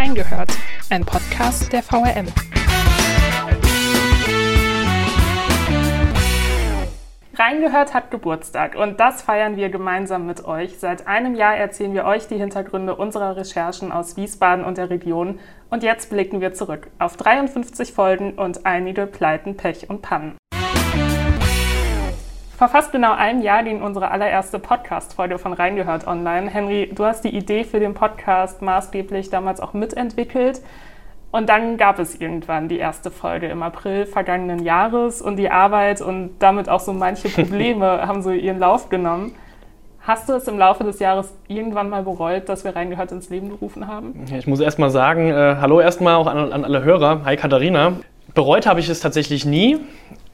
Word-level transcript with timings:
Reingehört, 0.00 0.56
ein 0.88 1.04
Podcast 1.04 1.70
der 1.74 1.82
VRM. 1.82 2.26
Reingehört 7.34 7.92
hat 7.92 8.10
Geburtstag 8.10 8.76
und 8.76 8.98
das 8.98 9.20
feiern 9.20 9.58
wir 9.58 9.68
gemeinsam 9.68 10.24
mit 10.26 10.46
euch. 10.46 10.78
Seit 10.78 11.06
einem 11.06 11.34
Jahr 11.34 11.54
erzählen 11.54 11.92
wir 11.92 12.06
euch 12.06 12.26
die 12.28 12.38
Hintergründe 12.38 12.96
unserer 12.96 13.36
Recherchen 13.36 13.92
aus 13.92 14.16
Wiesbaden 14.16 14.64
und 14.64 14.78
der 14.78 14.88
Region 14.88 15.38
und 15.68 15.82
jetzt 15.82 16.08
blicken 16.08 16.40
wir 16.40 16.54
zurück 16.54 16.88
auf 16.98 17.18
53 17.18 17.92
Folgen 17.92 18.38
und 18.38 18.64
einige 18.64 19.06
Pleiten, 19.06 19.58
Pech 19.58 19.90
und 19.90 20.00
Pannen. 20.00 20.39
Vor 22.60 22.68
fast 22.68 22.92
genau 22.92 23.14
einem 23.14 23.40
Jahr 23.40 23.62
ging 23.62 23.80
unsere 23.80 24.10
allererste 24.10 24.58
Podcast-Folge 24.58 25.38
von 25.38 25.54
Reingehört 25.54 26.06
online. 26.06 26.50
Henry, 26.50 26.90
du 26.94 27.06
hast 27.06 27.24
die 27.24 27.34
Idee 27.34 27.64
für 27.64 27.80
den 27.80 27.94
Podcast 27.94 28.60
maßgeblich 28.60 29.30
damals 29.30 29.60
auch 29.60 29.72
mitentwickelt. 29.72 30.60
Und 31.30 31.48
dann 31.48 31.78
gab 31.78 31.98
es 31.98 32.20
irgendwann 32.20 32.68
die 32.68 32.76
erste 32.76 33.10
Folge 33.10 33.46
im 33.46 33.62
April 33.62 34.04
vergangenen 34.04 34.62
Jahres 34.62 35.22
und 35.22 35.36
die 35.36 35.48
Arbeit 35.48 36.02
und 36.02 36.32
damit 36.40 36.68
auch 36.68 36.80
so 36.80 36.92
manche 36.92 37.28
Probleme 37.34 38.06
haben 38.06 38.20
so 38.20 38.30
ihren 38.30 38.58
Lauf 38.58 38.90
genommen. 38.90 39.34
Hast 40.02 40.28
du 40.28 40.34
es 40.34 40.46
im 40.46 40.58
Laufe 40.58 40.84
des 40.84 40.98
Jahres 40.98 41.32
irgendwann 41.48 41.88
mal 41.88 42.02
bereut, 42.02 42.50
dass 42.50 42.64
wir 42.64 42.76
reingehört 42.76 43.10
ins 43.10 43.30
Leben 43.30 43.48
gerufen 43.48 43.88
haben? 43.88 44.26
Ich 44.36 44.46
muss 44.46 44.60
erst 44.60 44.78
mal 44.78 44.90
sagen, 44.90 45.30
äh, 45.30 45.56
hallo 45.62 45.80
erstmal 45.80 46.16
auch 46.16 46.26
an, 46.26 46.52
an 46.52 46.66
alle 46.66 46.84
Hörer. 46.84 47.22
Hi 47.24 47.38
Katharina. 47.38 47.94
Bereut 48.34 48.66
habe 48.66 48.80
ich 48.80 48.90
es 48.90 49.00
tatsächlich 49.00 49.46
nie. 49.46 49.78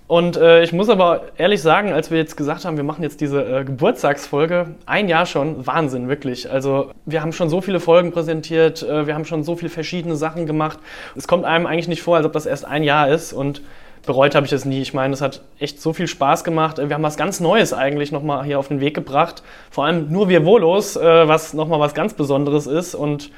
Und 0.08 0.36
äh, 0.36 0.62
ich 0.62 0.72
muss 0.72 0.88
aber 0.88 1.22
ehrlich 1.36 1.60
sagen, 1.60 1.92
als 1.92 2.12
wir 2.12 2.18
jetzt 2.18 2.36
gesagt 2.36 2.64
haben, 2.64 2.76
wir 2.76 2.84
machen 2.84 3.02
jetzt 3.02 3.20
diese 3.20 3.42
äh, 3.42 3.64
Geburtstagsfolge, 3.64 4.76
ein 4.86 5.08
Jahr 5.08 5.26
schon, 5.26 5.66
Wahnsinn, 5.66 6.08
wirklich. 6.08 6.48
Also 6.48 6.92
wir 7.06 7.22
haben 7.22 7.32
schon 7.32 7.48
so 7.48 7.60
viele 7.60 7.80
Folgen 7.80 8.12
präsentiert, 8.12 8.84
äh, 8.84 9.08
wir 9.08 9.14
haben 9.14 9.24
schon 9.24 9.42
so 9.42 9.56
viele 9.56 9.70
verschiedene 9.70 10.14
Sachen 10.14 10.46
gemacht. 10.46 10.78
Es 11.16 11.26
kommt 11.26 11.44
einem 11.44 11.66
eigentlich 11.66 11.88
nicht 11.88 12.02
vor, 12.02 12.16
als 12.16 12.26
ob 12.26 12.32
das 12.32 12.46
erst 12.46 12.64
ein 12.64 12.84
Jahr 12.84 13.08
ist 13.08 13.32
und 13.32 13.62
bereut 14.06 14.36
habe 14.36 14.46
ich 14.46 14.52
es 14.52 14.64
nie. 14.64 14.80
Ich 14.80 14.94
meine, 14.94 15.12
es 15.12 15.20
hat 15.20 15.42
echt 15.58 15.82
so 15.82 15.92
viel 15.92 16.06
Spaß 16.06 16.44
gemacht. 16.44 16.78
Wir 16.78 16.94
haben 16.94 17.02
was 17.02 17.16
ganz 17.16 17.40
Neues 17.40 17.72
eigentlich 17.72 18.12
nochmal 18.12 18.44
hier 18.44 18.60
auf 18.60 18.68
den 18.68 18.80
Weg 18.80 18.94
gebracht. 18.94 19.42
Vor 19.72 19.86
allem 19.86 20.12
nur 20.12 20.28
wir 20.28 20.44
Volos, 20.44 20.94
äh, 20.94 21.26
was 21.26 21.52
nochmal 21.52 21.80
was 21.80 21.94
ganz 21.94 22.14
Besonderes 22.14 22.68
ist. 22.68 22.94
Und 22.94 23.32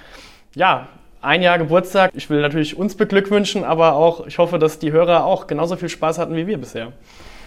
ja, 0.55 0.89
ein 1.21 1.43
Jahr 1.43 1.59
Geburtstag. 1.59 2.13
Ich 2.15 2.31
will 2.31 2.41
natürlich 2.41 2.77
uns 2.77 2.95
beglückwünschen, 2.95 3.65
aber 3.65 3.95
auch 3.95 4.27
ich 4.27 4.39
hoffe, 4.39 4.59
dass 4.59 4.79
die 4.79 4.93
Hörer 4.93 5.25
auch 5.25 5.47
genauso 5.47 5.77
viel 5.77 5.89
Spaß 5.89 6.19
hatten 6.19 6.37
wie 6.37 6.47
wir 6.47 6.59
bisher. 6.59 6.93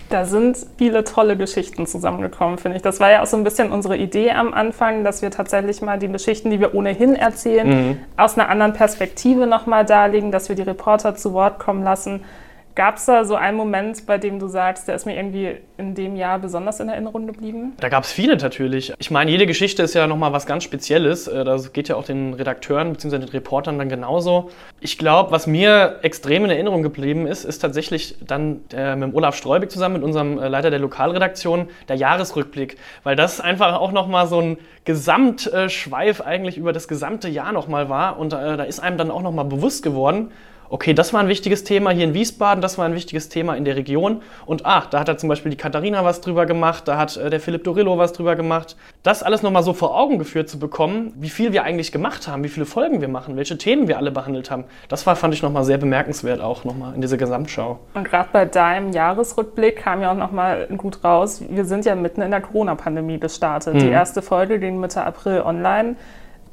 Da 0.09 0.25
sind 0.25 0.57
viele 0.77 1.05
tolle 1.05 1.37
Geschichten 1.37 1.87
zusammengekommen, 1.87 2.57
finde 2.57 2.75
ich. 2.75 2.83
Das 2.83 2.99
war 2.99 3.09
ja 3.09 3.21
auch 3.21 3.27
so 3.27 3.37
ein 3.37 3.45
bisschen 3.45 3.71
unsere 3.71 3.95
Idee 3.95 4.31
am 4.31 4.53
Anfang, 4.53 5.05
dass 5.05 5.21
wir 5.21 5.31
tatsächlich 5.31 5.81
mal 5.81 5.99
die 5.99 6.09
Geschichten, 6.09 6.49
die 6.49 6.59
wir 6.59 6.75
ohnehin 6.75 7.15
erzählen, 7.15 7.67
mhm. 7.67 7.97
aus 8.17 8.37
einer 8.37 8.49
anderen 8.49 8.73
Perspektive 8.73 9.47
nochmal 9.47 9.85
darlegen, 9.85 10.31
dass 10.31 10.49
wir 10.49 10.57
die 10.57 10.63
Reporter 10.63 11.15
zu 11.15 11.31
Wort 11.31 11.59
kommen 11.59 11.83
lassen 11.83 12.25
Gab 12.73 12.95
es 12.95 13.05
da 13.05 13.25
so 13.25 13.35
einen 13.35 13.57
Moment, 13.57 14.05
bei 14.05 14.17
dem 14.17 14.39
du 14.39 14.47
sagst, 14.47 14.87
der 14.87 14.95
ist 14.95 15.05
mir 15.05 15.15
irgendwie 15.15 15.57
in 15.77 15.93
dem 15.93 16.15
Jahr 16.15 16.39
besonders 16.39 16.79
in 16.79 16.87
Erinnerung 16.87 17.27
geblieben? 17.27 17.73
Da 17.79 17.89
gab 17.89 18.03
es 18.03 18.11
viele 18.11 18.37
natürlich. 18.37 18.93
Ich 18.97 19.11
meine, 19.11 19.29
jede 19.29 19.45
Geschichte 19.45 19.83
ist 19.83 19.93
ja 19.93 20.07
nochmal 20.07 20.31
was 20.31 20.45
ganz 20.45 20.63
Spezielles. 20.63 21.27
Äh, 21.27 21.43
das 21.43 21.73
geht 21.73 21.89
ja 21.89 21.95
auch 21.95 22.05
den 22.05 22.33
Redakteuren 22.33 22.93
bzw. 22.93 23.19
den 23.19 23.29
Reportern 23.29 23.77
dann 23.77 23.89
genauso. 23.89 24.51
Ich 24.79 24.97
glaube, 24.97 25.31
was 25.31 25.47
mir 25.47 25.99
extrem 26.01 26.45
in 26.45 26.51
Erinnerung 26.51 26.81
geblieben 26.81 27.27
ist, 27.27 27.43
ist 27.43 27.59
tatsächlich 27.59 28.15
dann 28.25 28.61
der, 28.71 28.95
mit 28.95 29.13
Olaf 29.13 29.35
Streubig 29.35 29.69
zusammen, 29.69 29.95
mit 29.95 30.03
unserem 30.03 30.39
äh, 30.39 30.47
Leiter 30.47 30.69
der 30.69 30.79
Lokalredaktion, 30.79 31.67
der 31.89 31.97
Jahresrückblick. 31.97 32.77
Weil 33.03 33.17
das 33.17 33.41
einfach 33.41 33.79
auch 33.79 33.91
nochmal 33.91 34.27
so 34.27 34.39
ein 34.39 34.57
Gesamtschweif 34.85 36.21
eigentlich 36.21 36.57
über 36.57 36.71
das 36.71 36.87
gesamte 36.87 37.27
Jahr 37.27 37.51
nochmal 37.51 37.89
war. 37.89 38.17
Und 38.17 38.31
äh, 38.31 38.55
da 38.55 38.63
ist 38.63 38.79
einem 38.79 38.97
dann 38.97 39.11
auch 39.11 39.21
nochmal 39.21 39.45
bewusst 39.45 39.83
geworden, 39.83 40.31
okay, 40.71 40.93
das 40.93 41.13
war 41.13 41.19
ein 41.19 41.27
wichtiges 41.27 41.65
Thema 41.65 41.91
hier 41.91 42.05
in 42.05 42.13
Wiesbaden, 42.13 42.61
das 42.61 42.77
war 42.77 42.85
ein 42.85 42.95
wichtiges 42.95 43.27
Thema 43.27 43.55
in 43.55 43.65
der 43.65 43.75
Region. 43.75 44.21
Und 44.45 44.65
ach, 44.65 44.87
da 44.87 45.01
hat 45.01 45.07
da 45.09 45.17
zum 45.17 45.27
Beispiel 45.27 45.51
die 45.51 45.57
Katharina 45.57 46.03
was 46.05 46.21
drüber 46.21 46.45
gemacht, 46.45 46.87
da 46.87 46.97
hat 46.97 47.17
äh, 47.17 47.29
der 47.29 47.41
Philipp 47.41 47.65
Dorillo 47.65 47.97
was 47.97 48.13
drüber 48.13 48.37
gemacht. 48.37 48.77
Das 49.03 49.21
alles 49.21 49.43
nochmal 49.43 49.63
so 49.63 49.73
vor 49.73 49.97
Augen 49.97 50.17
geführt 50.17 50.49
zu 50.49 50.59
bekommen, 50.59 51.13
wie 51.17 51.29
viel 51.29 51.51
wir 51.51 51.63
eigentlich 51.63 51.91
gemacht 51.91 52.27
haben, 52.27 52.43
wie 52.45 52.49
viele 52.49 52.65
Folgen 52.65 53.01
wir 53.01 53.09
machen, 53.09 53.35
welche 53.35 53.57
Themen 53.57 53.89
wir 53.89 53.97
alle 53.97 54.11
behandelt 54.11 54.49
haben, 54.49 54.63
das 54.87 55.05
war, 55.05 55.17
fand 55.17 55.33
ich 55.33 55.41
nochmal 55.41 55.65
sehr 55.65 55.77
bemerkenswert 55.77 56.39
auch 56.39 56.63
nochmal 56.63 56.95
in 56.95 57.01
dieser 57.01 57.17
Gesamtschau. 57.17 57.79
Und 57.93 58.05
gerade 58.05 58.29
bei 58.31 58.45
deinem 58.45 58.93
Jahresrückblick 58.93 59.75
kam 59.75 60.01
ja 60.01 60.11
auch 60.11 60.17
nochmal 60.17 60.67
gut 60.77 61.03
raus, 61.03 61.43
wir 61.49 61.65
sind 61.65 61.85
ja 61.85 61.95
mitten 61.95 62.21
in 62.21 62.31
der 62.31 62.41
Corona-Pandemie 62.41 63.19
gestartet. 63.19 63.73
Mhm. 63.73 63.79
Die 63.79 63.89
erste 63.89 64.21
Folge 64.21 64.57
ging 64.57 64.79
Mitte 64.79 65.03
April 65.03 65.41
online 65.41 65.97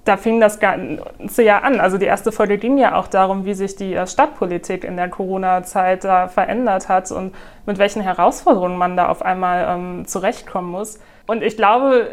da 0.09 0.17
fing 0.17 0.41
das 0.41 0.59
Ganze 0.59 1.43
ja 1.43 1.59
an. 1.59 1.81
Also 1.81 1.99
die 1.99 2.07
erste 2.07 2.33
Folge 2.33 2.57
ging 2.57 2.79
ja 2.79 2.95
auch 2.97 3.09
darum, 3.09 3.45
wie 3.45 3.55
sich 3.55 3.77
die 3.77 3.95
äh, 3.95 4.07
Stadtpolitik 4.07 4.85
in 4.85 4.97
der 4.97 5.11
Corona-Zeit 5.11 6.05
da 6.05 6.29
verändert 6.29 6.89
hat 6.89 7.11
und 7.13 7.35
mit 7.67 7.79
welchen 7.79 8.01
Herausforderungen 8.01 8.79
man 8.79 8.97
da 8.97 9.09
auf 9.09 9.23
einmal 9.23 9.67
ähm, 9.69 10.07
zurechtkommen 10.07 10.71
muss. 10.71 10.99
Und 11.27 11.43
ich 11.43 11.59
glaube, 11.59 12.09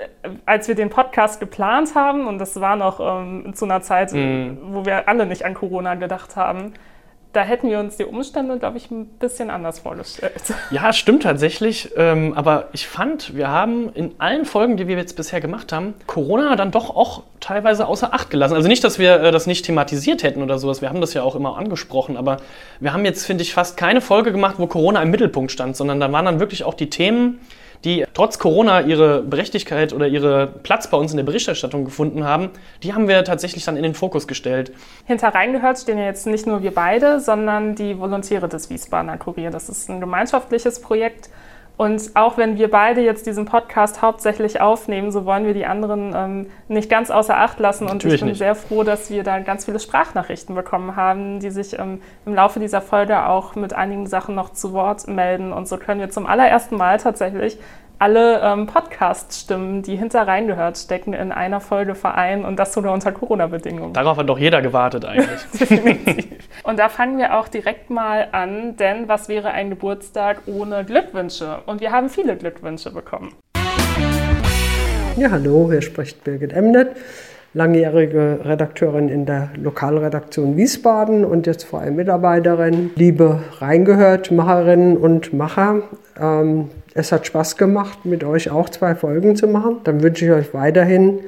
als 0.45 0.67
wir 0.67 0.75
den 0.75 0.89
Podcast 0.89 1.39
geplant 1.39 1.95
haben, 1.95 2.27
und 2.27 2.37
das 2.37 2.59
war 2.59 2.75
noch 2.75 2.99
ähm, 2.99 3.53
zu 3.55 3.63
einer 3.63 3.81
Zeit, 3.81 4.11
mm. 4.11 4.57
wo 4.73 4.85
wir 4.85 5.07
alle 5.07 5.25
nicht 5.25 5.45
an 5.45 5.53
Corona 5.53 5.95
gedacht 5.95 6.35
haben, 6.35 6.73
da 7.35 7.41
hätten 7.41 7.69
wir 7.69 7.79
uns 7.79 7.97
die 7.97 8.05
Umstände, 8.05 8.57
glaube 8.57 8.77
ich, 8.77 8.89
ein 8.91 9.05
bisschen 9.05 9.49
anders 9.49 9.79
vorgestellt. 9.79 10.53
Ja, 10.71 10.93
stimmt 10.93 11.23
tatsächlich. 11.23 11.91
Ähm, 11.97 12.33
aber 12.33 12.69
ich 12.71 12.87
fand, 12.87 13.35
wir 13.35 13.49
haben 13.49 13.91
in 13.93 14.11
allen 14.19 14.45
Folgen, 14.45 14.77
die 14.77 14.87
wir 14.87 14.95
jetzt 14.95 15.15
bisher 15.15 15.41
gemacht 15.41 15.73
haben, 15.73 15.95
Corona 16.07 16.55
dann 16.55 16.71
doch 16.71 16.95
auch 16.95 17.23
teilweise 17.41 17.87
außer 17.87 18.13
Acht 18.13 18.29
gelassen. 18.29 18.53
Also 18.53 18.69
nicht, 18.69 18.83
dass 18.83 18.99
wir 18.99 19.21
äh, 19.21 19.31
das 19.31 19.47
nicht 19.47 19.65
thematisiert 19.65 20.23
hätten 20.23 20.41
oder 20.41 20.59
sowas. 20.59 20.81
Wir 20.81 20.89
haben 20.89 21.01
das 21.01 21.13
ja 21.13 21.23
auch 21.23 21.35
immer 21.35 21.57
angesprochen. 21.57 22.15
Aber 22.15 22.37
wir 22.79 22.93
haben 22.93 23.03
jetzt, 23.03 23.25
finde 23.25 23.43
ich, 23.43 23.53
fast 23.53 23.75
keine 23.75 23.99
Folge 23.99 24.31
gemacht, 24.31 24.55
wo 24.57 24.67
Corona 24.67 25.01
im 25.01 25.11
Mittelpunkt 25.11 25.51
stand, 25.51 25.75
sondern 25.75 25.99
da 25.99 26.11
waren 26.11 26.25
dann 26.25 26.39
wirklich 26.39 26.63
auch 26.63 26.73
die 26.73 26.89
Themen, 26.89 27.39
die 27.85 28.05
trotz 28.13 28.39
Corona 28.39 28.81
ihre 28.81 29.21
Berechtigkeit 29.21 29.93
oder 29.93 30.07
ihre 30.07 30.47
Platz 30.47 30.89
bei 30.89 30.97
uns 30.97 31.11
in 31.11 31.17
der 31.17 31.23
Berichterstattung 31.23 31.85
gefunden 31.85 32.23
haben, 32.23 32.49
die 32.83 32.93
haben 32.93 33.07
wir 33.07 33.23
tatsächlich 33.23 33.63
dann 33.63 33.77
in 33.77 33.83
den 33.83 33.93
Fokus 33.93 34.27
gestellt. 34.27 34.73
Hinter 35.05 35.29
reingehört 35.29 35.77
stehen 35.77 35.97
ja 35.97 36.05
jetzt 36.05 36.25
nicht 36.25 36.47
nur 36.47 36.63
wir 36.63 36.73
beide, 36.73 37.19
sondern 37.19 37.75
die 37.75 37.97
Volontäre 37.99 38.49
des 38.49 38.69
Wiesbadener 38.69 39.17
Kurier. 39.17 39.51
Das 39.51 39.69
ist 39.69 39.89
ein 39.89 39.99
gemeinschaftliches 39.99 40.81
Projekt. 40.81 41.29
Und 41.77 42.11
auch 42.13 42.37
wenn 42.37 42.57
wir 42.57 42.71
beide 42.71 43.01
jetzt 43.01 43.27
diesen 43.27 43.45
Podcast 43.45 44.01
hauptsächlich 44.01 44.61
aufnehmen, 44.61 45.11
so 45.11 45.25
wollen 45.25 45.45
wir 45.45 45.53
die 45.53 45.65
anderen 45.65 46.13
ähm, 46.15 46.47
nicht 46.69 46.89
ganz 46.89 47.11
außer 47.11 47.37
Acht 47.37 47.59
lassen. 47.59 47.83
Und 47.83 47.93
Natürlich 47.93 48.15
ich 48.15 48.21
bin 48.21 48.29
nicht. 48.29 48.37
sehr 48.37 48.55
froh, 48.55 48.83
dass 48.83 49.09
wir 49.09 49.23
da 49.23 49.39
ganz 49.39 49.65
viele 49.65 49.79
Sprachnachrichten 49.79 50.55
bekommen 50.55 50.95
haben, 50.95 51.39
die 51.41 51.49
sich 51.49 51.77
ähm, 51.77 52.01
im 52.25 52.33
Laufe 52.33 52.59
dieser 52.59 52.81
Folge 52.81 53.25
auch 53.27 53.55
mit 53.55 53.73
einigen 53.73 54.07
Sachen 54.07 54.35
noch 54.35 54.53
zu 54.53 54.71
Wort 54.71 55.07
melden. 55.07 55.51
Und 55.51 55.67
so 55.67 55.77
können 55.77 55.99
wir 55.99 56.09
zum 56.09 56.25
allerersten 56.27 56.77
Mal 56.77 56.97
tatsächlich 56.97 57.57
alle 57.99 58.41
ähm, 58.41 58.67
Podcast-Stimmen, 58.67 59.81
die 59.81 59.95
hinter 59.95 60.27
reingehört, 60.27 60.77
stecken 60.77 61.13
in 61.13 61.31
einer 61.31 61.61
Folge 61.61 61.95
vereinen 61.95 62.43
und 62.43 62.57
das 62.57 62.73
sogar 62.73 62.93
unter 62.93 63.11
Corona-Bedingungen. 63.11 63.93
Darauf 63.93 64.17
hat 64.17 64.27
doch 64.27 64.37
jeder 64.37 64.61
gewartet 64.61 65.05
eigentlich. 65.05 65.41
Definitiv. 65.59 66.49
Und 66.63 66.79
da 66.79 66.89
fangen 66.89 67.17
wir 67.17 67.37
auch 67.37 67.47
direkt 67.47 67.89
mal 67.89 68.27
an, 68.31 68.75
denn 68.77 69.07
was 69.07 69.29
wäre 69.29 69.51
ein 69.51 69.69
Geburtstag 69.69 70.41
ohne 70.45 70.83
Glückwünsche? 70.83 71.59
Und 71.65 71.81
wir 71.81 71.91
haben 71.91 72.09
viele 72.09 72.35
Glückwünsche 72.35 72.91
bekommen. 72.91 73.33
Ja, 75.17 75.31
hallo, 75.31 75.69
hier 75.71 75.81
spricht 75.81 76.25
Birgit 76.25 76.51
Emnet, 76.51 76.89
langjährige 77.53 78.41
Redakteurin 78.43 79.07
in 79.07 79.25
der 79.25 79.51
Lokalredaktion 79.55 80.57
Wiesbaden 80.57 81.23
und 81.23 81.47
jetzt 81.47 81.63
vor 81.63 81.79
allem 81.79 81.95
Mitarbeiterin. 81.95 82.91
Liebe 82.95 83.39
Reingehört, 83.59 84.31
Macherinnen 84.31 84.97
und 84.97 85.31
Macher, 85.31 85.83
ähm, 86.19 86.69
es 86.97 87.11
hat 87.11 87.27
Spaß 87.27 87.57
gemacht, 87.57 88.05
mit 88.05 88.23
euch 88.23 88.49
auch 88.49 88.69
zwei 88.69 88.95
Folgen 88.95 89.35
zu 89.35 89.47
machen. 89.47 89.81
Dann 89.83 90.01
wünsche 90.01 90.25
ich 90.25 90.31
euch 90.31 90.53
weiterhin 90.53 91.19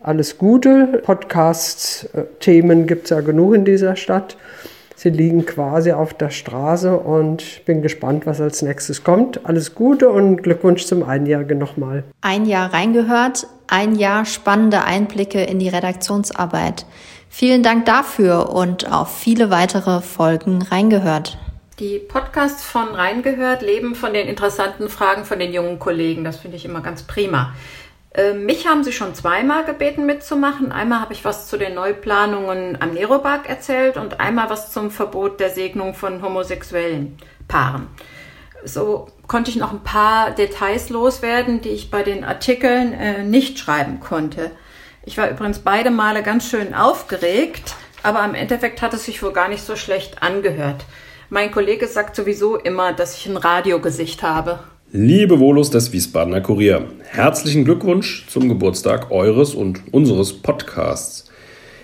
alles 0.00 0.38
Gute. 0.38 1.02
Podcasts, 1.04 2.08
äh, 2.14 2.62
gibt 2.84 3.04
es 3.04 3.10
ja 3.10 3.20
genug 3.20 3.54
in 3.54 3.64
dieser 3.64 3.96
Stadt. 3.96 4.36
Sie 4.94 5.10
liegen 5.10 5.44
quasi 5.44 5.90
auf 5.90 6.14
der 6.14 6.30
Straße 6.30 6.96
und 6.96 7.42
ich 7.42 7.64
bin 7.64 7.82
gespannt, 7.82 8.24
was 8.24 8.40
als 8.40 8.62
nächstes 8.62 9.02
kommt. 9.02 9.44
Alles 9.44 9.74
Gute 9.74 10.10
und 10.10 10.44
Glückwunsch 10.44 10.86
zum 10.86 11.02
Einjährigen 11.02 11.58
nochmal. 11.58 12.04
Ein 12.20 12.46
Jahr 12.46 12.72
reingehört, 12.72 13.48
ein 13.66 13.96
Jahr 13.96 14.24
spannende 14.24 14.84
Einblicke 14.84 15.42
in 15.42 15.58
die 15.58 15.68
Redaktionsarbeit. 15.68 16.86
Vielen 17.28 17.64
Dank 17.64 17.84
dafür 17.84 18.54
und 18.54 18.90
auf 18.90 19.14
viele 19.14 19.50
weitere 19.50 20.00
Folgen 20.00 20.62
reingehört. 20.62 21.36
Die 21.78 21.98
Podcasts 21.98 22.64
von 22.64 22.94
Reingehört 22.94 23.60
leben 23.60 23.94
von 23.94 24.14
den 24.14 24.28
interessanten 24.28 24.88
Fragen 24.88 25.26
von 25.26 25.38
den 25.38 25.52
jungen 25.52 25.78
Kollegen. 25.78 26.24
Das 26.24 26.38
finde 26.38 26.56
ich 26.56 26.64
immer 26.64 26.80
ganz 26.80 27.02
prima. 27.02 27.54
Äh, 28.14 28.32
mich 28.32 28.66
haben 28.66 28.82
sie 28.82 28.92
schon 28.92 29.14
zweimal 29.14 29.66
gebeten 29.66 30.06
mitzumachen. 30.06 30.72
Einmal 30.72 31.00
habe 31.00 31.12
ich 31.12 31.26
was 31.26 31.48
zu 31.48 31.58
den 31.58 31.74
Neuplanungen 31.74 32.80
am 32.80 32.94
Neropark 32.94 33.46
erzählt 33.46 33.98
und 33.98 34.20
einmal 34.20 34.48
was 34.48 34.72
zum 34.72 34.90
Verbot 34.90 35.38
der 35.38 35.50
Segnung 35.50 35.92
von 35.92 36.22
homosexuellen 36.22 37.18
Paaren. 37.46 37.88
So 38.64 39.08
konnte 39.26 39.50
ich 39.50 39.56
noch 39.56 39.72
ein 39.72 39.84
paar 39.84 40.30
Details 40.30 40.88
loswerden, 40.88 41.60
die 41.60 41.68
ich 41.68 41.90
bei 41.90 42.02
den 42.02 42.24
Artikeln 42.24 42.94
äh, 42.94 43.22
nicht 43.22 43.58
schreiben 43.58 44.00
konnte. 44.00 44.50
Ich 45.04 45.18
war 45.18 45.28
übrigens 45.28 45.58
beide 45.58 45.90
Male 45.90 46.22
ganz 46.22 46.48
schön 46.48 46.72
aufgeregt 46.72 47.74
aber 48.06 48.20
am 48.20 48.36
Endeffekt 48.36 48.82
hat 48.82 48.94
es 48.94 49.04
sich 49.04 49.20
wohl 49.20 49.32
gar 49.32 49.48
nicht 49.48 49.64
so 49.64 49.74
schlecht 49.74 50.22
angehört. 50.22 50.84
Mein 51.28 51.50
Kollege 51.50 51.88
sagt 51.88 52.14
sowieso 52.14 52.54
immer, 52.56 52.92
dass 52.92 53.18
ich 53.18 53.26
ein 53.26 53.36
Radiogesicht 53.36 54.22
habe. 54.22 54.60
Liebe 54.92 55.40
Volus 55.40 55.70
des 55.70 55.92
Wiesbadener 55.92 56.40
Kurier, 56.40 56.84
herzlichen 57.02 57.64
Glückwunsch 57.64 58.28
zum 58.28 58.48
Geburtstag 58.48 59.10
eures 59.10 59.52
und 59.52 59.92
unseres 59.92 60.34
Podcasts. 60.34 61.28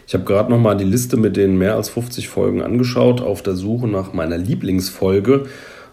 Ich 0.06 0.14
habe 0.14 0.22
gerade 0.22 0.48
nochmal 0.48 0.76
die 0.76 0.84
Liste 0.84 1.16
mit 1.16 1.36
den 1.36 1.58
mehr 1.58 1.74
als 1.74 1.88
50 1.88 2.28
Folgen 2.28 2.62
angeschaut, 2.62 3.20
auf 3.20 3.42
der 3.42 3.56
Suche 3.56 3.88
nach 3.88 4.12
meiner 4.12 4.38
Lieblingsfolge. 4.38 5.46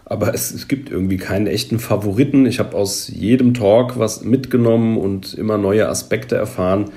Aber 0.04 0.32
es, 0.32 0.52
es 0.52 0.68
gibt 0.68 0.88
irgendwie 0.88 1.16
keinen 1.16 1.48
echten 1.48 1.80
Favoriten. 1.80 2.46
Ich 2.46 2.60
habe 2.60 2.76
aus 2.76 3.08
jedem 3.08 3.52
Talk 3.52 3.98
was 3.98 4.22
mitgenommen 4.22 4.96
und 4.96 5.34
immer 5.34 5.58
neue 5.58 5.88
Aspekte 5.88 6.36
erfahren. 6.36 6.92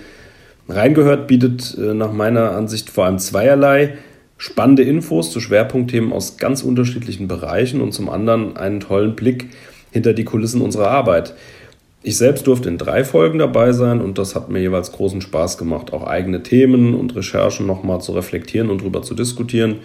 Reingehört 0.69 1.27
bietet 1.27 1.75
äh, 1.79 1.95
nach 1.95 2.13
meiner 2.13 2.51
Ansicht 2.51 2.91
vor 2.91 3.05
allem 3.05 3.17
zweierlei 3.17 3.97
spannende 4.37 4.83
Infos 4.83 5.31
zu 5.31 5.39
Schwerpunktthemen 5.39 6.11
aus 6.11 6.37
ganz 6.37 6.63
unterschiedlichen 6.63 7.27
Bereichen 7.27 7.81
und 7.81 7.93
zum 7.93 8.09
anderen 8.09 8.57
einen 8.57 8.79
tollen 8.79 9.15
Blick 9.15 9.49
hinter 9.91 10.13
die 10.13 10.25
Kulissen 10.25 10.61
unserer 10.61 10.89
Arbeit. 10.89 11.33
Ich 12.05 12.17
selbst 12.17 12.47
durfte 12.47 12.67
in 12.67 12.77
drei 12.77 13.05
Folgen 13.05 13.39
dabei 13.39 13.71
sein 13.71 14.01
und 14.01 14.17
das 14.17 14.35
hat 14.35 14.49
mir 14.49 14.59
jeweils 14.59 14.91
großen 14.91 15.21
Spaß 15.21 15.57
gemacht, 15.57 15.93
auch 15.93 16.03
eigene 16.05 16.43
Themen 16.43 16.93
und 16.95 17.15
Recherchen 17.15 17.65
nochmal 17.65 18.01
zu 18.01 18.11
reflektieren 18.11 18.69
und 18.69 18.81
darüber 18.81 19.01
zu 19.03 19.15
diskutieren. 19.15 19.77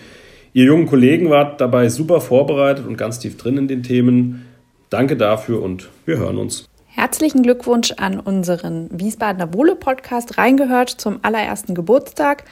Ihr 0.52 0.64
jungen 0.64 0.86
Kollegen 0.86 1.30
wart 1.30 1.60
dabei 1.60 1.88
super 1.88 2.20
vorbereitet 2.20 2.86
und 2.86 2.96
ganz 2.96 3.20
tief 3.20 3.36
drin 3.36 3.56
in 3.56 3.68
den 3.68 3.84
Themen. 3.84 4.46
Danke 4.90 5.16
dafür 5.16 5.62
und 5.62 5.90
wir 6.06 6.18
hören 6.18 6.38
uns. 6.38 6.64
Herzlichen 6.86 7.44
Glückwunsch 7.44 7.92
an 7.96 8.18
unseren 8.18 8.88
Wiesbadener 8.90 9.54
Wohle-Podcast 9.54 10.36
reingehört 10.36 10.90
zum 10.90 11.20
allerersten 11.22 11.76
Geburtstag. 11.76 12.42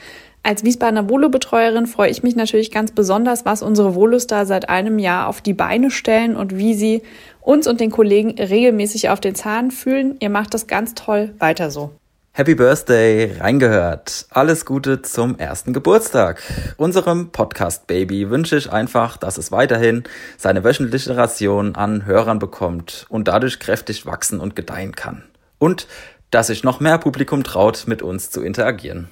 Als 0.46 0.62
Wiesbadener 0.62 1.08
Volo-Betreuerin 1.08 1.88
freue 1.88 2.08
ich 2.08 2.22
mich 2.22 2.36
natürlich 2.36 2.70
ganz 2.70 2.92
besonders, 2.92 3.44
was 3.44 3.62
unsere 3.62 3.96
Volos 3.96 4.28
da 4.28 4.46
seit 4.46 4.68
einem 4.68 5.00
Jahr 5.00 5.26
auf 5.26 5.40
die 5.40 5.54
Beine 5.54 5.90
stellen 5.90 6.36
und 6.36 6.56
wie 6.56 6.74
sie 6.74 7.02
uns 7.40 7.66
und 7.66 7.80
den 7.80 7.90
Kollegen 7.90 8.30
regelmäßig 8.38 9.10
auf 9.10 9.18
den 9.18 9.34
Zahn 9.34 9.72
fühlen. 9.72 10.14
Ihr 10.20 10.30
macht 10.30 10.54
das 10.54 10.68
ganz 10.68 10.94
toll. 10.94 11.34
Weiter 11.40 11.72
so. 11.72 11.90
Happy 12.30 12.54
Birthday, 12.54 13.32
reingehört. 13.40 14.26
Alles 14.30 14.64
Gute 14.64 15.02
zum 15.02 15.36
ersten 15.36 15.72
Geburtstag. 15.72 16.40
Unserem 16.76 17.32
Podcast-Baby 17.32 18.30
wünsche 18.30 18.56
ich 18.56 18.70
einfach, 18.70 19.16
dass 19.16 19.38
es 19.38 19.50
weiterhin 19.50 20.04
seine 20.36 20.62
wöchentliche 20.62 21.16
Ration 21.16 21.74
an 21.74 22.06
Hörern 22.06 22.38
bekommt 22.38 23.06
und 23.08 23.26
dadurch 23.26 23.58
kräftig 23.58 24.06
wachsen 24.06 24.38
und 24.38 24.54
gedeihen 24.54 24.94
kann. 24.94 25.24
Und 25.58 25.88
dass 26.30 26.46
sich 26.46 26.62
noch 26.62 26.78
mehr 26.78 26.98
Publikum 26.98 27.42
traut, 27.42 27.88
mit 27.88 28.00
uns 28.00 28.30
zu 28.30 28.42
interagieren. 28.42 29.08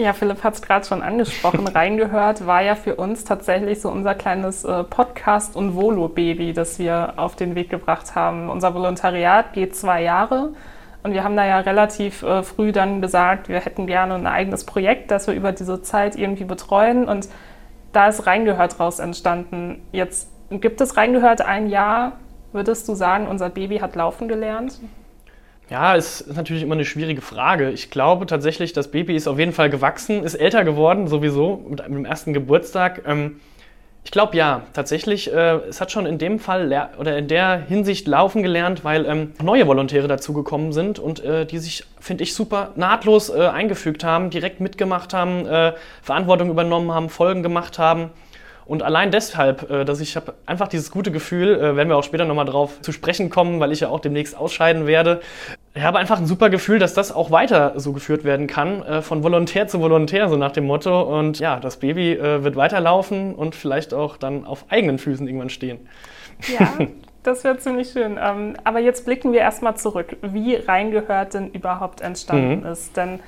Ja, 0.00 0.12
Philipp 0.12 0.44
hat 0.44 0.54
es 0.54 0.62
gerade 0.62 0.86
schon 0.86 1.02
angesprochen. 1.02 1.66
Reingehört 1.74 2.46
war 2.46 2.62
ja 2.62 2.76
für 2.76 2.94
uns 2.94 3.24
tatsächlich 3.24 3.80
so 3.80 3.90
unser 3.90 4.14
kleines 4.14 4.64
äh, 4.64 4.84
Podcast- 4.84 5.56
und 5.56 5.74
Volo-Baby, 5.74 6.52
das 6.52 6.78
wir 6.78 7.14
auf 7.16 7.34
den 7.34 7.56
Weg 7.56 7.68
gebracht 7.68 8.14
haben. 8.14 8.48
Unser 8.48 8.74
Volontariat 8.74 9.54
geht 9.54 9.74
zwei 9.74 10.04
Jahre 10.04 10.52
und 11.02 11.14
wir 11.14 11.24
haben 11.24 11.36
da 11.36 11.44
ja 11.44 11.58
relativ 11.58 12.22
äh, 12.22 12.44
früh 12.44 12.70
dann 12.70 13.02
gesagt, 13.02 13.48
wir 13.48 13.58
hätten 13.58 13.88
gerne 13.88 14.14
ein 14.14 14.28
eigenes 14.28 14.62
Projekt, 14.62 15.10
das 15.10 15.26
wir 15.26 15.34
über 15.34 15.50
diese 15.50 15.82
Zeit 15.82 16.14
irgendwie 16.14 16.44
betreuen. 16.44 17.08
Und 17.08 17.28
da 17.92 18.06
ist 18.06 18.24
Reingehört 18.24 18.78
raus 18.78 19.00
entstanden. 19.00 19.82
Jetzt 19.90 20.30
gibt 20.48 20.80
es 20.80 20.96
Reingehört 20.96 21.40
ein 21.40 21.68
Jahr. 21.68 22.12
Würdest 22.52 22.86
du 22.86 22.94
sagen, 22.94 23.26
unser 23.26 23.50
Baby 23.50 23.78
hat 23.78 23.96
laufen 23.96 24.28
gelernt? 24.28 24.78
Ja, 25.70 25.96
es 25.96 26.22
ist 26.22 26.36
natürlich 26.36 26.62
immer 26.62 26.74
eine 26.74 26.86
schwierige 26.86 27.20
Frage. 27.20 27.70
Ich 27.70 27.90
glaube 27.90 28.24
tatsächlich, 28.26 28.72
das 28.72 28.90
Baby 28.90 29.14
ist 29.14 29.28
auf 29.28 29.38
jeden 29.38 29.52
Fall 29.52 29.68
gewachsen, 29.68 30.24
ist 30.24 30.34
älter 30.34 30.64
geworden, 30.64 31.08
sowieso, 31.08 31.62
mit 31.68 31.80
dem 31.80 32.06
ersten 32.06 32.32
Geburtstag. 32.32 33.02
Ähm, 33.06 33.40
ich 34.08 34.10
glaube 34.10 34.34
ja, 34.38 34.62
tatsächlich. 34.72 35.30
Äh, 35.30 35.56
es 35.68 35.82
hat 35.82 35.92
schon 35.92 36.06
in 36.06 36.16
dem 36.16 36.38
Fall 36.38 36.88
oder 36.98 37.18
in 37.18 37.28
der 37.28 37.58
Hinsicht 37.68 38.08
laufen 38.08 38.42
gelernt, 38.42 38.82
weil 38.82 39.04
ähm, 39.04 39.32
neue 39.42 39.66
Volontäre 39.66 40.08
dazugekommen 40.08 40.72
sind 40.72 40.98
und 40.98 41.22
äh, 41.22 41.44
die 41.44 41.58
sich, 41.58 41.84
finde 42.00 42.24
ich, 42.24 42.34
super 42.34 42.72
nahtlos 42.76 43.28
äh, 43.28 43.48
eingefügt 43.48 44.04
haben, 44.04 44.30
direkt 44.30 44.60
mitgemacht 44.60 45.12
haben, 45.12 45.44
Verantwortung 46.00 46.48
übernommen 46.48 46.92
haben, 46.92 47.10
Folgen 47.10 47.42
gemacht 47.42 47.78
haben. 47.78 48.08
Und 48.64 48.82
allein 48.82 49.10
deshalb, 49.10 49.68
dass 49.86 50.00
ich 50.00 50.14
habe 50.16 50.34
einfach 50.44 50.68
dieses 50.68 50.90
gute 50.90 51.10
Gefühl, 51.10 51.58
werden 51.58 51.88
wir 51.88 51.96
auch 51.96 52.02
später 52.04 52.26
nochmal 52.26 52.44
drauf 52.44 52.82
zu 52.82 52.92
sprechen 52.92 53.30
kommen, 53.30 53.60
weil 53.60 53.72
ich 53.72 53.80
ja 53.80 53.88
auch 53.88 54.00
demnächst 54.00 54.36
ausscheiden 54.36 54.86
werde. 54.86 55.20
Ich 55.74 55.82
habe 55.82 55.98
einfach 55.98 56.18
ein 56.18 56.26
super 56.26 56.50
Gefühl, 56.50 56.78
dass 56.78 56.94
das 56.94 57.12
auch 57.12 57.30
weiter 57.30 57.74
so 57.76 57.92
geführt 57.92 58.24
werden 58.24 58.46
kann, 58.46 58.82
äh, 58.82 59.02
von 59.02 59.22
Volontär 59.22 59.68
zu 59.68 59.80
Volontär, 59.80 60.28
so 60.28 60.36
nach 60.36 60.52
dem 60.52 60.66
Motto. 60.66 61.02
Und 61.02 61.38
ja, 61.38 61.60
das 61.60 61.76
Baby 61.78 62.18
wird 62.20 62.56
weiterlaufen 62.56 63.34
und 63.34 63.54
vielleicht 63.54 63.94
auch 63.94 64.16
dann 64.16 64.44
auf 64.44 64.64
eigenen 64.70 64.98
Füßen 64.98 65.26
irgendwann 65.26 65.50
stehen. 65.50 65.78
Ja. 66.58 66.72
Das 67.24 67.44
wäre 67.44 67.58
ziemlich 67.58 67.90
schön. 67.90 68.18
Ähm, 68.22 68.54
aber 68.64 68.78
jetzt 68.78 69.04
blicken 69.04 69.32
wir 69.32 69.40
erstmal 69.40 69.76
zurück, 69.76 70.16
wie 70.22 70.54
Reingehört 70.54 71.34
denn 71.34 71.50
überhaupt 71.50 72.00
entstanden 72.00 72.60
mhm. 72.60 72.66
ist. 72.66 72.96
Denn 72.96 73.20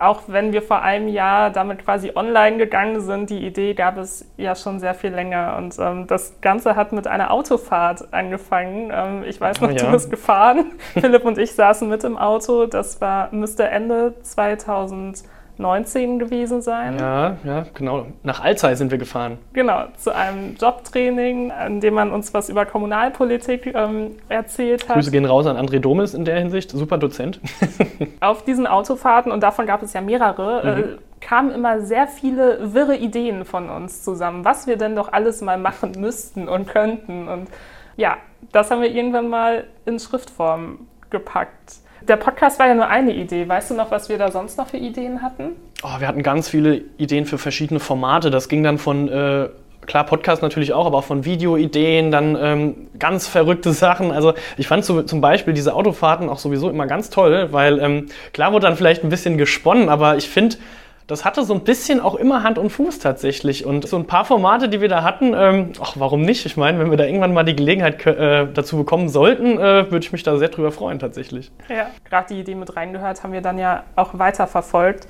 auch 0.00 0.22
wenn 0.28 0.52
wir 0.52 0.62
vor 0.62 0.82
einem 0.82 1.08
Jahr 1.08 1.50
damit 1.50 1.84
quasi 1.84 2.12
online 2.14 2.56
gegangen 2.56 3.00
sind, 3.02 3.28
die 3.28 3.44
Idee 3.46 3.74
gab 3.74 3.98
es 3.98 4.24
ja 4.38 4.56
schon 4.56 4.80
sehr 4.80 4.94
viel 4.94 5.10
länger. 5.10 5.56
Und 5.58 5.76
ähm, 5.78 6.06
das 6.06 6.40
Ganze 6.40 6.74
hat 6.74 6.92
mit 6.92 7.06
einer 7.06 7.30
Autofahrt 7.30 8.12
angefangen. 8.12 8.90
Ähm, 8.92 9.24
ich 9.24 9.38
weiß 9.38 9.60
noch, 9.60 9.68
oh, 9.68 9.72
ja. 9.72 9.84
du 9.84 9.92
bist 9.92 10.10
gefahren. 10.10 10.72
Philipp 10.94 11.24
und 11.26 11.36
ich 11.36 11.54
saßen 11.54 11.86
mit 11.86 12.02
im 12.04 12.16
Auto. 12.16 12.64
Das 12.64 13.00
war, 13.02 13.28
müsste 13.32 13.68
Ende 13.68 14.14
2000 14.22 15.22
19 15.60 16.18
gewesen 16.18 16.62
sein. 16.62 16.98
Ja, 16.98 17.36
ja, 17.44 17.66
genau. 17.74 18.06
Nach 18.22 18.42
Alzey 18.42 18.74
sind 18.76 18.90
wir 18.90 18.98
gefahren. 18.98 19.38
Genau, 19.52 19.84
zu 19.96 20.14
einem 20.14 20.56
Jobtraining, 20.56 21.52
an 21.52 21.80
dem 21.80 21.94
man 21.94 22.10
uns 22.10 22.34
was 22.34 22.48
über 22.48 22.66
Kommunalpolitik 22.66 23.72
ähm, 23.74 24.16
erzählt 24.28 24.88
hat. 24.88 24.96
Grüße 24.96 25.10
gehen 25.10 25.24
raus 25.24 25.46
an 25.46 25.56
André 25.56 25.78
Domes 25.78 26.14
in 26.14 26.24
der 26.24 26.38
Hinsicht, 26.38 26.70
super 26.70 26.98
Dozent. 26.98 27.40
Auf 28.20 28.44
diesen 28.44 28.66
Autofahrten, 28.66 29.30
und 29.30 29.42
davon 29.42 29.66
gab 29.66 29.82
es 29.82 29.92
ja 29.92 30.00
mehrere, 30.00 30.62
äh, 30.62 30.76
mhm. 30.76 30.82
äh, 30.82 30.96
kamen 31.20 31.52
immer 31.52 31.80
sehr 31.82 32.06
viele 32.06 32.74
wirre 32.74 32.96
Ideen 32.96 33.44
von 33.44 33.68
uns 33.68 34.02
zusammen, 34.02 34.44
was 34.44 34.66
wir 34.66 34.76
denn 34.76 34.96
doch 34.96 35.12
alles 35.12 35.42
mal 35.42 35.58
machen 35.58 35.92
müssten 35.98 36.48
und 36.48 36.66
könnten. 36.66 37.28
Und 37.28 37.48
ja, 37.96 38.16
das 38.52 38.70
haben 38.70 38.82
wir 38.82 38.90
irgendwann 38.90 39.28
mal 39.28 39.64
in 39.84 39.98
Schriftform 39.98 40.86
gepackt. 41.10 41.80
Der 42.02 42.16
Podcast 42.16 42.58
war 42.58 42.66
ja 42.66 42.74
nur 42.74 42.88
eine 42.88 43.14
Idee. 43.14 43.48
Weißt 43.48 43.70
du 43.70 43.74
noch, 43.74 43.90
was 43.90 44.08
wir 44.08 44.18
da 44.18 44.30
sonst 44.30 44.56
noch 44.56 44.68
für 44.68 44.78
Ideen 44.78 45.22
hatten? 45.22 45.50
Oh, 45.82 46.00
wir 46.00 46.08
hatten 46.08 46.22
ganz 46.22 46.48
viele 46.48 46.82
Ideen 46.96 47.26
für 47.26 47.38
verschiedene 47.38 47.80
Formate. 47.80 48.30
Das 48.30 48.48
ging 48.48 48.62
dann 48.62 48.78
von, 48.78 49.08
äh, 49.08 49.48
klar, 49.86 50.04
Podcast 50.04 50.42
natürlich 50.42 50.72
auch, 50.72 50.86
aber 50.86 50.98
auch 50.98 51.04
von 51.04 51.24
Videoideen, 51.24 52.10
dann 52.10 52.36
ähm, 52.40 52.74
ganz 52.98 53.26
verrückte 53.26 53.72
Sachen. 53.72 54.12
Also 54.12 54.34
ich 54.56 54.66
fand 54.66 54.84
so, 54.84 55.02
zum 55.02 55.20
Beispiel 55.20 55.52
diese 55.52 55.74
Autofahrten 55.74 56.28
auch 56.28 56.38
sowieso 56.38 56.70
immer 56.70 56.86
ganz 56.86 57.10
toll, 57.10 57.48
weil 57.50 57.78
ähm, 57.80 58.06
klar 58.32 58.52
wurde 58.52 58.66
dann 58.66 58.76
vielleicht 58.76 59.04
ein 59.04 59.10
bisschen 59.10 59.36
gesponnen, 59.36 59.88
aber 59.88 60.16
ich 60.16 60.28
finde, 60.28 60.56
das 61.10 61.24
hatte 61.24 61.42
so 61.42 61.54
ein 61.54 61.60
bisschen 61.60 62.00
auch 62.00 62.14
immer 62.14 62.42
Hand 62.42 62.56
und 62.56 62.70
Fuß 62.70 63.00
tatsächlich. 63.00 63.66
Und 63.66 63.86
so 63.88 63.96
ein 63.96 64.06
paar 64.06 64.24
Formate, 64.24 64.68
die 64.68 64.80
wir 64.80 64.88
da 64.88 65.02
hatten, 65.02 65.34
ähm, 65.34 65.72
ach, 65.80 65.94
warum 65.96 66.22
nicht? 66.22 66.46
Ich 66.46 66.56
meine, 66.56 66.78
wenn 66.78 66.90
wir 66.90 66.96
da 66.96 67.04
irgendwann 67.04 67.32
mal 67.32 67.42
die 67.42 67.56
Gelegenheit 67.56 68.06
äh, 68.06 68.46
dazu 68.52 68.76
bekommen 68.76 69.08
sollten, 69.08 69.58
äh, 69.58 69.90
würde 69.90 69.98
ich 69.98 70.12
mich 70.12 70.22
da 70.22 70.36
sehr 70.36 70.48
drüber 70.48 70.70
freuen 70.70 71.00
tatsächlich. 71.00 71.50
Ja, 71.68 71.86
gerade 72.08 72.34
die 72.34 72.40
Idee 72.40 72.54
mit 72.54 72.76
reingehört, 72.76 73.24
haben 73.24 73.32
wir 73.32 73.40
dann 73.40 73.58
ja 73.58 73.82
auch 73.96 74.18
weiter 74.18 74.46
verfolgt. 74.46 75.08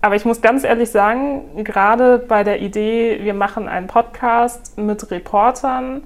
Aber 0.00 0.14
ich 0.14 0.24
muss 0.24 0.40
ganz 0.40 0.64
ehrlich 0.64 0.90
sagen, 0.90 1.64
gerade 1.64 2.18
bei 2.18 2.44
der 2.44 2.60
Idee, 2.60 3.20
wir 3.22 3.34
machen 3.34 3.68
einen 3.68 3.86
Podcast 3.86 4.78
mit 4.78 5.10
Reportern, 5.10 6.02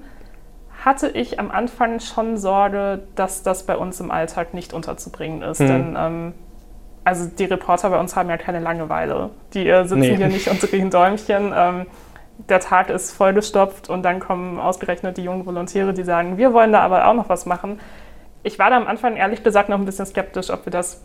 hatte 0.83 1.09
ich 1.09 1.39
am 1.39 1.51
Anfang 1.51 1.99
schon 1.99 2.37
Sorge, 2.37 3.03
dass 3.15 3.43
das 3.43 3.63
bei 3.63 3.75
uns 3.75 3.99
im 3.99 4.09
Alltag 4.09 4.53
nicht 4.53 4.73
unterzubringen 4.73 5.41
ist. 5.41 5.59
Hm. 5.59 5.67
Denn 5.67 5.97
ähm, 5.99 6.33
also 7.03 7.27
die 7.27 7.45
Reporter 7.45 7.89
bei 7.89 7.99
uns 7.99 8.15
haben 8.15 8.29
ja 8.29 8.37
keine 8.37 8.59
Langeweile. 8.59 9.29
Die 9.53 9.67
äh, 9.67 9.83
sitzen 9.83 9.99
nee. 9.99 10.15
hier 10.15 10.27
nicht 10.27 10.47
und 10.47 10.61
drehen 10.61 10.89
Däumchen. 10.89 11.53
Ähm, 11.55 11.85
der 12.47 12.59
Tag 12.59 12.89
ist 12.89 13.11
vollgestopft 13.11 13.89
und 13.89 14.03
dann 14.03 14.19
kommen 14.19 14.59
ausgerechnet 14.59 15.17
die 15.17 15.23
jungen 15.23 15.45
Volontäre, 15.45 15.93
die 15.93 16.03
sagen, 16.03 16.37
wir 16.37 16.53
wollen 16.53 16.71
da 16.71 16.79
aber 16.81 17.07
auch 17.07 17.13
noch 17.13 17.27
was 17.27 17.45
machen. 17.45 17.79
Ich 18.43 18.59
war 18.59 18.69
da 18.69 18.77
am 18.77 18.87
Anfang 18.87 19.17
ehrlich 19.17 19.43
gesagt 19.43 19.69
noch 19.69 19.77
ein 19.77 19.85
bisschen 19.85 20.05
skeptisch, 20.05 20.49
ob 20.49 20.65
wir 20.65 20.71
das 20.71 21.03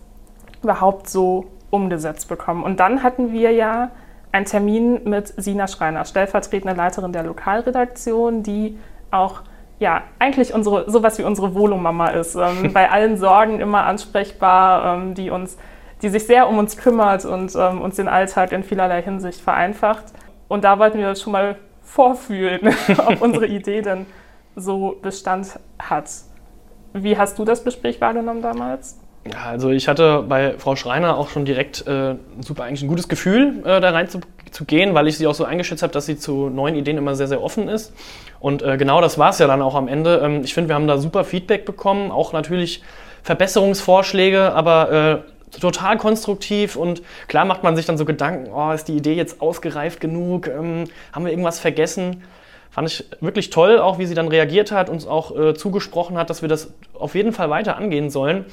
überhaupt 0.63 1.09
so 1.09 1.47
umgesetzt 1.71 2.29
bekommen. 2.29 2.63
Und 2.63 2.79
dann 2.79 3.03
hatten 3.03 3.33
wir 3.33 3.51
ja 3.51 3.91
einen 4.31 4.47
Termin 4.47 5.01
mit 5.05 5.29
Sina 5.29 5.67
Schreiner, 5.67 6.05
stellvertretende 6.05 6.75
Leiterin 6.75 7.13
der 7.13 7.25
Lokalredaktion, 7.25 8.43
die 8.43 8.79
auch 9.11 9.43
ja, 9.81 10.03
eigentlich 10.19 10.55
unsere, 10.55 10.89
sowas 10.91 11.19
wie 11.19 11.25
unsere 11.25 11.55
Volomama 11.55 12.09
ist. 12.09 12.37
Ähm, 12.37 12.73
bei 12.75 12.91
allen 12.91 13.17
Sorgen 13.17 13.61
immer 13.61 13.85
ansprechbar, 13.85 14.97
ähm, 14.97 15.15
die 15.15 15.31
uns 15.31 15.59
die 16.05 16.11
sich 16.11 16.27
sehr 16.27 16.49
um 16.49 16.59
uns 16.59 16.77
kümmert 16.77 17.25
und 17.25 17.55
ähm, 17.57 17.81
uns 17.81 17.97
den 17.97 18.09
Alltag 18.09 18.53
in 18.53 18.63
vielerlei 18.63 19.03
Hinsicht 19.03 19.41
vereinfacht. 19.41 20.05
Und 20.49 20.63
da 20.63 20.79
wollten 20.79 20.99
wir 20.99 21.15
schon 21.17 21.33
mal 21.33 21.57
vorfühlen, 21.83 22.61
ob 23.07 23.23
unsere 23.23 23.47
Idee 23.47 23.81
denn 23.81 24.07
so 24.55 24.97
Bestand 25.01 25.59
hat. 25.79 26.11
Wie 26.93 27.17
hast 27.17 27.39
du 27.39 27.45
das 27.45 27.65
Gespräch 27.65 28.01
wahrgenommen 28.01 28.43
damals? 28.43 28.99
Ja, 29.27 29.47
also 29.47 29.71
ich 29.71 29.89
hatte 29.89 30.23
bei 30.29 30.55
Frau 30.59 30.77
Schreiner 30.77 31.17
auch 31.17 31.31
schon 31.31 31.47
direkt 31.47 31.87
äh, 31.87 32.17
super 32.41 32.65
eigentlich 32.65 32.83
ein 32.83 32.89
gutes 32.89 33.09
Gefühl, 33.09 33.63
äh, 33.65 33.81
da 33.81 33.91
rein 33.91 34.09
zu, 34.09 34.21
weil 34.61 35.09
ich 35.09 35.17
sie 35.17 35.27
auch 35.27 35.35
so 35.35 35.45
eingeschätzt 35.45 35.83
habe, 35.83 35.93
dass 35.93 36.05
sie 36.05 36.19
zu 36.19 36.51
neuen 36.51 36.77
Ideen 36.77 36.99
immer 36.99 37.15
sehr, 37.17 37.27
sehr 37.27 37.43
offen 37.43 37.69
ist. 37.69 37.95
Und 38.39 38.63
äh, 38.63 38.77
genau 38.77 39.01
das 39.01 39.19
war 39.19 39.31
es 39.31 39.39
ja 39.39 39.47
dann 39.47 39.63
auch 39.63 39.75
am 39.75 39.89
Ende. 39.89 40.21
Ähm, 40.23 40.43
ich 40.45 40.53
finde, 40.53 40.69
wir 40.69 40.75
haben 40.75 40.87
da 40.87 40.99
super 40.99 41.25
Feedback 41.25 41.65
bekommen, 41.65 42.11
auch 42.11 42.35
natürlich 42.35 42.83
Verbesserungsvorschläge, 43.23 44.53
aber 44.53 45.25
äh, 45.25 45.34
total 45.61 45.99
konstruktiv 45.99 46.77
und 46.77 47.03
klar 47.29 47.45
macht 47.45 47.63
man 47.63 47.77
sich 47.77 47.87
dann 47.87 47.99
so 47.99 48.05
Gedanken, 48.05 48.51
oh, 48.53 48.73
ist 48.73 48.89
die 48.89 48.97
Idee 48.97 49.15
jetzt 49.15 49.41
ausgereift 49.41 50.01
genug, 50.01 50.49
ähm, 50.49 50.85
haben 51.13 51.25
wir 51.25 51.33
irgendwas 51.33 51.61
vergessen? 51.61 52.23
Fand 52.71 52.89
ich 52.89 53.05
wirklich 53.21 53.51
toll, 53.51 53.79
auch 53.79 53.99
wie 53.99 54.07
sie 54.07 54.15
dann 54.15 54.29
reagiert 54.29 54.73
hat, 54.73 54.89
uns 54.89 55.07
auch 55.07 55.37
äh, 55.37 55.55
zugesprochen 55.55 56.19
hat, 56.19 56.29
dass 56.29 56.43
wir 56.43 56.49
das 56.49 56.73
auf 56.93 57.15
jeden 57.15 57.33
Fall 57.33 57.49
weiter 57.49 57.77
angehen 57.77 58.11
sollen. 58.11 58.47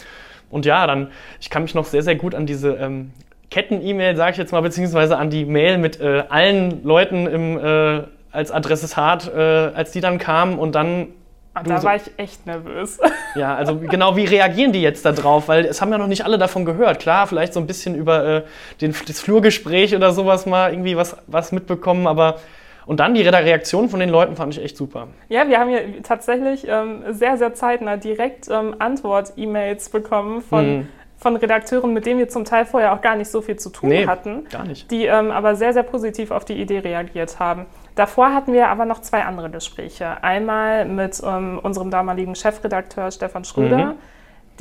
Und 0.51 0.65
ja, 0.65 0.85
dann, 0.85 1.11
ich 1.39 1.49
kann 1.49 1.63
mich 1.63 1.73
noch 1.73 1.85
sehr, 1.85 2.03
sehr 2.03 2.15
gut 2.15 2.35
an 2.35 2.45
diese 2.45 2.73
ähm, 2.75 3.11
Ketten-E-Mail, 3.49 4.15
sage 4.15 4.31
ich 4.31 4.37
jetzt 4.37 4.51
mal, 4.51 4.61
beziehungsweise 4.61 5.17
an 5.17 5.29
die 5.29 5.45
Mail 5.45 5.77
mit 5.77 5.99
äh, 5.99 6.23
allen 6.29 6.83
Leuten 6.83 7.25
im, 7.25 7.57
äh, 7.57 8.03
als 8.31 8.51
Adressat, 8.51 9.31
äh, 9.33 9.39
als 9.39 9.91
die 9.91 10.01
dann 10.01 10.17
kamen 10.19 10.59
und 10.59 10.73
dann 10.73 11.07
und 11.53 11.69
da 11.69 11.79
so, 11.79 11.87
war 11.87 11.95
ich 11.95 12.03
echt 12.17 12.45
nervös. 12.45 12.99
Ja, 13.33 13.55
also 13.55 13.77
genau, 13.77 14.17
wie 14.17 14.25
reagieren 14.25 14.73
die 14.73 14.81
jetzt 14.81 15.05
da 15.05 15.13
drauf? 15.13 15.47
Weil 15.47 15.63
es 15.63 15.81
haben 15.81 15.89
ja 15.89 15.97
noch 15.97 16.07
nicht 16.07 16.25
alle 16.25 16.37
davon 16.37 16.65
gehört. 16.65 16.99
Klar, 16.99 17.27
vielleicht 17.27 17.53
so 17.53 17.61
ein 17.61 17.65
bisschen 17.65 17.95
über 17.95 18.25
äh, 18.25 18.43
den, 18.81 18.93
das 19.07 19.21
Flurgespräch 19.21 19.95
oder 19.95 20.11
sowas 20.11 20.45
mal 20.45 20.73
irgendwie 20.73 20.97
was, 20.97 21.15
was 21.27 21.53
mitbekommen, 21.53 22.07
aber 22.07 22.39
und 22.85 22.99
dann 22.99 23.13
die 23.13 23.21
Reaktion 23.21 23.87
von 23.87 24.01
den 24.01 24.09
Leuten 24.09 24.35
fand 24.35 24.53
ich 24.53 24.61
echt 24.61 24.75
super. 24.75 25.07
Ja, 25.29 25.47
wir 25.47 25.59
haben 25.59 25.69
hier 25.69 26.03
tatsächlich 26.03 26.67
ähm, 26.67 27.03
sehr, 27.11 27.37
sehr 27.37 27.53
zeitnah 27.53 27.95
direkt 27.95 28.49
ähm, 28.49 28.75
Antwort-E-Mails 28.79 29.89
bekommen 29.89 30.41
von, 30.41 30.77
mhm. 30.79 30.87
Von 31.21 31.35
Redakteuren, 31.35 31.93
mit 31.93 32.07
denen 32.07 32.19
wir 32.19 32.29
zum 32.29 32.45
Teil 32.45 32.65
vorher 32.65 32.93
auch 32.93 33.01
gar 33.01 33.15
nicht 33.15 33.29
so 33.29 33.41
viel 33.41 33.55
zu 33.55 33.69
tun 33.69 33.89
nee, 33.89 34.07
hatten. 34.07 34.45
Gar 34.49 34.65
nicht. 34.65 34.89
Die 34.89 35.05
ähm, 35.05 35.29
aber 35.29 35.55
sehr, 35.55 35.71
sehr 35.71 35.83
positiv 35.83 36.31
auf 36.31 36.45
die 36.45 36.59
Idee 36.59 36.79
reagiert 36.79 37.39
haben. 37.39 37.67
Davor 37.95 38.33
hatten 38.33 38.53
wir 38.53 38.69
aber 38.69 38.85
noch 38.85 39.01
zwei 39.01 39.23
andere 39.23 39.51
Gespräche. 39.51 40.23
Einmal 40.23 40.85
mit 40.85 41.21
ähm, 41.23 41.59
unserem 41.61 41.91
damaligen 41.91 42.33
Chefredakteur 42.33 43.11
Stefan 43.11 43.45
Schröder. 43.45 43.77
Mhm 43.77 43.95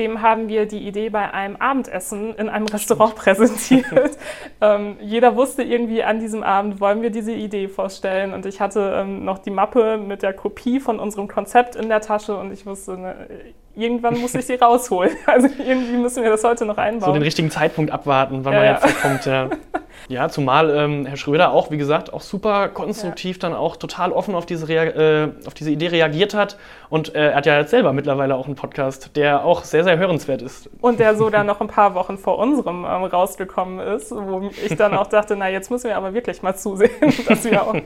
dem 0.01 0.23
haben 0.23 0.49
wir 0.49 0.67
die 0.67 0.87
Idee 0.87 1.11
bei 1.11 1.33
einem 1.33 1.57
Abendessen 1.57 2.35
in 2.35 2.49
einem 2.49 2.67
Restaurant 2.67 3.15
präsentiert. 3.15 4.17
ähm, 4.61 4.97
jeder 5.01 5.37
wusste 5.37 5.63
irgendwie 5.63 6.03
an 6.03 6.21
diesem 6.21 6.43
Abend, 6.43 6.81
wollen 6.81 7.03
wir 7.03 7.11
diese 7.11 7.33
Idee 7.33 7.69
vorstellen. 7.69 8.33
Und 8.33 8.47
ich 8.47 8.61
hatte 8.61 8.95
ähm, 8.97 9.25
noch 9.25 9.39
die 9.39 9.51
Mappe 9.51 9.99
mit 9.99 10.23
der 10.23 10.33
Kopie 10.33 10.81
von 10.81 10.99
unserem 10.99 11.29
Konzept 11.29 11.77
in 11.77 11.89
der 11.89 12.01
Tasche 12.01 12.37
und 12.37 12.51
ich 12.51 12.65
wusste, 12.67 12.97
ne, 12.97 13.29
irgendwann 13.77 14.19
muss 14.19 14.35
ich 14.35 14.47
sie 14.47 14.55
rausholen. 14.55 15.17
Also 15.27 15.49
irgendwie 15.59 15.97
müssen 15.97 16.23
wir 16.23 16.31
das 16.31 16.43
heute 16.43 16.65
noch 16.65 16.77
einbauen. 16.77 17.07
So 17.07 17.13
den 17.13 17.23
richtigen 17.23 17.51
Zeitpunkt 17.51 17.93
abwarten, 17.93 18.45
wann 18.45 18.53
ja, 18.53 18.59
man 18.59 18.69
jetzt 18.69 18.85
ja. 18.85 18.93
kommt. 19.01 19.27
Ja. 19.27 19.51
ja, 20.09 20.29
zumal 20.29 20.71
ähm, 20.71 21.07
Herr 21.07 21.17
Schröder 21.17 21.53
auch, 21.53 21.71
wie 21.71 21.77
gesagt, 21.77 22.13
auch 22.13 22.21
super 22.21 22.69
konstruktiv 22.69 23.39
dann 23.39 23.55
auch 23.55 23.77
total 23.77 24.11
offen 24.13 24.35
auf 24.35 24.45
diese, 24.45 24.73
äh, 24.73 25.29
auf 25.47 25.55
diese 25.55 25.71
Idee 25.71 25.89
reagiert 25.89 26.35
hat. 26.35 26.57
Und 26.89 27.15
äh, 27.15 27.31
er 27.31 27.37
hat 27.37 27.47
ja 27.47 27.59
jetzt 27.59 27.71
selber 27.71 27.93
mittlerweile 27.93 28.35
auch 28.35 28.47
einen 28.47 28.57
Podcast, 28.57 29.17
der 29.17 29.45
auch 29.45 29.63
sehr, 29.63 29.85
sehr 29.85 29.99
hörenswert 29.99 30.43
ist. 30.43 30.69
Und 30.81 30.99
der 30.99 31.15
so 31.15 31.31
dann 31.31 31.47
noch 31.47 31.61
ein 31.61 31.69
paar 31.69 31.95
Wochen 31.95 32.19
vor 32.19 32.39
unserem 32.39 32.85
ähm, 32.85 33.05
rausgekommen 33.05 33.79
ist, 33.79 34.11
wo 34.11 34.51
ich 34.65 34.77
dann 34.77 34.95
auch 34.95 35.07
dachte, 35.07 35.37
na 35.37 35.49
jetzt 35.49 35.71
müssen 35.71 35.89
wir 35.89 35.97
aber 35.97 36.13
wirklich 36.13 36.43
mal 36.43 36.57
zusehen, 36.57 36.91
dass 37.29 37.45
wir 37.45 37.63
auch 37.63 37.77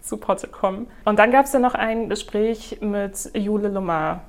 zu 0.00 0.16
Potte 0.18 0.46
kommen. 0.48 0.88
Und 1.04 1.18
dann 1.18 1.30
gab 1.30 1.46
es 1.46 1.52
ja 1.52 1.58
noch 1.58 1.74
ein 1.74 2.08
Gespräch 2.08 2.78
mit 2.80 3.30
Jule 3.34 3.68
Lummer 3.68 4.22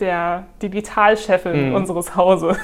der 0.00 0.44
Digitalchefin 0.62 1.70
mhm. 1.70 1.74
unseres 1.74 2.16
Hauses, 2.16 2.56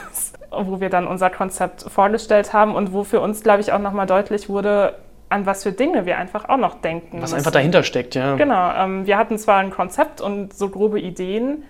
wo 0.51 0.81
wir 0.81 0.91
dann 0.91 1.07
unser 1.07 1.31
Konzept 1.31 1.83
vorgestellt 1.83 2.53
haben 2.53 2.75
und 2.75 2.93
wo 2.93 3.05
für 3.05 3.21
uns, 3.21 3.43
glaube 3.43 3.61
ich, 3.61 3.73
auch 3.73 3.79
nochmal 3.79 4.07
deutlich 4.07 4.49
wurde, 4.49 4.97
an 5.29 5.47
was 5.47 5.63
für 5.63 5.73
Dinge 5.73 6.07
wir 6.07 6.19
einfach 6.19 6.49
auch 6.49 6.57
noch 6.57 6.81
denken. 6.81 7.19
Was 7.19 7.31
müssen. 7.31 7.37
einfach 7.37 7.53
dahinter 7.53 7.83
steckt, 7.85 8.15
ja. 8.15 8.35
Genau. 8.35 8.73
Ähm, 8.75 9.07
wir 9.07 9.17
hatten 9.17 9.39
zwar 9.39 9.59
ein 9.59 9.71
Konzept 9.71 10.21
und 10.21 10.53
so 10.53 10.69
grobe 10.69 11.01
Ideen, 11.01 11.63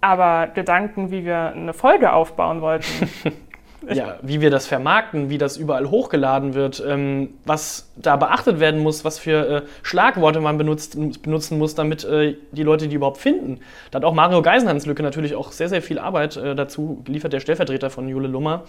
aber 0.00 0.46
Gedanken, 0.46 1.10
wie 1.10 1.24
wir 1.24 1.52
eine 1.54 1.74
Folge 1.74 2.12
aufbauen 2.12 2.60
wollten, 2.60 3.10
ja, 3.88 4.16
wie 4.22 4.40
wir 4.40 4.50
das 4.50 4.66
vermarkten, 4.66 5.30
wie 5.30 5.38
das 5.38 5.56
überall 5.56 5.90
hochgeladen 5.90 6.54
wird, 6.54 6.82
ähm, 6.86 7.30
was 7.44 7.90
da 7.96 8.16
beachtet 8.16 8.60
werden 8.60 8.80
muss, 8.82 9.04
was 9.04 9.18
für 9.18 9.48
äh, 9.48 9.62
Schlagworte 9.82 10.40
man 10.40 10.58
benutzt, 10.58 10.96
benutzen 11.22 11.58
muss, 11.58 11.74
damit 11.74 12.04
äh, 12.04 12.36
die 12.52 12.62
Leute 12.62 12.88
die 12.88 12.96
überhaupt 12.96 13.18
finden. 13.18 13.60
Da 13.90 13.96
hat 13.96 14.04
auch 14.04 14.14
Mario 14.14 14.42
Geisenhans-Lücke 14.42 15.02
natürlich 15.02 15.34
auch 15.34 15.52
sehr, 15.52 15.68
sehr 15.68 15.82
viel 15.82 15.98
Arbeit 15.98 16.36
äh, 16.36 16.54
dazu 16.54 17.02
geliefert, 17.04 17.32
der 17.32 17.40
Stellvertreter 17.40 17.90
von 17.90 18.08
Jule 18.08 18.28
Lummer. 18.28 18.64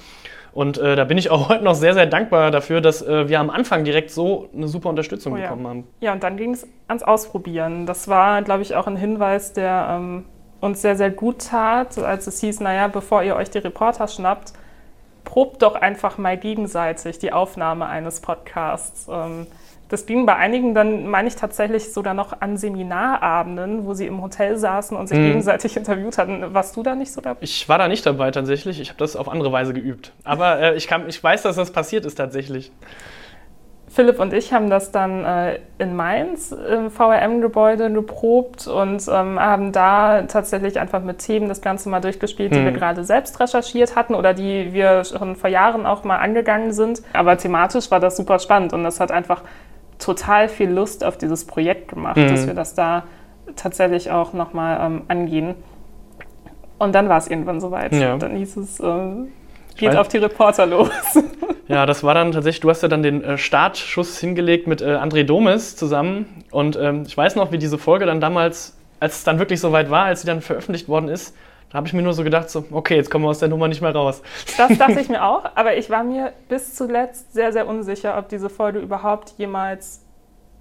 Und 0.53 0.77
äh, 0.77 0.95
da 0.95 1.05
bin 1.05 1.17
ich 1.17 1.29
auch 1.29 1.49
heute 1.49 1.63
noch 1.63 1.75
sehr, 1.75 1.93
sehr 1.93 2.05
dankbar 2.05 2.51
dafür, 2.51 2.81
dass 2.81 3.01
äh, 3.01 3.29
wir 3.29 3.39
am 3.39 3.49
Anfang 3.49 3.83
direkt 3.83 4.11
so 4.11 4.49
eine 4.55 4.67
super 4.67 4.89
Unterstützung 4.89 5.33
oh, 5.33 5.37
ja. 5.37 5.43
bekommen 5.43 5.67
haben. 5.67 5.87
Ja, 5.99 6.13
und 6.13 6.23
dann 6.23 6.37
ging 6.37 6.53
es 6.53 6.67
ans 6.87 7.03
Ausprobieren. 7.03 7.85
Das 7.85 8.07
war, 8.07 8.41
glaube 8.41 8.61
ich, 8.61 8.75
auch 8.75 8.87
ein 8.87 8.97
Hinweis, 8.97 9.53
der 9.53 9.87
ähm, 9.91 10.25
uns 10.59 10.81
sehr, 10.81 10.95
sehr 10.95 11.09
gut 11.09 11.47
tat, 11.49 11.97
als 11.97 12.27
es 12.27 12.39
hieß, 12.39 12.59
naja, 12.59 12.87
bevor 12.87 13.23
ihr 13.23 13.35
euch 13.35 13.49
die 13.49 13.57
Reporter 13.57 14.07
schnappt, 14.07 14.53
probt 15.23 15.61
doch 15.61 15.75
einfach 15.75 16.17
mal 16.17 16.37
gegenseitig 16.37 17.19
die 17.19 17.31
Aufnahme 17.31 17.85
eines 17.87 18.21
Podcasts. 18.21 19.07
Ähm, 19.09 19.47
das 19.91 20.05
ging 20.05 20.25
bei 20.25 20.37
einigen 20.37 20.73
dann, 20.73 21.07
meine 21.07 21.27
ich 21.27 21.35
tatsächlich 21.35 21.91
sogar 21.91 22.13
noch 22.13 22.39
an 22.39 22.55
Seminarabenden, 22.55 23.85
wo 23.85 23.93
sie 23.93 24.07
im 24.07 24.21
Hotel 24.21 24.57
saßen 24.57 24.95
und 24.95 25.07
sich 25.07 25.17
mhm. 25.17 25.27
gegenseitig 25.27 25.75
interviewt 25.77 26.17
hatten. 26.17 26.53
Warst 26.53 26.77
du 26.77 26.83
da 26.83 26.95
nicht 26.95 27.11
so 27.11 27.19
dabei? 27.19 27.39
Ich 27.41 27.67
war 27.67 27.77
da 27.77 27.89
nicht 27.89 28.05
dabei 28.05 28.31
tatsächlich. 28.31 28.79
Ich 28.79 28.87
habe 28.87 28.99
das 28.99 29.17
auf 29.17 29.27
andere 29.27 29.51
Weise 29.51 29.73
geübt. 29.73 30.13
Aber 30.23 30.59
äh, 30.59 30.75
ich, 30.75 30.87
kann, 30.87 31.09
ich 31.09 31.21
weiß, 31.21 31.41
dass 31.41 31.57
das 31.57 31.71
passiert 31.71 32.05
ist 32.05 32.15
tatsächlich. 32.15 32.71
Philipp 33.93 34.21
und 34.21 34.31
ich 34.31 34.53
haben 34.53 34.69
das 34.69 34.91
dann 34.91 35.25
äh, 35.25 35.59
in 35.77 35.97
Mainz 35.97 36.51
im 36.53 36.89
VRM-Gebäude 36.89 37.91
geprobt 37.91 38.65
und 38.65 39.05
ähm, 39.09 39.37
haben 39.37 39.73
da 39.73 40.21
tatsächlich 40.23 40.79
einfach 40.79 41.03
mit 41.03 41.19
Themen 41.19 41.49
das 41.49 41.61
Ganze 41.61 41.89
mal 41.89 41.99
durchgespielt, 41.99 42.55
die 42.55 42.59
mhm. 42.59 42.65
wir 42.65 42.71
gerade 42.71 43.03
selbst 43.03 43.37
recherchiert 43.41 43.97
hatten 43.97 44.15
oder 44.15 44.33
die 44.33 44.71
wir 44.71 45.03
schon 45.03 45.35
vor 45.35 45.49
Jahren 45.49 45.85
auch 45.85 46.05
mal 46.05 46.17
angegangen 46.17 46.71
sind. 46.71 47.01
Aber 47.11 47.37
thematisch 47.37 47.91
war 47.91 47.99
das 47.99 48.15
super 48.15 48.39
spannend 48.39 48.71
und 48.71 48.85
das 48.85 49.01
hat 49.01 49.11
einfach 49.11 49.41
total 49.99 50.47
viel 50.47 50.69
Lust 50.69 51.03
auf 51.03 51.17
dieses 51.17 51.45
Projekt 51.45 51.89
gemacht, 51.89 52.15
mhm. 52.15 52.29
dass 52.29 52.47
wir 52.47 52.53
das 52.53 52.73
da 52.73 53.03
tatsächlich 53.57 54.09
auch 54.09 54.31
nochmal 54.31 54.79
ähm, 54.85 55.01
angehen. 55.09 55.55
Und 56.79 56.95
dann 56.95 57.09
war 57.09 57.17
es 57.17 57.27
irgendwann 57.27 57.59
soweit. 57.59 57.91
Ja. 57.91 58.17
Dann 58.17 58.37
hieß 58.37 58.55
es, 58.55 58.79
äh, 58.79 58.85
geht 59.81 59.95
auf 59.97 60.07
die 60.07 60.17
Reporter 60.17 60.65
los. 60.65 60.89
Ja, 61.67 61.85
das 61.85 62.03
war 62.03 62.13
dann 62.13 62.33
tatsächlich, 62.33 62.59
du 62.59 62.69
hast 62.69 62.83
ja 62.83 62.89
dann 62.89 63.01
den 63.01 63.23
äh, 63.23 63.37
Startschuss 63.37 64.19
hingelegt 64.19 64.67
mit 64.67 64.81
äh, 64.81 64.87
André 64.87 65.23
Domes 65.23 65.77
zusammen. 65.77 66.43
Und 66.51 66.75
ähm, 66.75 67.03
ich 67.07 67.15
weiß 67.15 67.37
noch, 67.37 67.53
wie 67.53 67.57
diese 67.57 67.77
Folge 67.77 68.05
dann 68.05 68.19
damals, 68.19 68.77
als 68.99 69.19
es 69.19 69.23
dann 69.23 69.39
wirklich 69.39 69.61
soweit 69.61 69.89
war, 69.89 70.03
als 70.03 70.19
sie 70.19 70.27
dann 70.27 70.41
veröffentlicht 70.41 70.89
worden 70.89 71.07
ist, 71.07 71.33
da 71.69 71.77
habe 71.77 71.87
ich 71.87 71.93
mir 71.93 72.01
nur 72.01 72.11
so 72.11 72.25
gedacht, 72.25 72.49
so, 72.49 72.65
okay, 72.71 72.97
jetzt 72.97 73.09
kommen 73.09 73.23
wir 73.23 73.29
aus 73.29 73.39
der 73.39 73.47
Nummer 73.47 73.69
nicht 73.69 73.81
mehr 73.81 73.95
raus. 73.95 74.21
Das 74.57 74.77
dachte 74.77 74.99
ich 74.99 75.07
mir 75.09 75.23
auch, 75.23 75.45
aber 75.55 75.77
ich 75.77 75.89
war 75.89 76.03
mir 76.03 76.33
bis 76.49 76.75
zuletzt 76.75 77.31
sehr, 77.31 77.53
sehr 77.53 77.65
unsicher, 77.65 78.17
ob 78.17 78.27
diese 78.27 78.49
Folge 78.49 78.79
überhaupt 78.79 79.35
jemals 79.37 80.03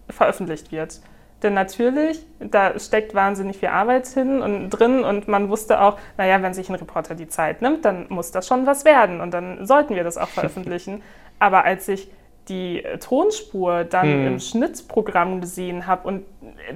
veröffentlicht 0.09 0.71
wird. 0.71 1.00
Denn 1.42 1.54
natürlich, 1.54 2.25
da 2.38 2.78
steckt 2.78 3.14
wahnsinnig 3.14 3.59
viel 3.59 3.68
Arbeit 3.68 4.06
hin 4.09 4.42
und 4.42 4.70
drin 4.70 5.04
und 5.04 5.26
man 5.26 5.49
wusste 5.49 5.80
auch, 5.80 5.99
naja, 6.18 6.42
wenn 6.42 6.52
sich 6.52 6.68
ein 6.68 6.75
Reporter 6.75 7.14
die 7.14 7.28
Zeit 7.28 7.62
nimmt, 7.62 7.85
dann 7.85 8.06
muss 8.09 8.30
das 8.30 8.47
schon 8.47 8.66
was 8.66 8.85
werden 8.85 9.20
und 9.20 9.32
dann 9.32 9.66
sollten 9.66 9.94
wir 9.94 10.04
das 10.04 10.18
auch 10.18 10.28
veröffentlichen. 10.30 11.02
Aber 11.38 11.64
als 11.64 11.88
ich 11.88 12.11
die 12.49 12.82
Tonspur 13.00 13.85
dann 13.85 14.06
hm. 14.06 14.26
im 14.26 14.40
Schnittprogramm 14.40 15.40
gesehen 15.40 15.87
habe 15.87 16.09
und 16.09 16.25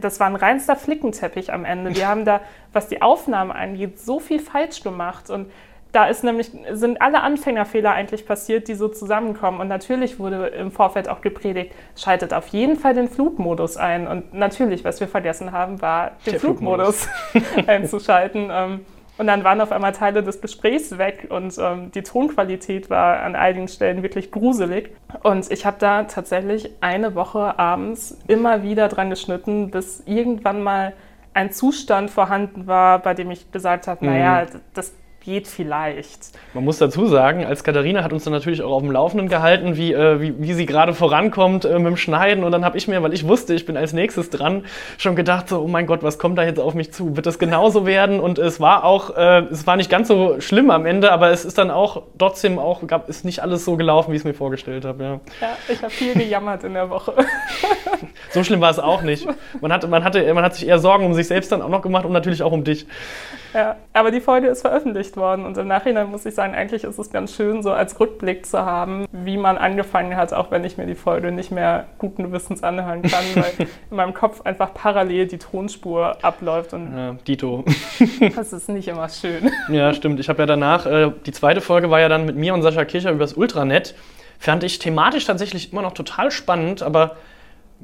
das 0.01 0.21
war 0.21 0.29
ein 0.29 0.37
reinster 0.37 0.77
Flickenteppich 0.77 1.53
am 1.53 1.65
Ende. 1.65 1.97
Wir 1.97 2.09
haben 2.09 2.25
da, 2.25 2.41
was 2.73 2.89
die 2.89 3.03
Aufnahmen 3.03 3.51
angeht, 3.51 3.99
so 3.99 4.21
viel 4.21 4.41
falsch 4.41 4.83
gemacht 4.83 5.31
und 5.31 5.51
da 5.95 6.07
ist 6.07 6.25
nämlich, 6.25 6.51
sind 6.73 7.01
alle 7.01 7.23
Anfängerfehler 7.23 7.93
eigentlich 7.93 8.27
passiert, 8.27 8.67
die 8.67 8.75
so 8.75 8.89
zusammenkommen. 8.89 9.61
Und 9.61 9.69
natürlich 9.69 10.19
wurde 10.19 10.49
im 10.49 10.73
Vorfeld 10.73 11.09
auch 11.09 11.21
gepredigt, 11.21 11.73
schaltet 11.97 12.35
auf 12.35 12.49
jeden 12.49 12.77
Fall 12.77 12.95
den 12.95 13.09
Flugmodus 13.09 13.77
ein. 13.77 14.09
Und 14.09 14.35
natürlich, 14.35 14.85
was 14.85 14.99
wir 14.99 15.07
vergessen 15.07 15.53
haben, 15.53 15.81
war 15.81 16.13
den 16.27 16.33
Der 16.33 16.41
Flugmodus, 16.41 17.07
Flugmodus. 17.31 17.69
einzuschalten. 17.69 18.49
Ähm, 18.51 18.81
und 19.17 19.29
dann 19.29 19.45
waren 19.45 19.61
auf 19.61 19.71
einmal 19.71 19.93
Teile 19.93 20.25
des 20.25 20.41
Gesprächs 20.41 20.99
weg 20.99 21.29
und 21.31 21.57
ähm, 21.59 21.93
die 21.93 22.03
Tonqualität 22.03 22.91
war 22.91 23.21
an 23.21 23.37
einigen 23.37 23.69
Stellen 23.69 24.03
wirklich 24.03 24.33
gruselig. 24.33 24.91
Und 25.23 25.49
ich 25.53 25.65
habe 25.65 25.77
da 25.79 26.03
tatsächlich 26.05 26.71
eine 26.81 27.15
Woche 27.15 27.57
abends 27.57 28.19
immer 28.27 28.65
wieder 28.65 28.89
dran 28.89 29.11
geschnitten, 29.11 29.71
bis 29.71 30.03
irgendwann 30.07 30.65
mal 30.65 30.95
ein 31.35 31.53
Zustand 31.53 32.11
vorhanden 32.11 32.67
war, 32.67 32.99
bei 32.99 33.15
dem 33.15 33.31
ich 33.31 33.53
gesagt 33.53 33.87
habe, 33.87 34.05
mhm. 34.05 34.13
naja, 34.13 34.47
das 34.73 34.93
geht 35.25 35.49
vielleicht. 35.49 36.39
Man 36.53 36.65
muss 36.65 36.79
dazu 36.79 37.07
sagen, 37.07 37.45
als 37.47 37.65
Katharina 37.65 38.05
hat 38.05 38.13
uns 38.13 38.25
dann 38.25 38.33
natürlich 38.33 38.63
auch 38.63 38.73
auf 38.73 38.83
dem 38.83 38.91
Laufenden 38.91 39.29
gehalten, 39.29 39.77
wie, 39.77 39.93
äh, 39.93 40.21
wie, 40.21 40.35
wie, 40.39 40.53
sie 40.53 40.67
gerade 40.67 40.93
vorankommt 40.93 41.65
äh, 41.65 41.79
mit 41.79 41.87
dem 41.87 41.97
Schneiden. 41.97 42.45
Und 42.45 42.53
dann 42.53 42.65
habe 42.65 42.77
ich 42.77 42.89
mir, 42.89 43.03
weil 43.03 43.15
ich 43.15 43.27
wusste, 43.27 43.55
ich 43.55 43.65
bin 43.65 43.77
als 43.77 43.93
nächstes 43.93 44.29
dran, 44.31 44.65
schon 44.99 45.17
gedacht, 45.17 45.49
so, 45.49 45.61
oh 45.61 45.69
mein 45.69 45.87
Gott, 45.87 46.03
was 46.03 46.19
kommt 46.19 46.37
da 46.37 46.45
jetzt 46.45 46.61
auf 46.61 46.75
mich 46.75 46.93
zu? 46.93 47.17
Wird 47.17 47.27
das 47.27 47.39
genauso 47.39 47.87
werden? 47.87 48.21
Und 48.21 48.39
es 48.39 48.61
war 48.61 48.85
auch, 48.85 49.17
äh, 49.17 49.45
es 49.51 49.67
war 49.67 49.77
nicht 49.77 49.91
ganz 49.91 50.09
so 50.09 50.41
schlimm 50.41 50.71
am 50.71 50.85
Ende, 50.85 51.11
aber 51.11 51.31
es 51.31 51.45
ist 51.45 51.57
dann 51.57 51.71
auch 51.71 52.03
trotzdem 52.19 52.59
auch, 52.59 52.87
gab, 52.87 53.09
ist 53.09 53.25
nicht 53.25 53.41
alles 53.41 53.65
so 53.65 53.77
gelaufen, 53.77 54.13
wie 54.13 54.17
ich 54.17 54.21
es 54.21 54.27
mir 54.27 54.35
vorgestellt 54.35 54.85
habe. 54.85 55.03
Ja, 55.03 55.21
ja 55.41 55.57
ich 55.69 55.81
habe 55.83 55.91
viel 55.91 56.13
gejammert 56.13 56.65
in 56.65 56.75
der 56.75 56.91
Woche. 56.91 57.15
so 58.31 58.45
schlimm 58.45 58.61
war 58.61 58.71
es 58.71 58.79
auch 58.79 59.03
nicht. 59.03 59.27
Man, 59.61 59.73
hatte, 59.73 59.89
man, 59.89 60.05
hatte, 60.05 60.35
man 60.35 60.45
hat 60.45 60.55
sich 60.55 60.69
eher 60.69 60.79
Sorgen 60.79 61.07
um 61.07 61.15
sich 61.15 61.27
selbst 61.27 61.51
dann 61.51 61.63
auch 61.63 61.69
noch 61.71 61.83
gemacht 61.83 62.05
und 62.05 62.13
natürlich 62.13 62.43
auch 62.43 62.53
um 62.53 62.63
dich. 62.63 62.87
Ja, 63.55 63.77
aber 63.93 64.11
die 64.11 64.21
Folge 64.21 64.49
ist 64.49 64.63
veröffentlicht 64.63 65.17
worden 65.17 65.45
und 65.47 65.57
im 65.57 65.69
Nachhinein 65.69 66.11
muss 66.11 66.27
ich 66.27 66.35
sagen, 66.35 66.55
eigentlich 66.55 66.83
ist 66.83 66.99
es 66.99 67.11
ganz 67.13 67.35
schön, 67.35 67.63
so 67.63 67.71
als 67.71 67.99
Rückblick 68.01 68.45
zu 68.45 68.65
haben, 68.65 69.07
wie 69.13 69.37
man 69.37 69.57
angefangen 69.57 70.17
hat, 70.17 70.33
auch 70.33 70.51
wenn 70.51 70.65
ich 70.65 70.77
mir 70.77 70.87
die 70.87 70.97
Folge 70.97 71.31
nicht 71.31 71.53
mehr 71.53 71.87
guten 71.99 72.33
Wissens 72.33 72.65
anhören 72.65 73.03
kann, 73.03 73.25
weil 73.37 73.53
in 73.91 73.97
meinem 73.97 74.13
Kopf 74.13 74.41
einfach 74.45 74.75
parallel 74.75 75.29
die 75.29 75.39
Tonspur 75.39 76.17
abläuft 76.23 76.73
und 76.73 76.97
ja, 76.97 77.17
Dito. 77.27 77.65
das 78.35 78.53
ist 78.53 78.69
nicht 78.69 78.89
immer 78.89 79.09
schön. 79.09 79.51
Ja, 79.69 79.95
stimmt. 79.95 80.19
Ich 80.19 80.29
habe 80.29 80.43
ja 80.43 80.47
danach, 80.47 80.85
äh, 80.87 81.13
die 81.25 81.33
zweite 81.33 81.61
Folge 81.61 81.91
war 81.91 82.01
ja 82.01 82.09
dann 82.09 82.27
mit 82.27 82.35
mir 82.35 82.55
und 82.55 82.63
Sascha 82.63 82.85
Kircher 82.85 83.11
über 83.11 83.21
das 83.21 83.35
Ultranet. 83.35 83.95
Fand 84.41 84.65
ich 84.65 84.81
thematisch 84.81 85.27
tatsächlich 85.27 85.73
immer 85.73 85.83
noch 85.83 85.95
total 85.95 86.33
spannend, 86.33 86.83
aber 86.83 87.17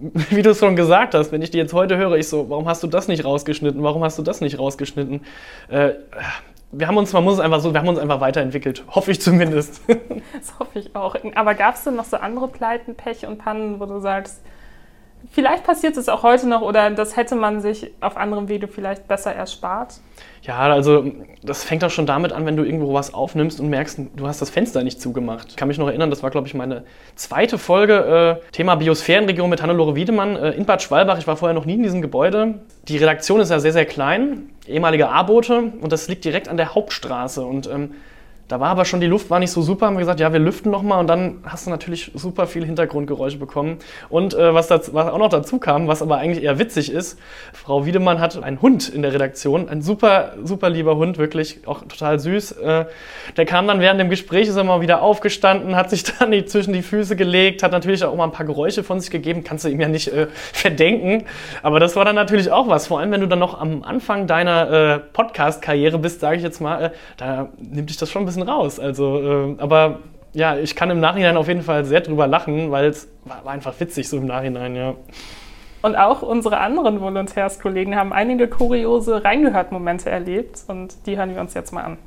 wie 0.31 0.43
du 0.43 0.51
es 0.51 0.59
schon 0.59 0.77
gesagt 0.77 1.15
hast, 1.15 1.33
wenn 1.33 1.43
ich 1.43 1.51
die 1.51 1.59
jetzt 1.59 1.73
heute 1.73 1.97
höre, 1.97 2.17
ich 2.17 2.29
so, 2.29 2.49
warum 2.49 2.69
hast 2.69 2.83
du 2.83 2.87
das 2.87 3.09
nicht 3.09 3.25
rausgeschnitten? 3.25 3.83
Warum 3.83 4.03
hast 4.03 4.19
du 4.19 4.23
das 4.23 4.41
nicht 4.41 4.59
rausgeschnitten? 4.59 5.23
Äh, 5.69 5.93
wir 6.73 6.87
haben 6.87 6.97
uns, 6.97 7.13
man 7.13 7.25
muss 7.25 7.35
es 7.35 7.41
einfach 7.41 7.61
so, 7.61 7.73
wir 7.73 7.81
haben 7.81 7.89
uns 7.89 7.99
einfach 7.99 8.21
weiterentwickelt. 8.21 8.85
Hoffe 8.89 9.11
ich 9.11 9.21
zumindest. 9.21 9.83
Das 10.33 10.59
hoffe 10.59 10.79
ich 10.79 10.95
auch. 10.97 11.17
Aber 11.35 11.55
gab 11.55 11.75
es 11.75 11.85
denn 11.85 11.97
noch 11.97 12.05
so 12.05 12.17
andere 12.17 12.49
Pleiten, 12.49 12.95
Pech 12.95 13.27
und 13.27 13.39
Pannen, 13.39 13.81
wo 13.81 13.87
du 13.87 14.01
sagst, 14.01 14.41
vielleicht 15.31 15.65
passiert 15.65 15.97
es 15.97 16.09
auch 16.09 16.23
heute 16.23 16.49
noch 16.49 16.63
oder 16.63 16.91
das 16.91 17.17
hätte 17.17 17.35
man 17.35 17.61
sich 17.61 17.93
auf 18.01 18.17
anderem 18.17 18.49
Wege 18.49 18.69
vielleicht 18.69 19.07
besser 19.09 19.35
erspart? 19.35 20.01
Ja, 20.43 20.59
also 20.59 21.05
das 21.43 21.65
fängt 21.65 21.85
auch 21.85 21.91
schon 21.91 22.07
damit 22.07 22.33
an, 22.33 22.47
wenn 22.47 22.57
du 22.57 22.65
irgendwo 22.65 22.95
was 22.95 23.13
aufnimmst 23.13 23.61
und 23.61 23.69
merkst, 23.69 24.01
du 24.17 24.27
hast 24.27 24.41
das 24.41 24.49
Fenster 24.49 24.83
nicht 24.83 25.01
zugemacht. 25.01 25.49
Ich 25.51 25.57
kann 25.57 25.69
mich 25.69 25.77
noch 25.77 25.89
erinnern, 25.89 26.09
das 26.09 26.23
war, 26.23 26.31
glaube 26.31 26.47
ich, 26.49 26.55
meine 26.55 26.85
zweite 27.15 27.59
Folge, 27.59 28.41
äh, 28.43 28.53
Thema 28.53 28.77
Biosphärenregion 28.77 29.51
mit 29.51 29.63
Hannelore 29.63 29.95
Wiedemann 29.97 30.37
äh, 30.37 30.53
in 30.53 30.65
Bad 30.65 30.81
Schwalbach. 30.83 31.19
Ich 31.19 31.27
war 31.27 31.37
vorher 31.37 31.55
noch 31.55 31.67
nie 31.67 31.75
in 31.75 31.83
diesem 31.83 32.01
Gebäude. 32.01 32.61
Die 32.89 32.97
Redaktion 32.97 33.41
ist 33.41 33.51
ja 33.51 33.61
sehr, 33.61 33.73
sehr 33.73 33.85
klein, 33.85 34.49
ehemalige 34.67 35.11
A-Boote 35.11 35.73
und 35.81 35.93
das 35.93 36.09
liegt 36.09 36.25
direkt 36.25 36.49
an 36.49 36.57
der 36.57 36.75
Hauptstraße. 36.75 37.45
Und 37.45 37.69
ähm, 37.69 37.93
da 38.51 38.59
war 38.59 38.71
aber 38.71 38.85
schon, 38.85 39.01
die 39.01 39.07
Luft 39.07 39.31
war 39.31 39.39
nicht 39.39 39.53
so 39.53 39.63
super, 39.63 39.87
haben 39.87 39.95
wir 39.95 40.01
gesagt, 40.01 40.19
ja, 40.19 40.33
wir 40.33 40.41
lüften 40.41 40.73
nochmal 40.73 40.99
und 40.99 41.07
dann 41.07 41.39
hast 41.45 41.67
du 41.67 41.71
natürlich 41.71 42.11
super 42.15 42.49
viel 42.49 42.65
Hintergrundgeräusche 42.65 43.39
bekommen. 43.39 43.79
Und 44.09 44.35
äh, 44.35 44.53
was, 44.53 44.67
dazu, 44.67 44.93
was 44.93 45.07
auch 45.07 45.19
noch 45.19 45.29
dazu 45.29 45.59
kam, 45.59 45.87
was 45.87 46.03
aber 46.03 46.17
eigentlich 46.17 46.43
eher 46.43 46.59
witzig 46.59 46.91
ist, 46.91 47.17
Frau 47.53 47.87
Wiedemann 47.87 48.19
hat 48.19 48.43
einen 48.43 48.61
Hund 48.61 48.89
in 48.89 49.03
der 49.03 49.13
Redaktion, 49.13 49.69
ein 49.69 49.83
super, 49.83 50.33
super 50.43 50.69
lieber 50.69 50.97
Hund, 50.97 51.17
wirklich 51.17 51.61
auch 51.69 51.83
total 51.83 52.19
süß. 52.19 52.53
Äh, 52.53 52.87
der 53.37 53.47
kam 53.47 53.69
dann 53.69 53.79
während 53.79 54.01
dem 54.01 54.11
Gespräch, 54.11 54.49
ist 54.49 54.57
er 54.57 54.65
mal 54.65 54.81
wieder 54.81 55.01
aufgestanden, 55.01 55.77
hat 55.77 55.91
sich 55.91 56.03
dann 56.19 56.33
die, 56.33 56.45
zwischen 56.45 56.73
die 56.73 56.83
Füße 56.83 57.15
gelegt, 57.15 57.63
hat 57.63 57.71
natürlich 57.71 58.03
auch 58.03 58.17
mal 58.17 58.25
ein 58.25 58.33
paar 58.33 58.47
Geräusche 58.47 58.83
von 58.83 58.99
sich 58.99 59.13
gegeben, 59.13 59.45
kannst 59.45 59.65
du 59.65 59.69
ihm 59.69 59.81
ja 59.81 59.87
nicht 59.87 60.09
äh, 60.09 60.27
verdenken. 60.53 61.25
Aber 61.63 61.79
das 61.79 61.95
war 61.95 62.05
dann 62.05 62.17
natürlich 62.17 62.51
auch 62.51 62.67
was, 62.67 62.89
vor 62.89 62.99
allem 62.99 63.13
wenn 63.13 63.21
du 63.21 63.29
dann 63.29 63.39
noch 63.39 63.61
am 63.61 63.85
Anfang 63.85 64.27
deiner 64.27 64.71
äh, 64.71 64.99
Podcast-Karriere 64.99 66.01
bist, 66.01 66.19
sage 66.19 66.39
ich 66.39 66.43
jetzt 66.43 66.61
mal, 66.61 66.87
äh, 66.87 66.91
da 67.17 67.51
nimmt 67.59 67.91
dich 67.91 67.97
das 67.97 68.11
schon 68.11 68.23
ein 68.23 68.27
bisschen 68.27 68.40
bisschen 68.41 68.53
raus. 68.53 68.79
Also, 68.79 69.21
äh, 69.21 69.57
aber 69.59 70.01
ja, 70.33 70.57
ich 70.57 70.77
kann 70.77 70.91
im 70.91 71.01
Nachhinein 71.01 71.37
auf 71.37 71.49
jeden 71.49 71.63
Fall 71.63 71.85
sehr 71.85 72.01
drüber 72.01 72.27
lachen, 72.27 72.71
weil 72.71 72.87
es 72.87 73.09
war, 73.25 73.45
war, 73.45 73.53
einfach 73.53 73.79
witzig 73.79 74.09
so 74.09 74.19
im 74.19 74.27
Nachhinein, 74.27 74.77
ja. 74.77 74.95
Und 75.83 75.97
auch 75.97 76.23
unsere 76.23 76.59
anderen 76.59 77.01
Volontärskollegen 77.01 77.97
haben 77.97 78.13
einige 78.13 78.49
kuriose 78.49 79.25
Reingehört-Momente 79.25 80.11
erlebt 80.11 80.65
und 80.69 80.95
die 81.07 81.17
hören 81.17 81.35
wir 81.35 81.41
uns 81.41 81.55
jetzt 81.55 81.73
mal 81.73 81.83
an. 81.83 81.99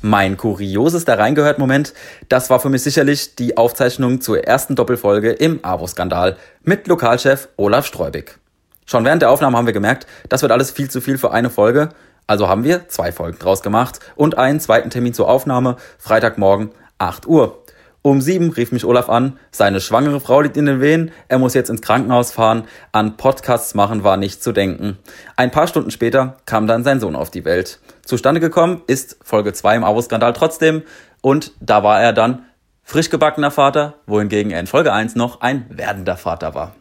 Mein 0.00 0.36
kuriosester 0.36 1.18
Reingehört-Moment, 1.18 1.92
das 2.28 2.48
war 2.48 2.60
für 2.60 2.68
mich 2.68 2.84
sicherlich 2.84 3.34
die 3.34 3.56
Aufzeichnung 3.56 4.20
zur 4.20 4.44
ersten 4.44 4.76
Doppelfolge 4.76 5.32
im 5.32 5.58
AWO-Skandal 5.64 6.36
mit 6.62 6.86
Lokalchef 6.86 7.48
Olaf 7.56 7.86
Streubig. 7.86 8.38
Schon 8.86 9.04
während 9.04 9.22
der 9.22 9.30
Aufnahme 9.30 9.58
haben 9.58 9.66
wir 9.66 9.72
gemerkt, 9.72 10.06
das 10.28 10.42
wird 10.42 10.52
alles 10.52 10.70
viel 10.70 10.88
zu 10.88 11.00
viel 11.00 11.18
für 11.18 11.32
eine 11.32 11.50
Folge 11.50 11.88
also 12.28 12.48
haben 12.48 12.62
wir 12.62 12.88
zwei 12.88 13.10
Folgen 13.10 13.38
draus 13.40 13.62
gemacht 13.62 13.98
und 14.14 14.38
einen 14.38 14.60
zweiten 14.60 14.90
Termin 14.90 15.14
zur 15.14 15.28
Aufnahme, 15.28 15.76
Freitagmorgen 15.98 16.70
8 16.98 17.26
Uhr. 17.26 17.64
Um 18.02 18.20
sieben 18.20 18.50
rief 18.52 18.70
mich 18.70 18.84
Olaf 18.84 19.08
an, 19.08 19.38
seine 19.50 19.80
schwangere 19.80 20.20
Frau 20.20 20.40
liegt 20.40 20.56
in 20.56 20.66
den 20.66 20.80
Wehen, 20.80 21.10
er 21.26 21.38
muss 21.38 21.54
jetzt 21.54 21.68
ins 21.68 21.82
Krankenhaus 21.82 22.30
fahren, 22.30 22.64
an 22.92 23.16
Podcasts 23.16 23.74
machen 23.74 24.04
war 24.04 24.16
nicht 24.16 24.42
zu 24.42 24.52
denken. 24.52 24.98
Ein 25.34 25.50
paar 25.50 25.66
Stunden 25.66 25.90
später 25.90 26.36
kam 26.46 26.68
dann 26.68 26.84
sein 26.84 27.00
Sohn 27.00 27.16
auf 27.16 27.30
die 27.30 27.44
Welt. 27.44 27.80
Zustande 28.04 28.40
gekommen 28.40 28.82
ist 28.86 29.18
Folge 29.22 29.52
2 29.52 29.76
im 29.76 29.84
Abo-Skandal 29.84 30.32
trotzdem 30.32 30.82
und 31.22 31.52
da 31.60 31.82
war 31.82 32.00
er 32.00 32.12
dann 32.12 32.44
frisch 32.84 33.10
gebackener 33.10 33.50
Vater, 33.50 33.94
wohingegen 34.06 34.52
er 34.52 34.60
in 34.60 34.66
Folge 34.66 34.92
1 34.92 35.16
noch 35.16 35.40
ein 35.40 35.66
werdender 35.68 36.16
Vater 36.16 36.54
war. 36.54 36.74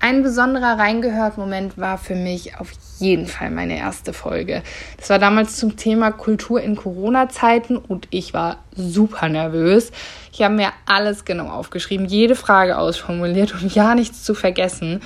Ein 0.00 0.22
besonderer 0.22 0.78
Reingehört-Moment 0.78 1.76
war 1.76 1.98
für 1.98 2.14
mich 2.14 2.56
auf 2.58 2.70
jeden 3.00 3.26
Fall 3.26 3.50
meine 3.50 3.76
erste 3.76 4.12
Folge. 4.12 4.62
Das 4.96 5.10
war 5.10 5.18
damals 5.18 5.56
zum 5.56 5.76
Thema 5.76 6.12
Kultur 6.12 6.60
in 6.60 6.76
Corona-Zeiten 6.76 7.76
und 7.76 8.06
ich 8.10 8.32
war 8.32 8.58
super 8.76 9.28
nervös. 9.28 9.90
Ich 10.32 10.42
habe 10.42 10.54
mir 10.54 10.68
alles 10.86 11.24
genau 11.24 11.48
aufgeschrieben, 11.48 12.06
jede 12.06 12.36
Frage 12.36 12.78
ausformuliert, 12.78 13.54
um 13.60 13.68
ja 13.68 13.96
nichts 13.96 14.22
zu 14.22 14.34
vergessen. 14.34 15.00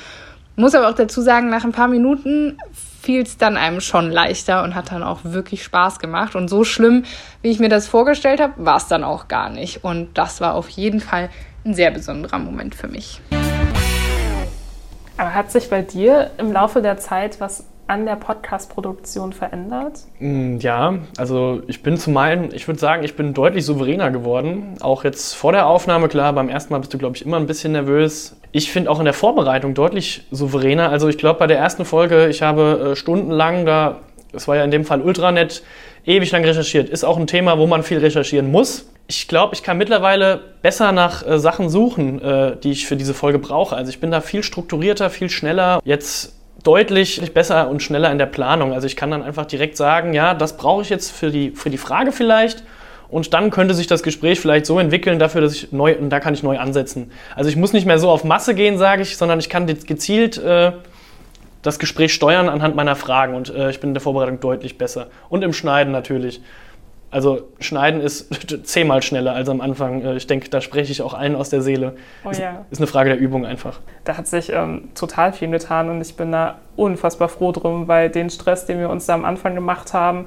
Muss 0.56 0.74
aber 0.74 0.90
auch 0.90 0.94
dazu 0.94 1.22
sagen, 1.22 1.48
nach 1.48 1.64
ein 1.64 1.72
paar 1.72 1.88
Minuten 1.88 2.58
fiel 3.00 3.22
es 3.22 3.38
dann 3.38 3.56
einem 3.56 3.80
schon 3.80 4.10
leichter 4.10 4.62
und 4.62 4.74
hat 4.74 4.92
dann 4.92 5.02
auch 5.02 5.20
wirklich 5.24 5.64
Spaß 5.64 6.00
gemacht. 6.00 6.36
Und 6.36 6.48
so 6.48 6.64
schlimm, 6.64 7.04
wie 7.40 7.50
ich 7.50 7.58
mir 7.58 7.70
das 7.70 7.88
vorgestellt 7.88 8.40
habe, 8.40 8.52
war 8.58 8.76
es 8.76 8.88
dann 8.88 9.04
auch 9.04 9.28
gar 9.28 9.48
nicht. 9.48 9.84
Und 9.84 10.18
das 10.18 10.42
war 10.42 10.54
auf 10.54 10.68
jeden 10.68 11.00
Fall 11.00 11.30
ein 11.64 11.72
sehr 11.72 11.90
besonderer 11.90 12.38
Moment 12.38 12.74
für 12.74 12.88
mich. 12.88 13.22
Aber 15.16 15.34
hat 15.34 15.52
sich 15.52 15.68
bei 15.68 15.82
dir 15.82 16.30
im 16.38 16.52
Laufe 16.52 16.82
der 16.82 16.98
Zeit 16.98 17.40
was 17.40 17.64
an 17.86 18.06
der 18.06 18.16
Podcast-Produktion 18.16 19.32
verändert? 19.32 20.00
Mm, 20.18 20.56
ja, 20.58 20.94
also 21.18 21.62
ich 21.66 21.82
bin 21.82 21.96
zu 21.96 22.10
meinen, 22.10 22.54
ich 22.54 22.66
würde 22.66 22.80
sagen, 22.80 23.02
ich 23.04 23.16
bin 23.16 23.34
deutlich 23.34 23.66
souveräner 23.66 24.10
geworden. 24.10 24.76
Auch 24.80 25.04
jetzt 25.04 25.34
vor 25.34 25.52
der 25.52 25.66
Aufnahme, 25.66 26.08
klar, 26.08 26.32
beim 26.32 26.48
ersten 26.48 26.72
Mal 26.72 26.78
bist 26.78 26.94
du, 26.94 26.98
glaube 26.98 27.16
ich, 27.16 27.26
immer 27.26 27.36
ein 27.36 27.46
bisschen 27.46 27.72
nervös. 27.72 28.36
Ich 28.52 28.72
finde 28.72 28.90
auch 28.90 28.98
in 28.98 29.04
der 29.04 29.14
Vorbereitung 29.14 29.74
deutlich 29.74 30.26
souveräner. 30.30 30.90
Also 30.90 31.08
ich 31.08 31.18
glaube, 31.18 31.38
bei 31.38 31.46
der 31.46 31.58
ersten 31.58 31.84
Folge, 31.84 32.28
ich 32.28 32.42
habe 32.42 32.92
äh, 32.92 32.96
stundenlang 32.96 33.66
da, 33.66 33.98
es 34.32 34.48
war 34.48 34.56
ja 34.56 34.64
in 34.64 34.70
dem 34.70 34.84
Fall 34.84 35.02
Ultranet, 35.02 35.62
ewig 36.06 36.30
lang 36.30 36.44
recherchiert. 36.44 36.88
Ist 36.88 37.04
auch 37.04 37.18
ein 37.18 37.26
Thema, 37.26 37.58
wo 37.58 37.66
man 37.66 37.82
viel 37.82 37.98
recherchieren 37.98 38.50
muss 38.50 38.91
ich 39.08 39.28
glaube, 39.28 39.54
ich 39.54 39.62
kann 39.62 39.78
mittlerweile 39.78 40.40
besser 40.62 40.92
nach 40.92 41.26
äh, 41.26 41.38
Sachen 41.38 41.68
suchen, 41.68 42.22
äh, 42.22 42.56
die 42.56 42.70
ich 42.70 42.86
für 42.86 42.96
diese 42.96 43.14
Folge 43.14 43.38
brauche. 43.38 43.76
Also 43.76 43.90
ich 43.90 44.00
bin 44.00 44.10
da 44.10 44.20
viel 44.20 44.42
strukturierter, 44.42 45.10
viel 45.10 45.28
schneller. 45.28 45.80
Jetzt 45.84 46.34
deutlich 46.62 47.32
besser 47.34 47.68
und 47.68 47.82
schneller 47.82 48.10
in 48.10 48.18
der 48.18 48.26
Planung. 48.26 48.72
Also 48.72 48.86
ich 48.86 48.96
kann 48.96 49.10
dann 49.10 49.22
einfach 49.22 49.46
direkt 49.46 49.76
sagen, 49.76 50.14
ja, 50.14 50.34
das 50.34 50.56
brauche 50.56 50.82
ich 50.82 50.90
jetzt 50.90 51.10
für 51.10 51.30
die, 51.30 51.50
für 51.50 51.70
die 51.70 51.78
Frage 51.78 52.12
vielleicht. 52.12 52.62
Und 53.08 53.34
dann 53.34 53.50
könnte 53.50 53.74
sich 53.74 53.86
das 53.86 54.02
Gespräch 54.02 54.40
vielleicht 54.40 54.64
so 54.64 54.78
entwickeln 54.78 55.18
dafür, 55.18 55.42
dass 55.42 55.52
ich 55.54 55.72
neu, 55.72 55.94
und 55.98 56.08
da 56.08 56.18
kann 56.18 56.32
ich 56.32 56.42
neu 56.42 56.58
ansetzen. 56.58 57.10
Also 57.36 57.50
ich 57.50 57.56
muss 57.56 57.74
nicht 57.74 57.84
mehr 57.84 57.98
so 57.98 58.08
auf 58.08 58.24
Masse 58.24 58.54
gehen, 58.54 58.78
sage 58.78 59.02
ich, 59.02 59.18
sondern 59.18 59.38
ich 59.38 59.50
kann 59.50 59.68
zezielt 59.68 60.38
äh, 60.38 60.72
das 61.60 61.78
Gespräch 61.78 62.14
steuern 62.14 62.48
anhand 62.48 62.74
meiner 62.74 62.96
Fragen. 62.96 63.34
Und 63.34 63.54
äh, 63.54 63.68
ich 63.68 63.80
bin 63.80 63.90
in 63.90 63.94
der 63.94 64.00
Vorbereitung 64.00 64.40
deutlich 64.40 64.78
besser. 64.78 65.08
Und 65.28 65.42
im 65.42 65.52
Schneiden 65.52 65.92
natürlich. 65.92 66.40
Also 67.12 67.50
schneiden 67.60 68.00
ist 68.00 68.66
zehnmal 68.66 69.02
schneller 69.02 69.34
als 69.34 69.48
am 69.48 69.60
Anfang. 69.60 70.02
Äh, 70.02 70.16
ich 70.16 70.26
denke, 70.26 70.48
da 70.48 70.60
spreche 70.60 70.90
ich 70.90 71.02
auch 71.02 71.14
allen 71.14 71.36
aus 71.36 71.50
der 71.50 71.60
Seele. 71.60 71.94
Oh, 72.24 72.30
ist, 72.30 72.40
ja. 72.40 72.64
ist 72.70 72.78
eine 72.78 72.86
Frage 72.86 73.10
der 73.10 73.18
Übung 73.18 73.44
einfach. 73.46 73.80
Da 74.04 74.16
hat 74.16 74.26
sich 74.26 74.50
ähm, 74.50 74.88
total 74.94 75.34
viel 75.34 75.50
getan 75.50 75.90
und 75.90 76.00
ich 76.00 76.16
bin 76.16 76.32
da 76.32 76.58
unfassbar 76.74 77.28
froh 77.28 77.52
drum, 77.52 77.86
weil 77.86 78.08
den 78.08 78.30
Stress, 78.30 78.64
den 78.64 78.80
wir 78.80 78.88
uns 78.88 79.06
da 79.06 79.14
am 79.14 79.26
Anfang 79.26 79.54
gemacht 79.54 79.92
haben, 79.92 80.26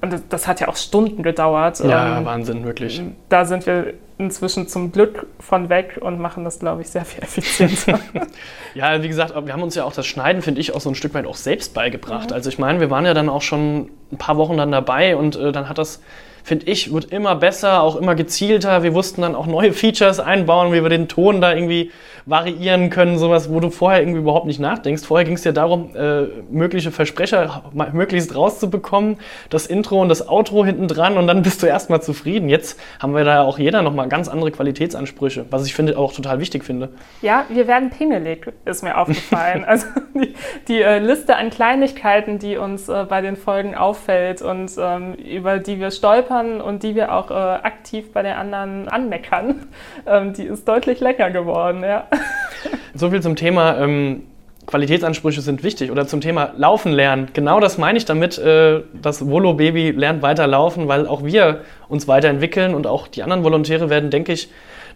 und 0.00 0.12
das, 0.12 0.22
das 0.28 0.46
hat 0.46 0.60
ja 0.60 0.68
auch 0.68 0.76
Stunden 0.76 1.22
gedauert. 1.22 1.80
Ja, 1.80 2.18
ähm, 2.18 2.24
Wahnsinn, 2.24 2.64
wirklich. 2.64 3.02
Da 3.28 3.44
sind 3.44 3.66
wir 3.66 3.94
inzwischen 4.18 4.66
zum 4.66 4.92
Glück 4.92 5.26
von 5.38 5.68
weg 5.68 5.98
und 6.00 6.18
machen 6.18 6.44
das, 6.44 6.58
glaube 6.58 6.82
ich, 6.82 6.88
sehr 6.88 7.04
viel 7.04 7.22
effizienter. 7.22 8.00
ja, 8.74 9.02
wie 9.02 9.08
gesagt, 9.08 9.34
wir 9.44 9.52
haben 9.52 9.62
uns 9.62 9.74
ja 9.74 9.84
auch 9.84 9.92
das 9.92 10.06
Schneiden, 10.06 10.40
finde 10.40 10.60
ich, 10.60 10.74
auch 10.74 10.80
so 10.80 10.88
ein 10.88 10.94
Stück 10.94 11.12
weit 11.12 11.26
auch 11.26 11.36
selbst 11.36 11.74
beigebracht. 11.74 12.30
Mhm. 12.30 12.34
Also 12.34 12.48
ich 12.48 12.58
meine, 12.58 12.80
wir 12.80 12.90
waren 12.90 13.04
ja 13.04 13.12
dann 13.12 13.28
auch 13.28 13.42
schon 13.42 13.90
ein 14.10 14.16
paar 14.16 14.38
Wochen 14.38 14.56
dann 14.56 14.72
dabei 14.72 15.16
und 15.16 15.36
äh, 15.36 15.52
dann 15.52 15.68
hat 15.68 15.76
das, 15.76 16.00
finde 16.44 16.66
ich, 16.66 16.92
wird 16.92 17.06
immer 17.06 17.36
besser, 17.36 17.82
auch 17.82 17.96
immer 17.96 18.14
gezielter. 18.14 18.82
Wir 18.82 18.94
wussten 18.94 19.20
dann 19.20 19.34
auch 19.34 19.46
neue 19.46 19.74
Features 19.74 20.18
einbauen, 20.18 20.72
wie 20.72 20.82
wir 20.82 20.88
den 20.88 21.08
Ton 21.08 21.42
da 21.42 21.52
irgendwie 21.52 21.90
variieren 22.26 22.90
können, 22.90 23.18
sowas, 23.18 23.52
wo 23.52 23.60
du 23.60 23.70
vorher 23.70 24.00
irgendwie 24.00 24.18
überhaupt 24.18 24.46
nicht 24.46 24.58
nachdenkst. 24.58 25.04
Vorher 25.04 25.24
ging 25.24 25.36
es 25.36 25.44
ja 25.44 25.52
darum, 25.52 25.94
äh, 25.94 26.24
mögliche 26.50 26.90
Versprecher 26.90 27.62
möglichst 27.92 28.34
rauszubekommen, 28.34 29.18
das 29.48 29.66
Intro 29.66 30.02
und 30.02 30.08
das 30.08 30.28
Outro 30.28 30.64
hinten 30.64 30.88
dran 30.88 31.18
und 31.18 31.28
dann 31.28 31.42
bist 31.42 31.62
du 31.62 31.66
erstmal 31.66 32.02
zufrieden. 32.02 32.48
Jetzt 32.48 32.80
haben 33.00 33.14
wir 33.14 33.22
da 33.22 33.34
ja 33.34 33.42
auch 33.42 33.60
jeder 33.60 33.82
nochmal 33.82 34.08
ganz 34.08 34.26
andere 34.26 34.50
Qualitätsansprüche, 34.50 35.46
was 35.50 35.66
ich 35.66 35.74
finde 35.74 35.96
auch 35.96 36.12
total 36.12 36.40
wichtig 36.40 36.64
finde. 36.64 36.88
Ja, 37.22 37.44
wir 37.48 37.68
werden 37.68 37.90
pingelig, 37.90 38.52
ist 38.64 38.82
mir 38.82 38.98
aufgefallen. 38.98 39.64
also 39.66 39.86
die, 40.14 40.34
die 40.66 40.82
äh, 40.82 40.98
Liste 40.98 41.36
an 41.36 41.50
Kleinigkeiten, 41.50 42.40
die 42.40 42.56
uns 42.56 42.88
äh, 42.88 43.04
bei 43.08 43.20
den 43.20 43.36
Folgen 43.36 43.76
auffällt 43.76 44.42
und 44.42 44.72
ähm, 44.80 45.14
über 45.14 45.58
die 45.58 45.78
wir 45.78 45.92
stolpern 45.92 46.60
und 46.60 46.82
die 46.82 46.96
wir 46.96 47.14
auch 47.14 47.30
äh, 47.30 47.34
aktiv 47.34 48.12
bei 48.12 48.22
den 48.22 48.34
anderen 48.34 48.88
anmeckern, 48.88 49.68
ähm, 50.08 50.32
die 50.32 50.44
ist 50.44 50.66
deutlich 50.66 50.98
länger 50.98 51.30
geworden, 51.30 51.84
ja. 51.84 52.08
So 52.94 53.10
viel 53.10 53.20
zum 53.20 53.36
Thema 53.36 53.78
ähm, 53.78 54.22
Qualitätsansprüche 54.66 55.40
sind 55.40 55.62
wichtig 55.62 55.90
oder 55.90 56.06
zum 56.06 56.20
Thema 56.20 56.52
Laufen 56.56 56.92
lernen. 56.92 57.28
Genau 57.32 57.60
das 57.60 57.78
meine 57.78 57.98
ich 57.98 58.04
damit, 58.04 58.38
äh, 58.38 58.82
das 59.00 59.26
Volo 59.26 59.54
Baby 59.54 59.90
lernt 59.90 60.22
weiter 60.22 60.46
laufen, 60.46 60.88
weil 60.88 61.06
auch 61.06 61.22
wir 61.24 61.60
uns 61.88 62.08
weiterentwickeln 62.08 62.74
und 62.74 62.86
auch 62.86 63.06
die 63.06 63.22
anderen 63.22 63.44
Volontäre 63.44 63.90
werden, 63.90 64.10
denke 64.10 64.32
ich, 64.32 64.48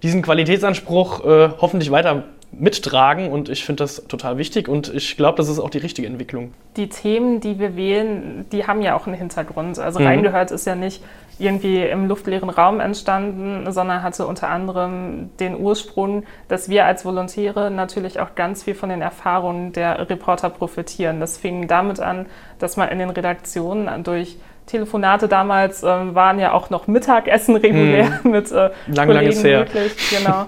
diesen 0.03 0.23
Qualitätsanspruch 0.23 1.25
äh, 1.25 1.51
hoffentlich 1.61 1.91
weiter 1.91 2.25
mittragen 2.53 3.31
und 3.31 3.49
ich 3.49 3.65
finde 3.65 3.85
das 3.85 4.07
total 4.09 4.39
wichtig 4.39 4.69
und 4.69 4.93
ich 4.93 5.17
glaube, 5.17 5.37
das 5.37 5.49
ist 5.49 5.61
auch 5.61 5.71
die 5.71 5.79
richtige 5.79 6.09
Entwicklung. 6.09 6.53
Die 6.77 6.89
Themen, 6.89 7.41
die 7.41 7.61
wir 7.61 7.77
wählen, 7.77 8.45
die 8.51 8.67
haben 8.67 8.83
ja 8.83 8.97
auch 8.97 9.07
einen 9.07 9.17
Hintergrund. 9.17 9.79
Also 9.79 10.01
mhm. 10.01 10.07
reingehört 10.07 10.51
ist 10.51 10.67
ja 10.67 10.75
nicht 10.75 11.01
irgendwie 11.41 11.83
im 11.83 12.07
luftleeren 12.07 12.51
Raum 12.51 12.81
entstanden, 12.81 13.71
sondern 13.73 14.03
hatte 14.03 14.27
unter 14.27 14.49
anderem 14.49 15.31
den 15.39 15.59
Ursprung, 15.59 16.25
dass 16.49 16.69
wir 16.69 16.85
als 16.85 17.05
Volontäre 17.05 17.71
natürlich 17.71 18.21
auch 18.21 18.35
ganz 18.35 18.63
viel 18.63 18.75
von 18.75 18.89
den 18.89 19.03
Erfahrungen 19.03 19.73
der 19.73 20.09
Reporter 20.09 20.51
profitieren. 20.51 21.21
Das 21.21 21.39
fing 21.39 21.67
damit 21.69 22.01
an, 22.01 22.27
dass 22.59 22.77
man 22.77 22.89
in 22.89 22.99
den 22.99 23.11
Redaktionen 23.11 24.05
durch 24.05 24.39
Telefonate 24.67 25.27
damals 25.27 25.83
äh, 25.83 25.87
waren 25.87 26.39
ja 26.39 26.53
auch 26.53 26.71
noch 26.71 26.87
Mittagessen 26.87 27.57
regulär 27.57 28.23
hm. 28.23 28.31
mit 28.31 28.53
äh, 28.53 28.71
lang, 28.87 29.09
Kollegen 29.09 29.43
möglich. 29.43 29.97
Genau. 30.11 30.47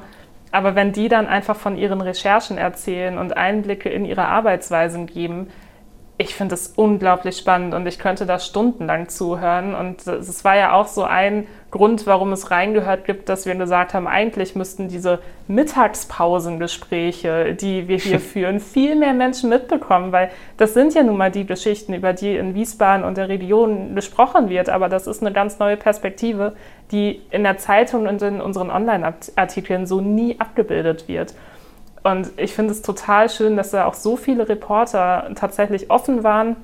Aber 0.53 0.75
wenn 0.75 0.93
die 0.93 1.09
dann 1.09 1.27
einfach 1.27 1.57
von 1.57 1.77
ihren 1.77 2.01
Recherchen 2.03 2.59
erzählen 2.59 3.19
und 3.19 3.37
Einblicke 3.37 3.89
in 3.89 4.05
ihre 4.05 4.27
Arbeitsweisen 4.27 5.07
geben, 5.07 5.49
ich 6.23 6.35
finde 6.35 6.53
das 6.53 6.73
unglaublich 6.77 7.37
spannend 7.37 7.75
und 7.75 7.87
ich 7.87 7.99
könnte 7.99 8.27
da 8.27 8.39
stundenlang 8.39 9.09
zuhören. 9.09 9.75
Und 9.75 10.07
es 10.07 10.45
war 10.45 10.57
ja 10.57 10.73
auch 10.73 10.87
so 10.87 11.05
ein 11.05 11.47
Grund, 11.71 12.07
warum 12.07 12.33
es 12.33 12.51
reingehört 12.51 13.05
gibt, 13.05 13.29
dass 13.29 13.47
wir 13.47 13.55
gesagt 13.55 13.95
haben, 13.95 14.07
eigentlich 14.07 14.55
müssten 14.55 14.89
diese 14.89 15.21
Mittagspausengespräche, 15.49 17.55
die 17.55 17.89
wir 17.89 17.99
hier 17.99 18.21
führen, 18.21 18.61
viel 18.61 18.95
mehr 18.95 19.15
Menschen 19.15 19.51
mitbekommen, 19.51 20.13
weil 20.13 20.31
das 20.57 20.75
sind 20.75 20.95
ja 20.95 21.03
nun 21.03 21.17
mal 21.17 21.31
die 21.31 21.47
Geschichten, 21.47 21.95
über 21.95 22.13
die 22.13 22.37
in 22.37 22.55
Wiesbaden 22.55 23.05
und 23.05 23.17
der 23.17 23.29
Region 23.29 23.95
gesprochen 23.95 24.49
wird. 24.49 24.69
Aber 24.69 24.89
das 24.89 25.07
ist 25.07 25.23
eine 25.23 25.33
ganz 25.33 25.59
neue 25.59 25.77
Perspektive, 25.77 26.55
die 26.91 27.23
in 27.31 27.43
der 27.43 27.59
Zeitung 27.59 28.07
und 28.07 28.23
in 28.23 28.41
unseren 28.41 28.71
Online-Artikeln 28.71 29.87
so 29.87 30.01
nie 30.01 30.39
abgebildet 30.39 31.09
wird. 31.09 31.35
Und 32.03 32.31
ich 32.37 32.55
finde 32.55 32.73
es 32.73 32.83
total 32.83 33.31
schön, 33.31 33.57
dass 33.57 33.71
da 33.71 33.87
auch 33.87 33.95
so 33.95 34.17
viele 34.17 34.49
Reporter 34.49 35.31
tatsächlich 35.35 35.91
offen 35.91 36.25
waren 36.25 36.57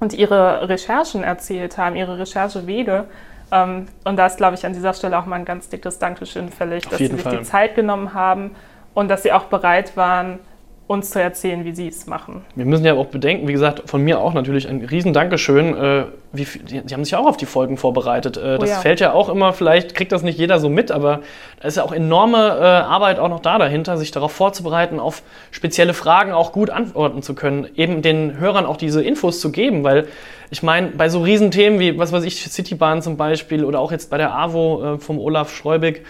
und 0.00 0.12
ihre 0.12 0.68
Recherchen 0.68 1.22
erzählt 1.22 1.78
haben, 1.78 1.96
ihre 1.96 2.18
Recherchewege. 2.18 3.04
Ähm, 3.50 3.86
und 4.04 4.16
da 4.16 4.26
ist, 4.26 4.36
glaube 4.36 4.54
ich, 4.54 4.66
an 4.66 4.74
dieser 4.74 4.92
Stelle 4.92 5.18
auch 5.18 5.26
mal 5.26 5.36
ein 5.36 5.44
ganz 5.44 5.68
dickes 5.68 5.98
Dankeschön 5.98 6.50
fällig, 6.50 6.84
Auf 6.86 6.90
dass 6.90 6.98
sie 6.98 7.06
sich 7.06 7.22
Fall. 7.22 7.38
die 7.38 7.44
Zeit 7.44 7.74
genommen 7.74 8.12
haben 8.12 8.54
und 8.92 9.08
dass 9.08 9.22
sie 9.22 9.32
auch 9.32 9.44
bereit 9.44 9.96
waren, 9.96 10.40
uns 10.86 11.10
zu 11.10 11.20
erzählen, 11.20 11.64
wie 11.64 11.74
sie 11.74 11.88
es 11.88 12.06
machen. 12.06 12.44
Wir 12.54 12.64
müssen 12.64 12.84
ja 12.84 12.94
auch 12.94 13.06
bedenken, 13.06 13.48
wie 13.48 13.52
gesagt, 13.52 13.88
von 13.90 14.02
mir 14.02 14.20
auch 14.20 14.34
natürlich 14.34 14.68
ein 14.68 14.84
riesen 14.84 15.12
Dankeschön. 15.12 15.76
Äh, 15.76 16.04
wie 16.32 16.44
die, 16.44 16.82
die, 16.82 16.94
haben 16.94 17.04
sich 17.04 17.16
auch 17.16 17.26
auf 17.26 17.36
die 17.36 17.46
Folgen 17.46 17.76
vorbereitet. 17.76 18.36
Äh, 18.36 18.58
das 18.58 18.68
oh 18.68 18.72
ja. 18.72 18.78
fällt 18.78 19.00
ja 19.00 19.12
auch 19.12 19.28
immer, 19.28 19.52
vielleicht 19.52 19.94
kriegt 19.94 20.12
das 20.12 20.22
nicht 20.22 20.38
jeder 20.38 20.60
so 20.60 20.68
mit, 20.68 20.92
aber 20.92 21.22
da 21.60 21.68
ist 21.68 21.76
ja 21.76 21.82
auch 21.82 21.92
enorme 21.92 22.38
äh, 22.38 22.62
Arbeit 22.62 23.18
auch 23.18 23.28
noch 23.28 23.40
da 23.40 23.58
dahinter, 23.58 23.96
sich 23.96 24.12
darauf 24.12 24.32
vorzubereiten, 24.32 25.00
auf 25.00 25.22
spezielle 25.50 25.94
Fragen 25.94 26.32
auch 26.32 26.52
gut 26.52 26.70
antworten 26.70 27.22
zu 27.22 27.34
können, 27.34 27.66
eben 27.74 28.02
den 28.02 28.38
Hörern 28.38 28.66
auch 28.66 28.76
diese 28.76 29.02
Infos 29.02 29.40
zu 29.40 29.50
geben, 29.50 29.82
weil 29.82 30.06
ich 30.50 30.62
meine, 30.62 30.88
bei 30.88 31.08
so 31.08 31.22
Riesenthemen 31.22 31.80
wie, 31.80 31.98
was 31.98 32.12
weiß 32.12 32.22
ich, 32.24 32.44
Citybahn 32.44 33.02
zum 33.02 33.16
Beispiel 33.16 33.64
oder 33.64 33.80
auch 33.80 33.90
jetzt 33.90 34.10
bei 34.10 34.18
der 34.18 34.34
AWO 34.34 34.94
äh, 34.94 34.98
vom 34.98 35.18
Olaf 35.18 35.52
Schreubig, 35.52 36.04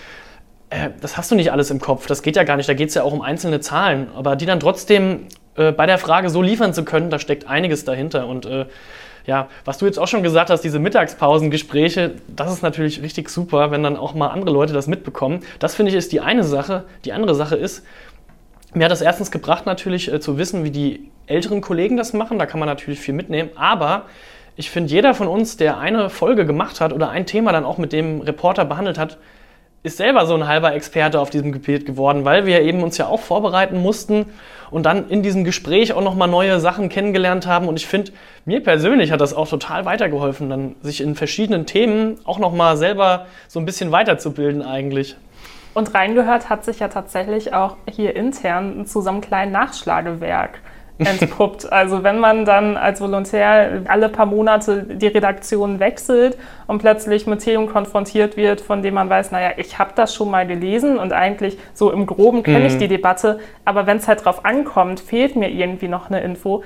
äh, 0.70 0.90
das 1.00 1.16
hast 1.16 1.30
du 1.30 1.34
nicht 1.34 1.52
alles 1.52 1.70
im 1.70 1.80
Kopf, 1.80 2.06
das 2.06 2.22
geht 2.22 2.36
ja 2.36 2.44
gar 2.44 2.56
nicht, 2.56 2.68
da 2.68 2.74
geht 2.74 2.88
es 2.88 2.94
ja 2.94 3.02
auch 3.02 3.12
um 3.12 3.22
einzelne 3.22 3.60
Zahlen, 3.60 4.08
aber 4.14 4.36
die 4.36 4.46
dann 4.46 4.60
trotzdem 4.60 5.26
äh, 5.56 5.72
bei 5.72 5.86
der 5.86 5.98
Frage 5.98 6.30
so 6.30 6.42
liefern 6.42 6.74
zu 6.74 6.84
können, 6.84 7.10
da 7.10 7.18
steckt 7.18 7.48
einiges 7.48 7.84
dahinter. 7.84 8.26
Und 8.26 8.46
äh, 8.46 8.66
ja, 9.26 9.48
was 9.64 9.78
du 9.78 9.86
jetzt 9.86 9.98
auch 9.98 10.08
schon 10.08 10.22
gesagt 10.22 10.50
hast, 10.50 10.62
diese 10.62 10.78
Mittagspausengespräche, 10.78 12.14
das 12.28 12.52
ist 12.52 12.62
natürlich 12.62 13.02
richtig 13.02 13.28
super, 13.28 13.70
wenn 13.70 13.82
dann 13.82 13.96
auch 13.96 14.14
mal 14.14 14.28
andere 14.28 14.52
Leute 14.52 14.72
das 14.72 14.86
mitbekommen. 14.86 15.40
Das 15.58 15.74
finde 15.74 15.90
ich 15.90 15.96
ist 15.96 16.12
die 16.12 16.20
eine 16.20 16.44
Sache. 16.44 16.84
Die 17.04 17.12
andere 17.12 17.34
Sache 17.34 17.56
ist, 17.56 17.84
mir 18.74 18.84
hat 18.84 18.92
das 18.92 19.00
erstens 19.00 19.30
gebracht 19.30 19.66
natürlich 19.66 20.12
äh, 20.12 20.20
zu 20.20 20.38
wissen, 20.38 20.64
wie 20.64 20.70
die 20.70 21.10
älteren 21.26 21.60
Kollegen 21.60 21.96
das 21.96 22.12
machen, 22.12 22.38
da 22.38 22.46
kann 22.46 22.60
man 22.60 22.68
natürlich 22.68 23.00
viel 23.00 23.14
mitnehmen, 23.14 23.50
aber 23.56 24.04
ich 24.58 24.70
finde, 24.70 24.90
jeder 24.90 25.12
von 25.12 25.26
uns, 25.26 25.56
der 25.56 25.78
eine 25.78 26.08
Folge 26.08 26.46
gemacht 26.46 26.80
hat 26.80 26.92
oder 26.92 27.10
ein 27.10 27.26
Thema 27.26 27.52
dann 27.52 27.64
auch 27.64 27.78
mit 27.78 27.92
dem 27.92 28.20
Reporter 28.20 28.64
behandelt 28.64 28.96
hat, 28.96 29.18
ist 29.82 29.96
selber 29.98 30.26
so 30.26 30.34
ein 30.34 30.48
halber 30.48 30.74
Experte 30.74 31.20
auf 31.20 31.30
diesem 31.30 31.52
Gebiet 31.52 31.86
geworden, 31.86 32.24
weil 32.24 32.46
wir 32.46 32.62
eben 32.62 32.82
uns 32.82 32.98
ja 32.98 33.06
auch 33.06 33.20
vorbereiten 33.20 33.80
mussten 33.80 34.26
und 34.70 34.84
dann 34.84 35.08
in 35.08 35.22
diesem 35.22 35.44
Gespräch 35.44 35.92
auch 35.92 36.02
nochmal 36.02 36.28
neue 36.28 36.58
Sachen 36.60 36.88
kennengelernt 36.88 37.46
haben. 37.46 37.68
Und 37.68 37.76
ich 37.76 37.86
finde, 37.86 38.12
mir 38.44 38.62
persönlich 38.62 39.12
hat 39.12 39.20
das 39.20 39.32
auch 39.32 39.48
total 39.48 39.84
weitergeholfen, 39.84 40.50
dann 40.50 40.76
sich 40.82 41.00
in 41.00 41.14
verschiedenen 41.14 41.66
Themen 41.66 42.18
auch 42.24 42.38
nochmal 42.38 42.76
selber 42.76 43.26
so 43.48 43.60
ein 43.60 43.66
bisschen 43.66 43.92
weiterzubilden 43.92 44.62
eigentlich. 44.62 45.16
Und 45.74 45.94
reingehört 45.94 46.48
hat 46.48 46.64
sich 46.64 46.80
ja 46.80 46.88
tatsächlich 46.88 47.52
auch 47.52 47.76
hier 47.88 48.16
intern 48.16 48.86
zu 48.86 49.02
so 49.02 49.10
einem 49.10 49.20
kleinen 49.20 49.52
Nachschlagewerk 49.52 50.60
entpuppt. 50.98 51.70
Also 51.70 52.02
wenn 52.02 52.18
man 52.18 52.44
dann 52.44 52.76
als 52.76 53.00
Volontär 53.00 53.82
alle 53.88 54.08
paar 54.08 54.26
Monate 54.26 54.84
die 54.84 55.06
Redaktion 55.06 55.78
wechselt 55.78 56.38
und 56.66 56.78
plötzlich 56.78 57.26
mit 57.26 57.40
Themen 57.40 57.68
konfrontiert 57.68 58.36
wird, 58.36 58.60
von 58.60 58.82
dem 58.82 58.94
man 58.94 59.10
weiß, 59.10 59.30
naja, 59.30 59.52
ich 59.56 59.78
habe 59.78 59.92
das 59.94 60.14
schon 60.14 60.30
mal 60.30 60.46
gelesen 60.46 60.98
und 60.98 61.12
eigentlich 61.12 61.58
so 61.74 61.90
im 61.90 62.06
groben 62.06 62.42
kenne 62.42 62.60
mhm. 62.60 62.66
ich 62.66 62.78
die 62.78 62.88
Debatte, 62.88 63.40
aber 63.64 63.86
wenn 63.86 63.98
es 63.98 64.08
halt 64.08 64.24
drauf 64.24 64.44
ankommt, 64.44 65.00
fehlt 65.00 65.36
mir 65.36 65.50
irgendwie 65.50 65.88
noch 65.88 66.08
eine 66.08 66.20
Info, 66.22 66.62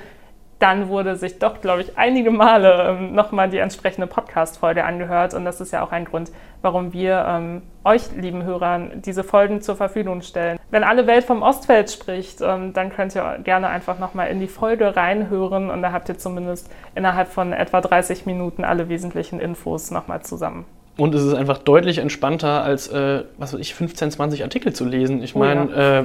dann 0.61 0.89
wurde 0.89 1.15
sich 1.15 1.39
doch, 1.39 1.59
glaube 1.59 1.81
ich, 1.81 1.97
einige 1.97 2.29
Male 2.29 2.83
ähm, 2.89 3.15
nochmal 3.15 3.49
die 3.49 3.57
entsprechende 3.57 4.05
Podcast-Folge 4.05 4.83
angehört. 4.83 5.33
Und 5.33 5.43
das 5.43 5.59
ist 5.59 5.73
ja 5.73 5.83
auch 5.83 5.91
ein 5.91 6.05
Grund, 6.05 6.31
warum 6.61 6.93
wir 6.93 7.25
ähm, 7.27 7.63
euch, 7.83 8.15
lieben 8.15 8.43
Hörern, 8.43 9.01
diese 9.03 9.23
Folgen 9.23 9.61
zur 9.61 9.75
Verfügung 9.75 10.21
stellen. 10.21 10.59
Wenn 10.69 10.83
alle 10.83 11.07
Welt 11.07 11.23
vom 11.23 11.41
Ostfeld 11.41 11.89
spricht, 11.89 12.41
ähm, 12.41 12.73
dann 12.73 12.91
könnt 12.91 13.15
ihr 13.15 13.39
gerne 13.43 13.69
einfach 13.69 13.97
nochmal 13.97 14.29
in 14.29 14.39
die 14.39 14.47
Folge 14.47 14.95
reinhören. 14.95 15.71
Und 15.71 15.81
da 15.81 15.91
habt 15.91 16.09
ihr 16.09 16.19
zumindest 16.19 16.69
innerhalb 16.93 17.29
von 17.29 17.53
etwa 17.53 17.81
30 17.81 18.27
Minuten 18.27 18.63
alle 18.63 18.87
wesentlichen 18.87 19.39
Infos 19.39 19.89
nochmal 19.89 20.21
zusammen. 20.21 20.65
Und 20.97 21.15
es 21.15 21.23
ist 21.23 21.33
einfach 21.33 21.57
deutlich 21.57 21.97
entspannter, 21.97 22.63
als, 22.63 22.87
äh, 22.89 23.23
was 23.39 23.53
weiß 23.53 23.59
ich, 23.59 23.73
15, 23.73 24.11
20 24.11 24.43
Artikel 24.43 24.73
zu 24.73 24.85
lesen. 24.85 25.23
Ich 25.23 25.35
meine, 25.35 25.67
oh 25.67 25.71
ja. 25.71 25.99
äh, 26.01 26.03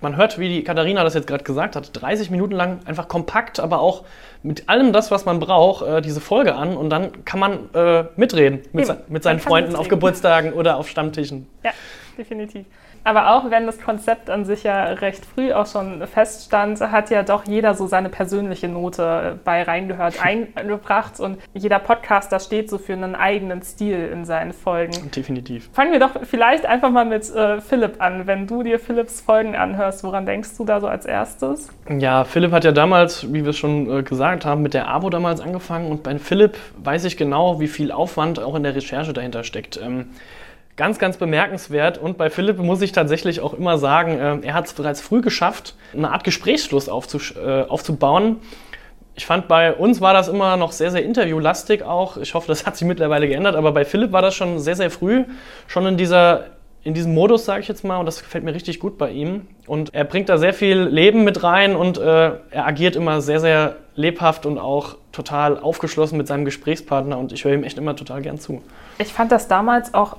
man 0.00 0.16
hört, 0.16 0.38
wie 0.38 0.48
die 0.48 0.64
Katharina 0.64 1.04
das 1.04 1.14
jetzt 1.14 1.26
gerade 1.26 1.44
gesagt 1.44 1.76
hat, 1.76 1.90
30 2.00 2.30
Minuten 2.30 2.54
lang 2.54 2.80
einfach 2.84 3.08
kompakt, 3.08 3.60
aber 3.60 3.80
auch 3.80 4.04
mit 4.42 4.68
allem 4.68 4.92
das, 4.92 5.10
was 5.10 5.24
man 5.24 5.40
braucht, 5.40 5.86
äh, 5.86 6.00
diese 6.00 6.20
Folge 6.20 6.54
an 6.54 6.76
und 6.76 6.90
dann 6.90 7.24
kann 7.24 7.40
man 7.40 7.74
äh, 7.74 8.04
mitreden 8.16 8.60
mit, 8.72 8.86
se 8.86 9.02
mit 9.08 9.22
seinen 9.22 9.40
Freunden 9.40 9.70
mitreden. 9.70 9.80
auf 9.80 9.88
Geburtstagen 9.88 10.52
oder 10.52 10.76
auf 10.76 10.88
Stammtischen. 10.88 11.46
Ja, 11.64 11.72
definitiv. 12.16 12.64
Aber 13.08 13.30
auch 13.30 13.50
wenn 13.50 13.64
das 13.64 13.80
Konzept 13.80 14.28
an 14.28 14.44
sich 14.44 14.64
ja 14.64 14.84
recht 14.84 15.24
früh 15.24 15.50
auch 15.54 15.66
schon 15.66 16.06
feststand, 16.06 16.78
hat 16.78 17.08
ja 17.08 17.22
doch 17.22 17.46
jeder 17.46 17.72
so 17.72 17.86
seine 17.86 18.10
persönliche 18.10 18.68
Note 18.68 19.38
bei 19.46 19.62
reingehört, 19.62 20.22
eingebracht. 20.22 21.18
Und 21.18 21.38
jeder 21.54 21.78
Podcaster 21.78 22.38
steht 22.38 22.68
so 22.68 22.76
für 22.76 22.92
einen 22.92 23.14
eigenen 23.14 23.62
Stil 23.62 24.10
in 24.12 24.26
seinen 24.26 24.52
Folgen. 24.52 25.10
Definitiv. 25.10 25.70
Fangen 25.72 25.92
wir 25.92 26.00
doch 26.00 26.10
vielleicht 26.24 26.66
einfach 26.66 26.90
mal 26.90 27.06
mit 27.06 27.34
äh, 27.34 27.62
Philipp 27.62 28.02
an. 28.02 28.26
Wenn 28.26 28.46
du 28.46 28.62
dir 28.62 28.78
Philipps 28.78 29.22
Folgen 29.22 29.56
anhörst, 29.56 30.04
woran 30.04 30.26
denkst 30.26 30.50
du 30.58 30.66
da 30.66 30.78
so 30.78 30.86
als 30.86 31.06
erstes? 31.06 31.70
Ja, 31.88 32.24
Philipp 32.24 32.52
hat 32.52 32.64
ja 32.64 32.72
damals, 32.72 33.32
wie 33.32 33.42
wir 33.42 33.54
schon 33.54 33.90
äh, 33.90 34.02
gesagt 34.02 34.44
haben, 34.44 34.60
mit 34.60 34.74
der 34.74 34.86
AWO 34.86 35.08
damals 35.08 35.40
angefangen. 35.40 35.90
Und 35.90 36.02
bei 36.02 36.18
Philipp 36.18 36.58
weiß 36.84 37.04
ich 37.04 37.16
genau, 37.16 37.58
wie 37.58 37.68
viel 37.68 37.90
Aufwand 37.90 38.38
auch 38.38 38.54
in 38.54 38.64
der 38.64 38.74
Recherche 38.74 39.14
dahinter 39.14 39.44
steckt. 39.44 39.80
Ähm, 39.82 40.08
Ganz, 40.78 41.00
ganz 41.00 41.16
bemerkenswert. 41.16 41.98
Und 41.98 42.18
bei 42.18 42.30
Philipp 42.30 42.58
muss 42.58 42.80
ich 42.82 42.92
tatsächlich 42.92 43.40
auch 43.40 43.52
immer 43.52 43.78
sagen, 43.78 44.18
äh, 44.20 44.46
er 44.46 44.54
hat 44.54 44.66
es 44.66 44.72
bereits 44.72 45.00
früh 45.00 45.20
geschafft, 45.20 45.74
eine 45.92 46.12
Art 46.12 46.22
Gesprächsfluss 46.22 46.86
äh, 46.86 47.64
aufzubauen. 47.68 48.36
Ich 49.16 49.26
fand, 49.26 49.48
bei 49.48 49.74
uns 49.74 50.00
war 50.00 50.14
das 50.14 50.28
immer 50.28 50.56
noch 50.56 50.70
sehr, 50.70 50.92
sehr 50.92 51.04
interviewlastig 51.04 51.82
auch. 51.82 52.16
Ich 52.16 52.32
hoffe, 52.34 52.46
das 52.46 52.64
hat 52.64 52.76
sich 52.76 52.86
mittlerweile 52.86 53.26
geändert. 53.26 53.56
Aber 53.56 53.72
bei 53.72 53.84
Philipp 53.84 54.12
war 54.12 54.22
das 54.22 54.36
schon 54.36 54.60
sehr, 54.60 54.76
sehr 54.76 54.92
früh, 54.92 55.24
schon 55.66 55.84
in 55.84 55.96
dieser 55.96 56.44
in 56.84 56.94
diesem 56.94 57.12
Modus, 57.12 57.44
sage 57.44 57.60
ich 57.60 57.68
jetzt 57.68 57.82
mal, 57.82 57.98
und 57.98 58.06
das 58.06 58.22
gefällt 58.22 58.44
mir 58.44 58.54
richtig 58.54 58.78
gut 58.78 58.98
bei 58.98 59.10
ihm. 59.10 59.48
Und 59.66 59.94
er 59.94 60.04
bringt 60.04 60.28
da 60.28 60.38
sehr 60.38 60.54
viel 60.54 60.78
Leben 60.78 61.24
mit 61.24 61.42
rein 61.42 61.74
und 61.74 61.98
äh, 61.98 62.02
er 62.02 62.66
agiert 62.66 62.94
immer 62.94 63.20
sehr, 63.20 63.40
sehr 63.40 63.76
lebhaft 63.96 64.46
und 64.46 64.58
auch 64.58 64.96
total 65.10 65.58
aufgeschlossen 65.58 66.16
mit 66.16 66.28
seinem 66.28 66.44
Gesprächspartner 66.44 67.18
und 67.18 67.32
ich 67.32 67.44
höre 67.44 67.52
ihm 67.52 67.64
echt 67.64 67.78
immer 67.78 67.96
total 67.96 68.22
gern 68.22 68.38
zu. 68.38 68.62
Ich 68.98 69.12
fand 69.12 69.32
das 69.32 69.48
damals 69.48 69.92
auch 69.92 70.16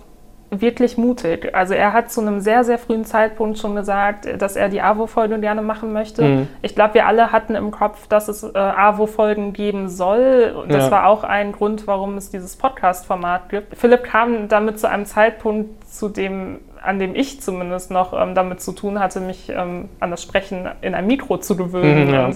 wirklich 0.51 0.97
mutig. 0.97 1.53
Also 1.53 1.73
er 1.73 1.93
hat 1.93 2.11
zu 2.11 2.21
einem 2.21 2.39
sehr, 2.39 2.63
sehr 2.63 2.79
frühen 2.79 3.05
Zeitpunkt 3.05 3.59
schon 3.59 3.75
gesagt, 3.75 4.27
dass 4.41 4.55
er 4.55 4.69
die 4.69 4.81
AWO-Folge 4.81 5.39
gerne 5.39 5.61
machen 5.61 5.93
möchte. 5.93 6.23
Mhm. 6.23 6.47
Ich 6.61 6.75
glaube, 6.75 6.95
wir 6.95 7.07
alle 7.07 7.31
hatten 7.31 7.55
im 7.55 7.71
Kopf, 7.71 8.07
dass 8.07 8.27
es 8.27 8.43
äh, 8.43 8.57
AWO-Folgen 8.57 9.53
geben 9.53 9.89
soll. 9.89 10.55
Und 10.59 10.71
das 10.71 10.85
ja. 10.85 10.91
war 10.91 11.07
auch 11.07 11.23
ein 11.23 11.51
Grund, 11.51 11.85
warum 11.87 12.17
es 12.17 12.31
dieses 12.31 12.55
Podcast-Format 12.55 13.49
gibt. 13.49 13.77
Philipp 13.77 14.03
kam 14.03 14.47
damit 14.47 14.79
zu 14.79 14.89
einem 14.89 15.05
Zeitpunkt, 15.05 15.87
zu 15.87 16.09
dem 16.09 16.59
an 16.81 16.97
dem 16.97 17.13
ich 17.13 17.41
zumindest 17.41 17.91
noch 17.91 18.13
ähm, 18.13 18.35
damit 18.35 18.61
zu 18.61 18.71
tun 18.71 18.99
hatte, 18.99 19.19
mich 19.19 19.49
ähm, 19.49 19.89
an 19.99 20.11
das 20.11 20.23
Sprechen 20.23 20.65
in 20.79 20.95
ein 20.95 21.07
Mikro 21.07 21.37
zu 21.37 21.57
gewöhnen. 21.57 22.07
Mhm, 22.07 22.13
ja. 22.13 22.29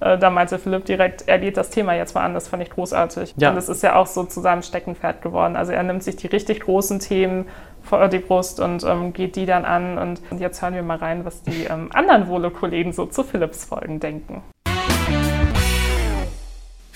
Äh, 0.00 0.18
da 0.18 0.30
meinte 0.30 0.58
Philipp 0.58 0.84
direkt, 0.86 1.24
er 1.26 1.38
geht 1.38 1.56
das 1.56 1.70
Thema 1.70 1.94
jetzt 1.94 2.14
mal 2.14 2.24
an, 2.24 2.34
das 2.34 2.48
fand 2.48 2.62
ich 2.62 2.70
großartig. 2.70 3.34
Ja. 3.36 3.50
Und 3.50 3.56
das 3.56 3.68
ist 3.68 3.82
ja 3.82 3.96
auch 3.96 4.06
so 4.06 4.24
zu 4.24 4.40
seinem 4.40 4.62
Steckenpferd 4.62 5.22
geworden. 5.22 5.56
Also 5.56 5.72
er 5.72 5.82
nimmt 5.82 6.02
sich 6.02 6.16
die 6.16 6.26
richtig 6.26 6.60
großen 6.60 6.98
Themen 6.98 7.46
vor 7.82 8.08
die 8.08 8.18
Brust 8.18 8.60
und 8.60 8.84
ähm, 8.84 9.12
geht 9.12 9.36
die 9.36 9.46
dann 9.46 9.64
an. 9.64 9.98
Und 9.98 10.20
jetzt 10.38 10.62
hören 10.62 10.74
wir 10.74 10.82
mal 10.82 10.98
rein, 10.98 11.24
was 11.24 11.42
die 11.42 11.64
ähm, 11.64 11.90
anderen 11.92 12.28
Wohle-Kollegen 12.28 12.92
so 12.92 13.06
zu 13.06 13.22
Philipps 13.22 13.64
Folgen 13.64 14.00
denken. 14.00 14.42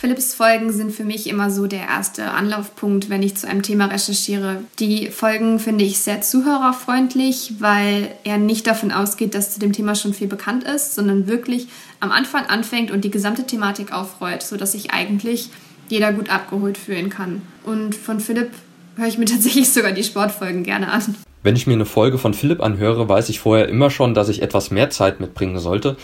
Philipps 0.04 0.34
Folgen 0.34 0.70
sind 0.70 0.92
für 0.92 1.04
mich 1.04 1.30
immer 1.30 1.50
so 1.50 1.66
der 1.66 1.86
erste 1.86 2.32
Anlaufpunkt, 2.32 3.08
wenn 3.08 3.22
ich 3.22 3.36
zu 3.36 3.48
einem 3.48 3.62
Thema 3.62 3.86
recherchiere. 3.86 4.58
Die 4.78 5.08
Folgen 5.08 5.58
finde 5.58 5.84
ich 5.84 5.98
sehr 5.98 6.20
zuhörerfreundlich, 6.20 7.54
weil 7.60 8.14
er 8.22 8.36
nicht 8.36 8.66
davon 8.66 8.92
ausgeht, 8.92 9.34
dass 9.34 9.54
zu 9.54 9.60
dem 9.60 9.72
Thema 9.72 9.94
schon 9.94 10.12
viel 10.12 10.28
bekannt 10.28 10.64
ist, 10.64 10.94
sondern 10.94 11.26
wirklich 11.26 11.68
am 12.04 12.12
Anfang 12.12 12.46
anfängt 12.46 12.90
und 12.90 13.02
die 13.02 13.10
gesamte 13.10 13.46
Thematik 13.46 13.92
aufrollt, 13.92 14.42
sodass 14.42 14.72
sich 14.72 14.92
eigentlich 14.92 15.48
jeder 15.88 16.12
gut 16.12 16.28
abgeholt 16.30 16.76
fühlen 16.78 17.08
kann. 17.08 17.42
Und 17.64 17.94
von 17.94 18.20
Philipp 18.20 18.50
höre 18.96 19.08
ich 19.08 19.18
mir 19.18 19.24
tatsächlich 19.24 19.72
sogar 19.72 19.92
die 19.92 20.04
Sportfolgen 20.04 20.62
gerne 20.62 20.92
an. 20.92 21.16
Wenn 21.42 21.56
ich 21.56 21.66
mir 21.66 21.74
eine 21.74 21.86
Folge 21.86 22.18
von 22.18 22.34
Philipp 22.34 22.62
anhöre, 22.62 23.08
weiß 23.08 23.28
ich 23.30 23.40
vorher 23.40 23.68
immer 23.68 23.90
schon, 23.90 24.14
dass 24.14 24.28
ich 24.28 24.42
etwas 24.42 24.70
mehr 24.70 24.90
Zeit 24.90 25.20
mitbringen 25.20 25.58
sollte, 25.58 25.96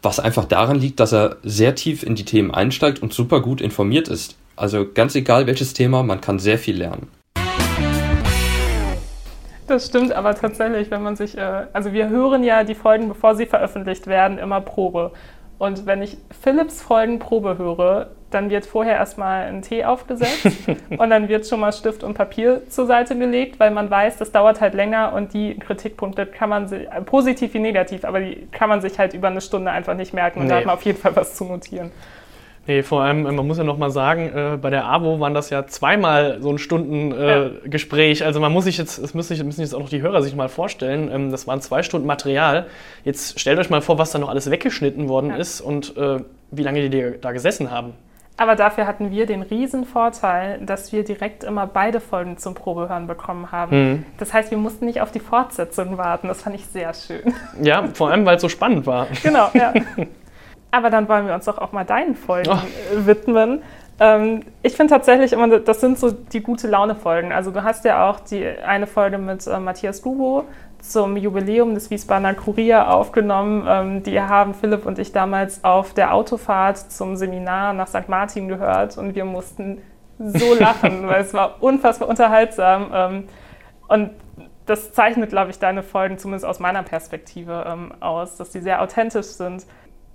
was 0.00 0.20
einfach 0.20 0.44
daran 0.44 0.78
liegt, 0.78 1.00
dass 1.00 1.12
er 1.12 1.36
sehr 1.42 1.74
tief 1.74 2.04
in 2.04 2.14
die 2.14 2.24
Themen 2.24 2.52
einsteigt 2.52 3.02
und 3.02 3.12
super 3.12 3.40
gut 3.40 3.60
informiert 3.60 4.08
ist. 4.08 4.36
Also 4.56 4.86
ganz 4.92 5.14
egal 5.14 5.46
welches 5.46 5.72
Thema, 5.72 6.02
man 6.02 6.20
kann 6.20 6.38
sehr 6.38 6.58
viel 6.58 6.78
lernen. 6.78 7.08
Das 9.68 9.86
stimmt 9.86 10.12
aber 10.12 10.34
tatsächlich, 10.34 10.90
wenn 10.90 11.02
man 11.02 11.14
sich, 11.14 11.36
äh, 11.36 11.66
also 11.74 11.92
wir 11.92 12.08
hören 12.08 12.42
ja 12.42 12.64
die 12.64 12.74
Folgen, 12.74 13.08
bevor 13.08 13.34
sie 13.34 13.44
veröffentlicht 13.44 14.06
werden, 14.06 14.38
immer 14.38 14.62
Probe. 14.62 15.12
Und 15.58 15.86
wenn 15.86 16.02
ich 16.02 16.16
Philips 16.40 16.80
Folgen 16.82 17.18
Probe 17.18 17.58
höre, 17.58 18.10
dann 18.30 18.50
wird 18.50 18.66
vorher 18.66 18.96
erstmal 18.96 19.46
ein 19.46 19.62
Tee 19.62 19.84
aufgesetzt 19.84 20.46
und 20.90 21.10
dann 21.10 21.28
wird 21.28 21.46
schon 21.46 21.60
mal 21.60 21.72
Stift 21.72 22.04
und 22.04 22.14
Papier 22.14 22.62
zur 22.68 22.86
Seite 22.86 23.16
gelegt, 23.16 23.58
weil 23.58 23.70
man 23.70 23.90
weiß, 23.90 24.18
das 24.18 24.30
dauert 24.32 24.60
halt 24.60 24.74
länger 24.74 25.14
und 25.14 25.32
die 25.32 25.58
Kritikpunkte 25.58 26.26
kann 26.26 26.50
man 26.50 26.68
sich, 26.68 26.86
positiv 27.06 27.54
wie 27.54 27.58
negativ, 27.58 28.04
aber 28.04 28.20
die 28.20 28.46
kann 28.52 28.68
man 28.68 28.80
sich 28.80 28.98
halt 28.98 29.14
über 29.14 29.28
eine 29.28 29.40
Stunde 29.40 29.70
einfach 29.70 29.94
nicht 29.94 30.12
merken 30.12 30.40
und 30.40 30.46
nee. 30.46 30.50
da 30.50 30.58
hat 30.58 30.66
man 30.66 30.74
auf 30.74 30.82
jeden 30.82 30.98
Fall 30.98 31.16
was 31.16 31.34
zu 31.34 31.44
notieren. 31.44 31.90
Nee, 32.68 32.82
vor 32.82 33.00
allem, 33.00 33.22
man 33.22 33.46
muss 33.46 33.56
ja 33.56 33.64
noch 33.64 33.78
mal 33.78 33.90
sagen, 33.90 34.28
äh, 34.28 34.58
bei 34.60 34.68
der 34.68 34.84
AWO 34.84 35.20
waren 35.20 35.32
das 35.32 35.48
ja 35.48 35.66
zweimal 35.66 36.36
so 36.42 36.50
ein 36.50 36.58
Stundengespräch. 36.58 38.20
Äh, 38.20 38.24
ja. 38.24 38.26
Also 38.26 38.40
man 38.40 38.52
muss 38.52 38.64
sich 38.64 38.76
jetzt, 38.76 39.02
das 39.02 39.14
müssen, 39.14 39.42
müssen 39.46 39.62
jetzt 39.62 39.74
auch 39.74 39.80
noch 39.80 39.88
die 39.88 40.02
Hörer 40.02 40.20
sich 40.20 40.36
mal 40.36 40.50
vorstellen, 40.50 41.10
ähm, 41.10 41.30
das 41.30 41.46
waren 41.46 41.62
zwei 41.62 41.82
Stunden 41.82 42.06
Material. 42.06 42.66
Jetzt 43.04 43.40
stellt 43.40 43.58
euch 43.58 43.70
mal 43.70 43.80
vor, 43.80 43.96
was 43.96 44.10
da 44.10 44.18
noch 44.18 44.28
alles 44.28 44.50
weggeschnitten 44.50 45.08
worden 45.08 45.30
ja. 45.30 45.36
ist 45.36 45.62
und 45.62 45.96
äh, 45.96 46.18
wie 46.50 46.62
lange 46.62 46.90
die 46.90 47.14
da 47.18 47.32
gesessen 47.32 47.70
haben. 47.70 47.94
Aber 48.36 48.54
dafür 48.54 48.86
hatten 48.86 49.10
wir 49.10 49.24
den 49.24 49.40
riesen 49.40 49.86
Vorteil, 49.86 50.60
dass 50.60 50.92
wir 50.92 51.04
direkt 51.04 51.44
immer 51.44 51.66
beide 51.66 52.00
Folgen 52.00 52.36
zum 52.36 52.54
Probehören 52.54 53.06
bekommen 53.06 53.50
haben. 53.50 53.76
Mhm. 53.92 54.04
Das 54.18 54.34
heißt, 54.34 54.50
wir 54.50 54.58
mussten 54.58 54.84
nicht 54.84 55.00
auf 55.00 55.10
die 55.10 55.20
Fortsetzung 55.20 55.96
warten. 55.96 56.28
Das 56.28 56.42
fand 56.42 56.54
ich 56.54 56.66
sehr 56.66 56.92
schön. 56.92 57.32
Ja, 57.62 57.88
vor 57.94 58.10
allem, 58.10 58.26
weil 58.26 58.36
es 58.36 58.42
so 58.42 58.50
spannend 58.50 58.86
war. 58.86 59.06
Genau, 59.22 59.48
ja. 59.54 59.72
Aber 60.70 60.90
dann 60.90 61.08
wollen 61.08 61.26
wir 61.26 61.34
uns 61.34 61.46
doch 61.46 61.58
auch 61.58 61.72
mal 61.72 61.84
deinen 61.84 62.14
Folgen 62.14 62.50
oh. 62.50 63.06
widmen. 63.06 63.62
Ähm, 64.00 64.42
ich 64.62 64.76
finde 64.76 64.94
tatsächlich 64.94 65.32
immer, 65.32 65.58
das 65.58 65.80
sind 65.80 65.98
so 65.98 66.10
die 66.10 66.40
gute 66.40 66.68
Laune-Folgen. 66.68 67.32
Also 67.32 67.50
du 67.50 67.62
hast 67.62 67.84
ja 67.84 68.08
auch 68.08 68.20
die 68.20 68.46
eine 68.46 68.86
Folge 68.86 69.18
mit 69.18 69.46
äh, 69.46 69.58
Matthias 69.58 70.02
Dubo 70.02 70.44
zum 70.80 71.16
Jubiläum 71.16 71.74
des 71.74 71.90
Wiesbadener 71.90 72.34
Kurier 72.34 72.92
aufgenommen. 72.92 73.64
Ähm, 73.66 74.02
die 74.02 74.20
haben 74.20 74.54
Philipp 74.54 74.86
und 74.86 74.98
ich 74.98 75.12
damals 75.12 75.64
auf 75.64 75.94
der 75.94 76.14
Autofahrt 76.14 76.78
zum 76.78 77.16
Seminar 77.16 77.72
nach 77.72 77.88
St. 77.88 78.08
Martin 78.08 78.48
gehört 78.48 78.96
und 78.96 79.14
wir 79.14 79.24
mussten 79.24 79.82
so 80.18 80.54
lachen, 80.58 81.08
weil 81.08 81.22
es 81.22 81.34
war 81.34 81.56
unfassbar 81.60 82.08
unterhaltsam. 82.08 82.90
Ähm, 82.94 83.24
und 83.88 84.10
das 84.66 84.92
zeichnet, 84.92 85.30
glaube 85.30 85.50
ich, 85.50 85.58
deine 85.58 85.82
Folgen 85.82 86.18
zumindest 86.18 86.44
aus 86.44 86.60
meiner 86.60 86.82
Perspektive 86.82 87.64
ähm, 87.66 87.92
aus, 88.00 88.36
dass 88.36 88.50
die 88.50 88.60
sehr 88.60 88.82
authentisch 88.82 89.26
sind. 89.26 89.66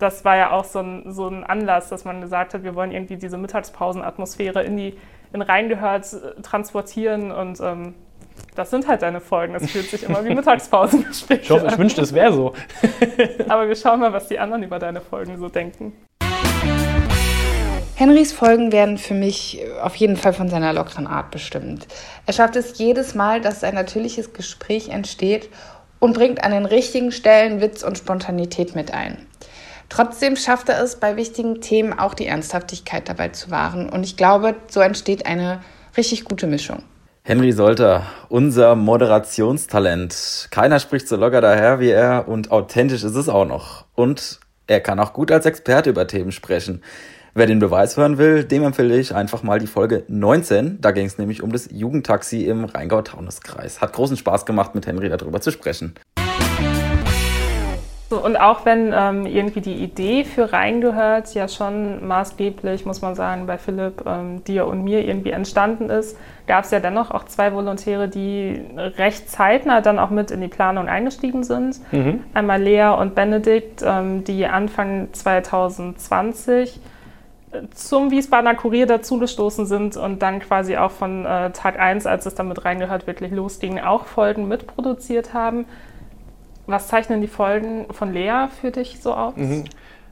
Das 0.03 0.25
war 0.25 0.35
ja 0.35 0.51
auch 0.51 0.65
so 0.65 0.79
ein, 0.79 1.13
so 1.13 1.29
ein 1.29 1.45
Anlass, 1.45 1.87
dass 1.87 2.03
man 2.03 2.19
gesagt 2.19 2.53
hat, 2.53 2.63
wir 2.63 2.75
wollen 2.75 2.91
irgendwie 2.91 3.15
diese 3.15 3.37
Mittagspausenatmosphäre 3.37 4.61
in 4.61 4.75
die 4.75 4.97
in 5.31 5.41
Reingehört 5.41 6.11
äh, 6.11 6.41
transportieren 6.41 7.31
und 7.31 7.61
ähm, 7.61 7.93
das 8.53 8.69
sind 8.69 8.85
halt 8.85 9.01
deine 9.01 9.21
Folgen. 9.21 9.55
Es 9.55 9.71
fühlt 9.71 9.89
sich 9.89 10.03
immer 10.03 10.25
wie 10.25 10.35
Mittagspausen 10.35 11.05
Ich 11.09 11.49
hoffe, 11.49 11.67
ich 11.67 11.77
wünschte, 11.77 12.01
es 12.01 12.13
wäre 12.13 12.33
so. 12.33 12.53
Aber 13.47 13.65
wir 13.69 13.77
schauen 13.77 14.01
mal, 14.01 14.11
was 14.11 14.27
die 14.27 14.37
anderen 14.37 14.63
über 14.63 14.77
deine 14.77 14.99
Folgen 14.99 15.37
so 15.37 15.47
denken. 15.47 15.93
Henrys 17.95 18.33
Folgen 18.33 18.73
werden 18.73 18.97
für 18.97 19.13
mich 19.13 19.61
auf 19.81 19.95
jeden 19.95 20.17
Fall 20.17 20.33
von 20.33 20.49
seiner 20.49 20.73
lockeren 20.73 21.07
Art 21.07 21.31
bestimmt. 21.31 21.87
Er 22.25 22.33
schafft 22.33 22.57
es 22.57 22.77
jedes 22.77 23.15
Mal, 23.15 23.39
dass 23.39 23.63
ein 23.63 23.75
natürliches 23.75 24.33
Gespräch 24.33 24.89
entsteht 24.89 25.49
und 25.99 26.13
bringt 26.13 26.43
an 26.43 26.51
den 26.51 26.65
richtigen 26.65 27.13
Stellen 27.13 27.61
Witz 27.61 27.83
und 27.83 27.97
Spontanität 27.97 28.75
mit 28.75 28.93
ein. 28.93 29.25
Trotzdem 29.95 30.35
schafft 30.35 30.69
er 30.69 30.81
es, 30.81 30.95
bei 30.95 31.17
wichtigen 31.17 31.61
Themen 31.61 31.93
auch 31.93 32.15
die 32.15 32.25
Ernsthaftigkeit 32.25 33.07
dabei 33.07 33.29
zu 33.29 33.51
wahren. 33.51 33.89
Und 33.89 34.03
ich 34.03 34.17
glaube, 34.17 34.55
so 34.67 34.79
entsteht 34.79 35.27
eine 35.27 35.61
richtig 35.95 36.25
gute 36.25 36.47
Mischung. 36.47 36.81
Henry 37.21 37.51
Solter, 37.51 38.07
unser 38.27 38.73
Moderationstalent. 38.73 40.47
Keiner 40.49 40.79
spricht 40.79 41.07
so 41.07 41.15
locker 41.15 41.41
daher 41.41 41.79
wie 41.79 41.91
er 41.91 42.27
und 42.27 42.49
authentisch 42.49 43.03
ist 43.03 43.13
es 43.13 43.29
auch 43.29 43.45
noch. 43.45 43.85
Und 43.93 44.39
er 44.65 44.79
kann 44.79 44.99
auch 44.99 45.13
gut 45.13 45.31
als 45.31 45.45
Experte 45.45 45.91
über 45.91 46.07
Themen 46.07 46.31
sprechen. 46.31 46.81
Wer 47.35 47.45
den 47.45 47.59
Beweis 47.59 47.95
hören 47.95 48.17
will, 48.17 48.45
dem 48.45 48.63
empfehle 48.63 48.97
ich 48.97 49.13
einfach 49.13 49.43
mal 49.43 49.59
die 49.59 49.67
Folge 49.67 50.05
19. 50.07 50.81
Da 50.81 50.89
ging 50.89 51.05
es 51.05 51.19
nämlich 51.19 51.43
um 51.43 51.51
das 51.51 51.69
Jugendtaxi 51.71 52.45
im 52.45 52.65
Rheingau-Taunus-Kreis. 52.65 53.79
Hat 53.79 53.93
großen 53.93 54.17
Spaß 54.17 54.47
gemacht, 54.47 54.73
mit 54.73 54.87
Henry 54.87 55.09
darüber 55.09 55.39
zu 55.39 55.51
sprechen. 55.51 55.93
Und 58.17 58.37
auch 58.37 58.65
wenn 58.65 58.93
ähm, 58.95 59.25
irgendwie 59.25 59.61
die 59.61 59.75
Idee 59.75 60.23
für 60.23 60.51
Reingehört 60.51 61.33
ja 61.33 61.47
schon 61.47 62.05
maßgeblich, 62.07 62.85
muss 62.85 63.01
man 63.01 63.15
sagen, 63.15 63.45
bei 63.45 63.57
Philipp, 63.57 64.03
ähm, 64.05 64.43
dir 64.43 64.67
und 64.67 64.83
mir 64.83 65.05
irgendwie 65.05 65.31
entstanden 65.31 65.89
ist, 65.89 66.17
gab 66.47 66.65
es 66.65 66.71
ja 66.71 66.79
dennoch 66.79 67.11
auch 67.11 67.25
zwei 67.25 67.53
Volontäre, 67.53 68.09
die 68.09 68.61
recht 68.75 69.29
zeitnah 69.29 69.81
dann 69.81 69.99
auch 69.99 70.09
mit 70.09 70.31
in 70.31 70.41
die 70.41 70.47
Planung 70.47 70.87
eingestiegen 70.87 71.43
sind. 71.43 71.79
Mhm. 71.91 72.23
Einmal 72.33 72.61
Lea 72.61 72.89
und 72.99 73.15
Benedikt, 73.15 73.81
ähm, 73.85 74.23
die 74.23 74.45
Anfang 74.45 75.09
2020 75.13 76.79
äh, 77.51 77.61
zum 77.73 78.11
Wiesbadener 78.11 78.55
Kurier 78.55 78.85
dazugestoßen 78.85 79.65
sind 79.65 79.95
und 79.95 80.21
dann 80.21 80.39
quasi 80.39 80.77
auch 80.77 80.91
von 80.91 81.25
äh, 81.25 81.51
Tag 81.51 81.79
1, 81.79 82.05
als 82.05 82.25
es 82.25 82.35
damit 82.35 82.65
reingehört, 82.65 83.07
wirklich 83.07 83.31
losging, 83.31 83.79
auch 83.79 84.05
Folgen 84.05 84.47
mitproduziert 84.47 85.33
haben. 85.33 85.65
Was 86.65 86.87
zeichnen 86.87 87.21
die 87.21 87.27
Folgen 87.27 87.85
von 87.91 88.13
Lea 88.13 88.47
für 88.61 88.71
dich 88.71 88.99
so 89.01 89.13
aus? 89.13 89.35
Mhm. 89.35 89.65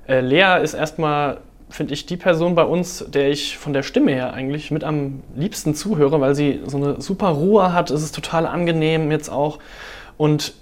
Äh, 0.08 0.20
Lea 0.20 0.62
ist 0.62 0.74
erstmal, 0.74 1.38
finde 1.70 1.94
ich, 1.94 2.06
die 2.06 2.18
Person 2.18 2.56
bei 2.56 2.64
uns, 2.64 3.06
der 3.08 3.30
ich 3.30 3.58
von 3.58 3.74
der 3.74 3.84
Stimme 3.84 4.12
her 4.12 4.34
eigentlich 4.34 4.72
mit 4.72 4.84
am 4.84 5.22
liebsten 5.36 5.76
zuhöre, 5.76 6.20
weil 6.20 6.36
sie 6.36 6.62
so 6.66 6.78
eine 6.78 7.02
super 7.02 7.30
Ruhe 7.30 7.74
hat. 7.74 7.90
Es 7.92 8.04
ist 8.04 8.14
total 8.14 8.46
angenehm 8.46 9.12
jetzt 9.12 9.30
auch. 9.30 9.60
Und 10.18 10.54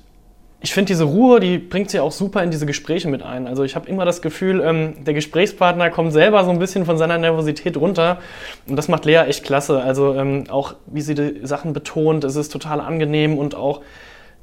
ich 0.61 0.73
finde, 0.73 0.87
diese 0.87 1.05
Ruhe, 1.05 1.39
die 1.39 1.57
bringt 1.57 1.89
sie 1.89 2.01
auch 2.01 2.11
super 2.11 2.43
in 2.43 2.51
diese 2.51 2.65
Gespräche 2.65 3.07
mit 3.07 3.23
ein. 3.23 3.47
Also 3.47 3.63
ich 3.63 3.75
habe 3.75 3.89
immer 3.89 4.03
das 4.03 4.21
Gefühl, 4.21 4.61
ähm, 4.61 5.05
der 5.05 5.13
Gesprächspartner 5.13 5.89
kommt 5.89 6.11
selber 6.11 6.43
so 6.43 6.51
ein 6.51 6.59
bisschen 6.59 6.85
von 6.85 6.97
seiner 6.97 7.17
Nervosität 7.17 7.77
runter. 7.77 8.19
Und 8.67 8.75
das 8.75 8.89
macht 8.89 9.05
Lea 9.05 9.23
echt 9.27 9.45
klasse. 9.45 9.81
Also 9.81 10.15
ähm, 10.15 10.43
auch 10.49 10.75
wie 10.85 11.01
sie 11.01 11.15
die 11.15 11.47
Sachen 11.47 11.71
betont, 11.71 12.25
es 12.25 12.35
ist 12.35 12.51
total 12.51 12.81
angenehm 12.81 13.37
und 13.37 13.55
auch 13.55 13.81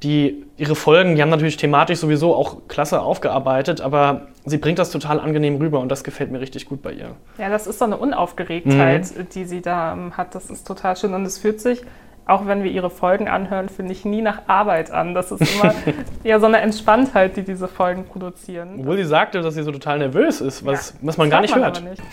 die 0.03 0.45
ihre 0.57 0.75
Folgen, 0.75 1.15
die 1.15 1.21
haben 1.21 1.29
natürlich 1.29 1.57
thematisch 1.57 1.99
sowieso 1.99 2.35
auch 2.35 2.67
klasse 2.67 3.01
aufgearbeitet, 3.01 3.81
aber 3.81 4.27
sie 4.45 4.57
bringt 4.57 4.79
das 4.79 4.91
total 4.91 5.19
angenehm 5.19 5.55
rüber 5.57 5.79
und 5.79 5.89
das 5.89 6.03
gefällt 6.03 6.31
mir 6.31 6.39
richtig 6.39 6.67
gut 6.67 6.81
bei 6.81 6.93
ihr. 6.93 7.15
Ja, 7.37 7.49
das 7.49 7.67
ist 7.67 7.79
so 7.79 7.85
eine 7.85 7.97
Unaufgeregtheit, 7.97 9.17
mhm. 9.17 9.29
die 9.33 9.45
sie 9.45 9.61
da 9.61 9.93
ähm, 9.93 10.15
hat. 10.15 10.35
Das 10.35 10.49
ist 10.49 10.67
total 10.67 10.95
schön 10.95 11.13
und 11.13 11.25
es 11.25 11.39
fühlt 11.39 11.61
sich 11.61 11.83
auch 12.27 12.45
wenn 12.45 12.63
wir 12.63 12.71
ihre 12.71 12.89
Folgen 12.89 13.27
anhören, 13.27 13.69
finde 13.69 13.93
ich 13.93 14.03
nie 14.03 14.21
nach 14.21 14.47
Arbeit 14.47 14.91
an. 14.91 15.13
Das 15.13 15.31
ist 15.31 15.55
immer 15.55 15.73
ja 16.23 16.39
so 16.39 16.45
eine 16.45 16.59
Entspanntheit, 16.59 17.37
die 17.37 17.43
diese 17.43 17.67
Folgen 17.67 18.03
produzieren. 18.03 18.79
Obwohl 18.79 18.97
sie 18.97 19.05
sagte, 19.05 19.41
dass 19.41 19.53
sie 19.53 19.63
so 19.63 19.71
total 19.71 19.99
nervös 19.99 20.41
ist, 20.41 20.65
was, 20.65 20.89
ja, 20.89 20.95
was 21.03 21.17
man 21.17 21.29
gar 21.29 21.41
nicht 21.41 21.51
man 21.55 21.63
hört. 21.63 21.83
Nicht. 21.83 22.03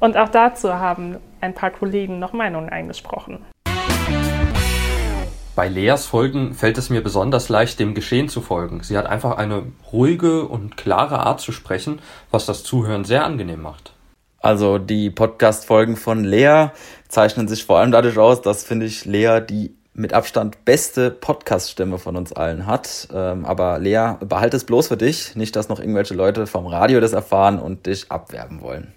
Und 0.00 0.16
auch 0.16 0.28
dazu 0.28 0.74
haben 0.74 1.16
ein 1.40 1.54
paar 1.54 1.70
Kollegen 1.70 2.18
noch 2.18 2.34
Meinungen 2.34 2.68
eingesprochen. 2.68 3.38
Bei 5.60 5.68
Leas 5.68 6.06
Folgen 6.06 6.54
fällt 6.54 6.78
es 6.78 6.88
mir 6.88 7.02
besonders 7.02 7.50
leicht, 7.50 7.78
dem 7.80 7.94
Geschehen 7.94 8.30
zu 8.30 8.40
folgen. 8.40 8.82
Sie 8.82 8.96
hat 8.96 9.04
einfach 9.04 9.36
eine 9.36 9.64
ruhige 9.92 10.46
und 10.46 10.78
klare 10.78 11.18
Art 11.18 11.38
zu 11.38 11.52
sprechen, 11.52 11.98
was 12.30 12.46
das 12.46 12.64
Zuhören 12.64 13.04
sehr 13.04 13.26
angenehm 13.26 13.60
macht. 13.60 13.92
Also 14.38 14.78
die 14.78 15.10
Podcast-Folgen 15.10 15.96
von 15.96 16.24
Lea 16.24 16.68
zeichnen 17.08 17.46
sich 17.46 17.66
vor 17.66 17.78
allem 17.78 17.92
dadurch 17.92 18.16
aus, 18.16 18.40
dass, 18.40 18.64
finde 18.64 18.86
ich, 18.86 19.04
Lea 19.04 19.40
die 19.46 19.76
mit 19.92 20.14
Abstand 20.14 20.64
beste 20.64 21.10
Podcast-Stimme 21.10 21.98
von 21.98 22.16
uns 22.16 22.32
allen 22.32 22.64
hat. 22.64 23.08
Ähm, 23.12 23.44
aber 23.44 23.78
Lea, 23.78 24.14
behalte 24.20 24.56
es 24.56 24.64
bloß 24.64 24.88
für 24.88 24.96
dich, 24.96 25.36
nicht, 25.36 25.56
dass 25.56 25.68
noch 25.68 25.78
irgendwelche 25.78 26.14
Leute 26.14 26.46
vom 26.46 26.68
Radio 26.68 27.00
das 27.00 27.12
erfahren 27.12 27.58
und 27.58 27.84
dich 27.84 28.10
abwerben 28.10 28.62
wollen. 28.62 28.94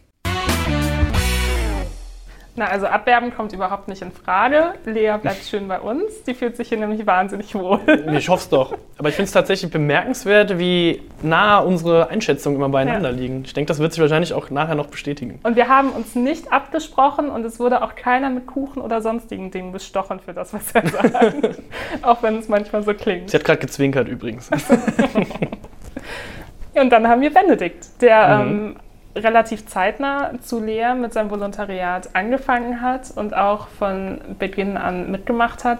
Na, 2.55 2.65
also 2.65 2.85
abwerben 2.85 3.33
kommt 3.33 3.51
überhaupt 3.51 3.87
nicht 3.87 4.03
in 4.03 4.11
Frage. 4.11 4.73
Lea 4.85 5.15
bleibt 5.19 5.43
schön 5.43 5.67
bei 5.67 5.79
uns. 5.79 6.21
Die 6.27 6.35
fühlt 6.35 6.55
sich 6.55 6.69
hier 6.69 6.77
nämlich 6.77 7.05
wahnsinnig 7.07 7.55
wohl. 7.55 7.79
Ich 8.13 8.29
hoffe 8.29 8.43
es 8.43 8.49
doch. 8.49 8.77
Aber 8.99 9.09
ich 9.09 9.15
finde 9.15 9.25
es 9.25 9.31
tatsächlich 9.31 9.71
bemerkenswert, 9.71 10.59
wie 10.59 11.01
nah 11.23 11.59
unsere 11.59 12.09
Einschätzungen 12.09 12.57
immer 12.57 12.69
beieinander 12.69 13.09
ja. 13.09 13.15
liegen. 13.15 13.41
Ich 13.43 13.53
denke, 13.53 13.69
das 13.69 13.79
wird 13.79 13.91
sich 13.91 14.01
wahrscheinlich 14.01 14.33
auch 14.33 14.51
nachher 14.51 14.75
noch 14.75 14.87
bestätigen. 14.87 15.39
Und 15.41 15.55
wir 15.55 15.67
haben 15.67 15.89
uns 15.89 16.13
nicht 16.13 16.53
abgesprochen 16.53 17.29
und 17.29 17.43
es 17.43 17.59
wurde 17.59 17.81
auch 17.81 17.95
keiner 17.95 18.29
mit 18.29 18.45
Kuchen 18.45 18.83
oder 18.83 19.01
sonstigen 19.01 19.49
Dingen 19.49 19.71
bestochen 19.71 20.19
für 20.19 20.33
das, 20.33 20.53
was 20.53 20.71
er 20.73 20.87
sagt. 20.87 21.61
auch 22.03 22.21
wenn 22.21 22.37
es 22.37 22.49
manchmal 22.49 22.83
so 22.83 22.93
klingt. 22.93 23.31
Sie 23.31 23.37
hat 23.37 23.45
gerade 23.45 23.59
gezwinkert 23.59 24.07
übrigens. 24.07 24.51
und 26.75 26.89
dann 26.91 27.07
haben 27.07 27.21
wir 27.21 27.33
Benedikt, 27.33 27.99
der 28.01 28.37
mhm. 28.37 28.51
ähm, 28.51 28.75
relativ 29.15 29.65
zeitnah 29.67 30.31
zu 30.41 30.59
Lea 30.59 30.93
mit 30.95 31.13
seinem 31.13 31.29
Volontariat 31.29 32.15
angefangen 32.15 32.81
hat 32.81 33.11
und 33.15 33.35
auch 33.35 33.67
von 33.67 34.19
Beginn 34.39 34.77
an 34.77 35.11
mitgemacht 35.11 35.63
hat. 35.63 35.79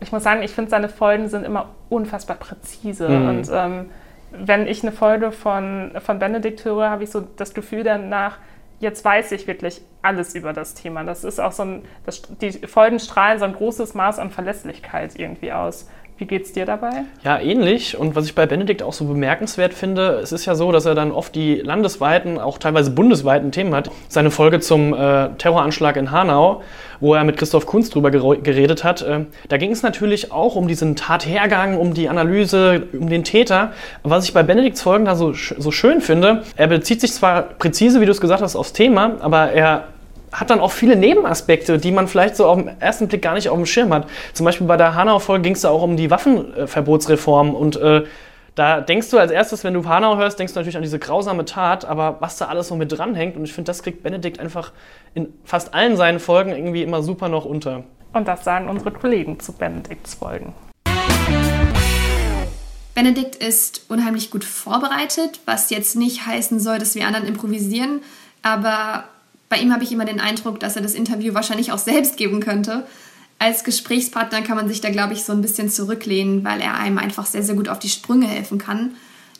Ich 0.00 0.12
muss 0.12 0.22
sagen, 0.22 0.42
ich 0.42 0.52
finde, 0.52 0.70
seine 0.70 0.88
Folgen 0.88 1.28
sind 1.28 1.44
immer 1.44 1.70
unfassbar 1.88 2.36
präzise. 2.36 3.08
Mhm. 3.08 3.28
Und 3.28 3.50
ähm, 3.52 3.90
wenn 4.30 4.66
ich 4.66 4.82
eine 4.82 4.92
Folge 4.92 5.32
von, 5.32 5.92
von 6.04 6.18
Benedikt 6.18 6.64
höre, 6.64 6.90
habe 6.90 7.04
ich 7.04 7.10
so 7.10 7.20
das 7.36 7.54
Gefühl 7.54 7.82
danach, 7.82 8.38
jetzt 8.80 9.04
weiß 9.04 9.32
ich 9.32 9.46
wirklich 9.46 9.82
alles 10.02 10.34
über 10.34 10.52
das 10.52 10.74
Thema. 10.74 11.02
Das 11.02 11.24
ist 11.24 11.40
auch 11.40 11.52
so 11.52 11.64
ein, 11.64 11.82
das, 12.06 12.22
die 12.40 12.52
Folgen 12.52 13.00
strahlen 13.00 13.38
so 13.38 13.44
ein 13.44 13.54
großes 13.54 13.94
Maß 13.94 14.18
an 14.18 14.30
Verlässlichkeit 14.30 15.18
irgendwie 15.18 15.52
aus. 15.52 15.88
Wie 16.18 16.26
geht's 16.26 16.52
dir 16.52 16.66
dabei? 16.66 17.04
Ja, 17.22 17.38
ähnlich. 17.38 17.96
Und 17.96 18.16
was 18.16 18.24
ich 18.26 18.34
bei 18.34 18.44
Benedikt 18.44 18.82
auch 18.82 18.92
so 18.92 19.04
bemerkenswert 19.04 19.72
finde, 19.72 20.18
es 20.20 20.32
ist 20.32 20.46
ja 20.46 20.56
so, 20.56 20.72
dass 20.72 20.84
er 20.84 20.96
dann 20.96 21.12
oft 21.12 21.32
die 21.32 21.54
landesweiten, 21.56 22.40
auch 22.40 22.58
teilweise 22.58 22.90
bundesweiten 22.90 23.52
Themen 23.52 23.72
hat. 23.72 23.88
Seine 24.08 24.32
Folge 24.32 24.58
zum 24.58 24.94
äh, 24.94 25.28
Terroranschlag 25.38 25.96
in 25.96 26.10
Hanau, 26.10 26.62
wo 26.98 27.14
er 27.14 27.22
mit 27.22 27.36
Christoph 27.36 27.66
Kunz 27.66 27.90
drüber 27.90 28.10
geredet 28.10 28.82
hat, 28.82 29.02
äh, 29.02 29.26
da 29.48 29.58
ging 29.58 29.70
es 29.70 29.84
natürlich 29.84 30.32
auch 30.32 30.56
um 30.56 30.66
diesen 30.66 30.96
Tathergang, 30.96 31.78
um 31.78 31.94
die 31.94 32.08
Analyse, 32.08 32.88
um 32.98 33.08
den 33.08 33.22
Täter. 33.22 33.70
Was 34.02 34.24
ich 34.24 34.34
bei 34.34 34.42
Benedikts 34.42 34.82
Folgen 34.82 35.04
da 35.04 35.14
so, 35.14 35.32
so 35.34 35.70
schön 35.70 36.00
finde, 36.00 36.42
er 36.56 36.66
bezieht 36.66 37.00
sich 37.00 37.12
zwar 37.12 37.42
präzise, 37.42 38.00
wie 38.00 38.06
du 38.06 38.10
es 38.10 38.20
gesagt 38.20 38.42
hast, 38.42 38.56
aufs 38.56 38.72
Thema, 38.72 39.18
aber 39.20 39.52
er 39.52 39.84
hat 40.32 40.50
dann 40.50 40.60
auch 40.60 40.72
viele 40.72 40.96
Nebenaspekte, 40.96 41.78
die 41.78 41.90
man 41.90 42.08
vielleicht 42.08 42.36
so 42.36 42.46
auf 42.46 42.58
den 42.58 42.80
ersten 42.80 43.08
Blick 43.08 43.22
gar 43.22 43.34
nicht 43.34 43.48
auf 43.48 43.56
dem 43.56 43.66
Schirm 43.66 43.92
hat. 43.92 44.08
Zum 44.34 44.44
Beispiel 44.44 44.66
bei 44.66 44.76
der 44.76 44.94
Hanau-Folge 44.94 45.42
ging 45.42 45.54
es 45.54 45.62
da 45.62 45.70
auch 45.70 45.82
um 45.82 45.96
die 45.96 46.10
Waffenverbotsreform 46.10 47.54
und 47.54 47.76
äh, 47.76 48.04
da 48.54 48.80
denkst 48.80 49.10
du 49.10 49.18
als 49.18 49.30
erstes, 49.30 49.62
wenn 49.62 49.72
du 49.72 49.88
Hanau 49.88 50.16
hörst, 50.16 50.40
denkst 50.40 50.52
du 50.52 50.58
natürlich 50.58 50.76
an 50.76 50.82
diese 50.82 50.98
grausame 50.98 51.44
Tat, 51.44 51.84
aber 51.84 52.16
was 52.18 52.38
da 52.38 52.46
alles 52.46 52.66
so 52.66 52.74
mit 52.74 52.90
dranhängt 52.90 53.36
und 53.36 53.44
ich 53.44 53.52
finde, 53.52 53.68
das 53.68 53.84
kriegt 53.84 54.02
Benedikt 54.02 54.40
einfach 54.40 54.72
in 55.14 55.32
fast 55.44 55.74
allen 55.74 55.96
seinen 55.96 56.18
Folgen 56.18 56.50
irgendwie 56.50 56.82
immer 56.82 57.02
super 57.02 57.28
noch 57.28 57.44
unter. 57.44 57.84
Und 58.12 58.26
das 58.26 58.42
sagen 58.42 58.68
unsere 58.68 58.90
Kollegen 58.90 59.38
zu 59.38 59.52
Benedikts 59.52 60.14
Folgen. 60.14 60.54
Benedikt 62.96 63.36
ist 63.36 63.82
unheimlich 63.88 64.32
gut 64.32 64.42
vorbereitet, 64.42 65.38
was 65.44 65.70
jetzt 65.70 65.94
nicht 65.94 66.26
heißen 66.26 66.58
soll, 66.58 66.80
dass 66.80 66.96
wir 66.96 67.06
anderen 67.06 67.28
improvisieren, 67.28 68.00
aber 68.42 69.04
bei 69.48 69.58
ihm 69.58 69.72
habe 69.72 69.84
ich 69.84 69.92
immer 69.92 70.04
den 70.04 70.20
Eindruck, 70.20 70.60
dass 70.60 70.76
er 70.76 70.82
das 70.82 70.94
Interview 70.94 71.34
wahrscheinlich 71.34 71.72
auch 71.72 71.78
selbst 71.78 72.16
geben 72.16 72.40
könnte. 72.40 72.86
Als 73.38 73.64
Gesprächspartner 73.64 74.42
kann 74.42 74.56
man 74.56 74.68
sich 74.68 74.80
da, 74.80 74.90
glaube 74.90 75.12
ich, 75.12 75.24
so 75.24 75.32
ein 75.32 75.42
bisschen 75.42 75.70
zurücklehnen, 75.70 76.44
weil 76.44 76.60
er 76.60 76.74
einem 76.74 76.98
einfach 76.98 77.24
sehr, 77.24 77.42
sehr 77.42 77.54
gut 77.54 77.68
auf 77.68 77.78
die 77.78 77.88
Sprünge 77.88 78.26
helfen 78.26 78.58
kann. 78.58 78.96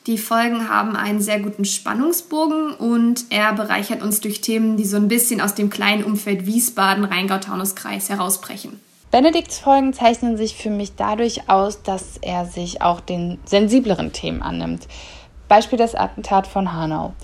Die 0.06 0.16
Folgen 0.16 0.68
haben 0.70 0.96
einen 0.96 1.20
sehr 1.20 1.40
guten 1.40 1.64
Spannungsbogen 1.66 2.70
und 2.72 3.26
er 3.28 3.52
bereichert 3.52 4.02
uns 4.02 4.20
durch 4.20 4.40
Themen, 4.40 4.76
die 4.76 4.86
so 4.86 4.96
ein 4.96 5.08
bisschen 5.08 5.40
aus 5.40 5.54
dem 5.54 5.68
kleinen 5.68 6.04
Umfeld 6.04 6.46
Wiesbaden, 6.46 7.04
Rheingau-Taunus-Kreis 7.04 8.08
herausbrechen. 8.08 8.80
Benedikts 9.10 9.58
Folgen 9.58 9.92
zeichnen 9.92 10.36
sich 10.36 10.54
für 10.56 10.70
mich 10.70 10.94
dadurch 10.96 11.50
aus, 11.50 11.82
dass 11.82 12.18
er 12.22 12.46
sich 12.46 12.80
auch 12.80 13.00
den 13.00 13.38
sensibleren 13.44 14.12
Themen 14.12 14.42
annimmt. 14.42 14.86
Beispiel 15.48 15.78
das 15.78 15.94
Attentat 15.94 16.46
von 16.46 16.72
Hanau. 16.72 17.14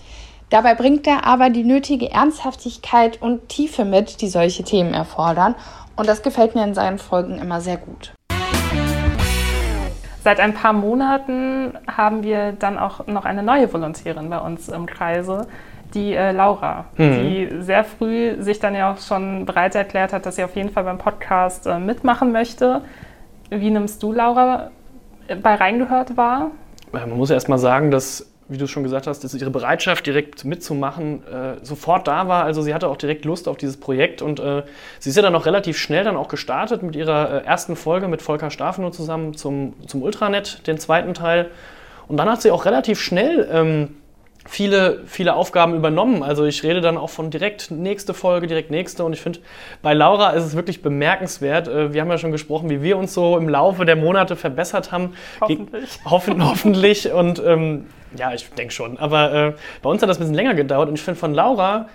Dabei 0.51 0.75
bringt 0.75 1.07
er 1.07 1.27
aber 1.27 1.51
die 1.51 1.65
nötige 1.65 2.11
Ernsthaftigkeit 2.11 3.21
und 3.21 3.49
Tiefe 3.49 3.85
mit, 3.85 4.21
die 4.21 4.29
solche 4.29 4.63
Themen 4.63 4.95
erfordern. 4.95 5.55
Und 5.97 6.09
das 6.09 6.23
gefällt 6.23 6.55
mir 6.55 6.65
in 6.65 6.75
seinen 6.75 6.99
Folgen 6.99 7.39
immer 7.39 7.61
sehr 7.61 7.77
gut. 7.77 8.13
Seit 10.23 10.41
ein 10.41 10.55
paar 10.55 10.73
Monaten 10.73 11.75
haben 11.87 12.23
wir 12.23 12.53
dann 12.53 12.79
auch 12.79 13.07
noch 13.07 13.25
eine 13.25 13.43
neue 13.43 13.73
Volontärin 13.73 14.31
bei 14.31 14.39
uns 14.39 14.69
im 14.69 14.87
Kreise, 14.87 15.47
die 15.93 16.15
äh, 16.15 16.33
Laura, 16.33 16.87
mhm. 16.97 17.13
die 17.13 17.49
sehr 17.61 17.85
früh 17.85 18.41
sich 18.43 18.59
dann 18.59 18.75
ja 18.75 18.93
auch 18.93 18.99
schon 18.99 19.45
bereit 19.45 19.75
erklärt 19.75 20.13
hat, 20.13 20.25
dass 20.25 20.37
sie 20.37 20.45
auf 20.45 20.57
jeden 20.57 20.71
Fall 20.71 20.85
beim 20.85 20.99
Podcast 20.99 21.67
äh, 21.67 21.79
mitmachen 21.79 22.33
möchte. 22.33 22.81
Wie 23.51 23.71
nimmst 23.71 24.03
du 24.03 24.13
Laura 24.13 24.71
bei 25.43 25.55
Reingehört 25.55 26.17
wahr? 26.17 26.51
Man 26.93 27.11
muss 27.11 27.31
erst 27.31 27.49
mal 27.49 27.59
sagen, 27.59 27.91
dass 27.91 28.34
wie 28.49 28.59
du 28.59 28.67
schon 28.67 28.83
gesagt 28.83 29.07
hast, 29.07 29.25
dass 29.25 29.35
ihre 29.35 29.51
Bereitschaft, 29.51 30.07
direkt 30.07 30.45
mitzumachen, 30.45 31.27
äh, 31.27 31.57
sofort 31.63 32.07
da 32.07 32.29
war. 32.29 32.45
Also 32.45 32.63
sie 32.63 32.75
hatte 32.75 32.89
auch 32.89 32.97
direkt 32.97 33.25
Lust 33.25 33.49
auf 33.49 33.57
dieses 33.57 33.79
Projekt 33.79 34.21
und 34.21 34.39
äh, 34.39 34.63
sie 34.99 35.11
ist 35.11 35.17
ja 35.17 35.23
dann 35.23 35.35
auch 35.35 35.47
relativ 35.47 35.79
schnell 35.79 36.05
dann 36.05 36.17
auch 36.17 36.29
gestartet 36.29 36.83
mit 36.83 36.95
ihrer 36.95 37.43
äh, 37.43 37.47
ersten 37.47 37.75
Folge 37.77 38.09
mit 38.09 38.21
Volker 38.21 38.51
Stafenow 38.51 38.91
zusammen 38.91 39.35
zum, 39.35 39.75
zum 39.87 40.03
Ultranet, 40.03 40.67
den 40.67 40.79
zweiten 40.79 41.15
Teil. 41.15 41.51
Und 42.07 42.19
dann 42.19 42.29
hat 42.29 42.43
sie 42.43 42.51
auch 42.51 42.67
relativ 42.67 43.01
schnell 43.01 43.49
ähm, 43.51 43.97
viele, 44.47 45.03
viele 45.07 45.35
Aufgaben 45.35 45.75
übernommen. 45.75 46.23
Also 46.23 46.45
ich 46.45 46.63
rede 46.63 46.81
dann 46.81 46.97
auch 46.97 47.11
von 47.11 47.31
direkt 47.31 47.71
nächste 47.71 48.15
Folge, 48.15 48.47
direkt 48.47 48.71
nächste. 48.71 49.05
Und 49.05 49.13
ich 49.13 49.21
finde, 49.21 49.41
bei 49.83 49.95
Laura 49.95 50.31
ist 50.31 50.45
es 50.45 50.55
wirklich 50.55 50.83
bemerkenswert. 50.83 51.69
Äh, 51.69 51.93
wir 51.93 52.01
haben 52.01 52.11
ja 52.11 52.19
schon 52.19 52.33
gesprochen, 52.33 52.71
wie 52.71 52.83
wir 52.83 52.97
uns 52.97 53.15
so 53.15 53.39
im 53.39 53.49
Laufe 53.49 53.85
der 53.85 53.97
Monate 53.97 54.37
verbessert 54.37 54.93
haben. 54.93 55.15
Hoffentlich. 55.41 55.91
Hoffen, 56.05 56.47
hoffentlich. 56.47 57.13
Und 57.13 57.43
ähm, 57.45 57.87
ja, 58.17 58.33
ich 58.33 58.49
denke 58.51 58.73
schon. 58.73 58.99
Aber 58.99 59.33
äh, 59.33 59.53
bei 59.83 59.91
uns 59.91 60.03
hat 60.03 60.09
das 60.09 60.19
ein 60.19 60.21
bisschen 60.21 60.35
länger 60.35 60.55
gedauert. 60.55 60.89
Und 60.89 60.95
ich 60.95 61.03
finde, 61.03 61.19
von 61.19 61.35
Laura 61.35 61.89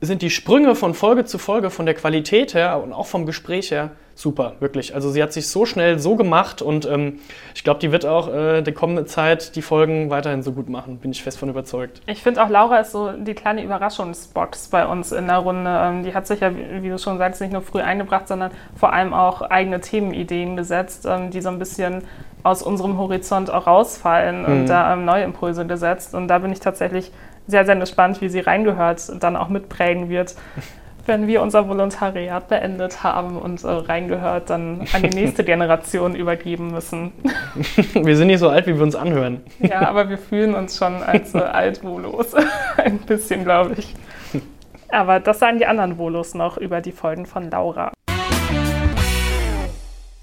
sind 0.00 0.22
die 0.22 0.30
Sprünge 0.30 0.74
von 0.74 0.94
Folge 0.94 1.24
zu 1.24 1.38
Folge, 1.38 1.70
von 1.70 1.86
der 1.86 1.94
Qualität 1.94 2.54
her 2.54 2.82
und 2.82 2.92
auch 2.92 3.06
vom 3.06 3.26
Gespräch 3.26 3.70
her 3.70 3.90
super, 4.20 4.54
wirklich. 4.60 4.94
Also 4.94 5.10
sie 5.10 5.22
hat 5.22 5.32
sich 5.32 5.48
so 5.48 5.64
schnell 5.64 5.98
so 5.98 6.14
gemacht 6.14 6.60
und 6.60 6.86
ähm, 6.86 7.20
ich 7.54 7.64
glaube, 7.64 7.80
die 7.80 7.90
wird 7.90 8.04
auch 8.04 8.32
äh, 8.32 8.62
die 8.62 8.72
kommende 8.72 9.06
Zeit 9.06 9.56
die 9.56 9.62
Folgen 9.62 10.10
weiterhin 10.10 10.42
so 10.42 10.52
gut 10.52 10.68
machen, 10.68 10.98
bin 10.98 11.10
ich 11.10 11.22
fest 11.22 11.38
von 11.38 11.48
überzeugt. 11.48 12.02
Ich 12.06 12.22
finde 12.22 12.42
auch 12.42 12.50
Laura 12.50 12.78
ist 12.78 12.92
so 12.92 13.12
die 13.12 13.34
kleine 13.34 13.64
Überraschungsbox 13.64 14.68
bei 14.68 14.86
uns 14.86 15.12
in 15.12 15.26
der 15.26 15.38
Runde. 15.38 15.70
Ähm, 15.70 16.04
die 16.04 16.12
hat 16.14 16.26
sich 16.26 16.40
ja, 16.40 16.52
wie 16.54 16.88
du 16.88 16.98
schon 16.98 17.18
sagst, 17.18 17.40
nicht 17.40 17.52
nur 17.52 17.62
früh 17.62 17.80
eingebracht, 17.80 18.28
sondern 18.28 18.50
vor 18.76 18.92
allem 18.92 19.14
auch 19.14 19.40
eigene 19.40 19.80
Themenideen 19.80 20.56
gesetzt, 20.56 21.06
ähm, 21.08 21.30
die 21.30 21.40
so 21.40 21.48
ein 21.48 21.58
bisschen 21.58 22.02
aus 22.42 22.62
unserem 22.62 22.98
Horizont 22.98 23.50
auch 23.50 23.66
rausfallen 23.66 24.42
mhm. 24.42 24.46
und 24.46 24.66
da 24.66 24.92
ähm, 24.92 25.04
neue 25.04 25.24
Impulse 25.24 25.66
gesetzt. 25.66 26.14
Und 26.14 26.28
da 26.28 26.38
bin 26.38 26.52
ich 26.52 26.60
tatsächlich 26.60 27.10
sehr, 27.46 27.64
sehr 27.64 27.76
gespannt, 27.76 28.20
wie 28.20 28.28
sie 28.28 28.40
reingehört 28.40 29.08
und 29.08 29.22
dann 29.22 29.36
auch 29.36 29.48
mitprägen 29.48 30.08
wird, 30.08 30.34
wenn 31.10 31.26
wir 31.26 31.42
unser 31.42 31.68
Volontariat 31.68 32.46
beendet 32.46 33.02
haben 33.02 33.36
und 33.36 33.64
äh, 33.64 33.68
reingehört, 33.68 34.48
dann 34.48 34.86
an 34.92 35.02
die 35.02 35.08
nächste 35.08 35.42
Generation 35.52 36.14
übergeben 36.14 36.70
müssen. 36.70 37.12
Wir 37.94 38.16
sind 38.16 38.28
nicht 38.28 38.38
so 38.38 38.48
alt, 38.48 38.68
wie 38.68 38.76
wir 38.76 38.82
uns 38.82 38.94
anhören. 38.94 39.40
Ja, 39.58 39.88
aber 39.88 40.08
wir 40.08 40.18
fühlen 40.18 40.54
uns 40.54 40.78
schon 40.78 41.02
als 41.02 41.34
äh, 41.34 41.38
Altvolos. 41.38 42.34
Ein 42.76 42.98
bisschen, 42.98 43.42
glaube 43.42 43.74
ich. 43.76 43.94
Aber 44.88 45.18
das 45.18 45.40
sagen 45.40 45.58
die 45.58 45.66
anderen 45.66 45.98
Volos 45.98 46.34
noch 46.34 46.56
über 46.56 46.80
die 46.80 46.92
Folgen 46.92 47.26
von 47.26 47.50
Laura. 47.50 47.92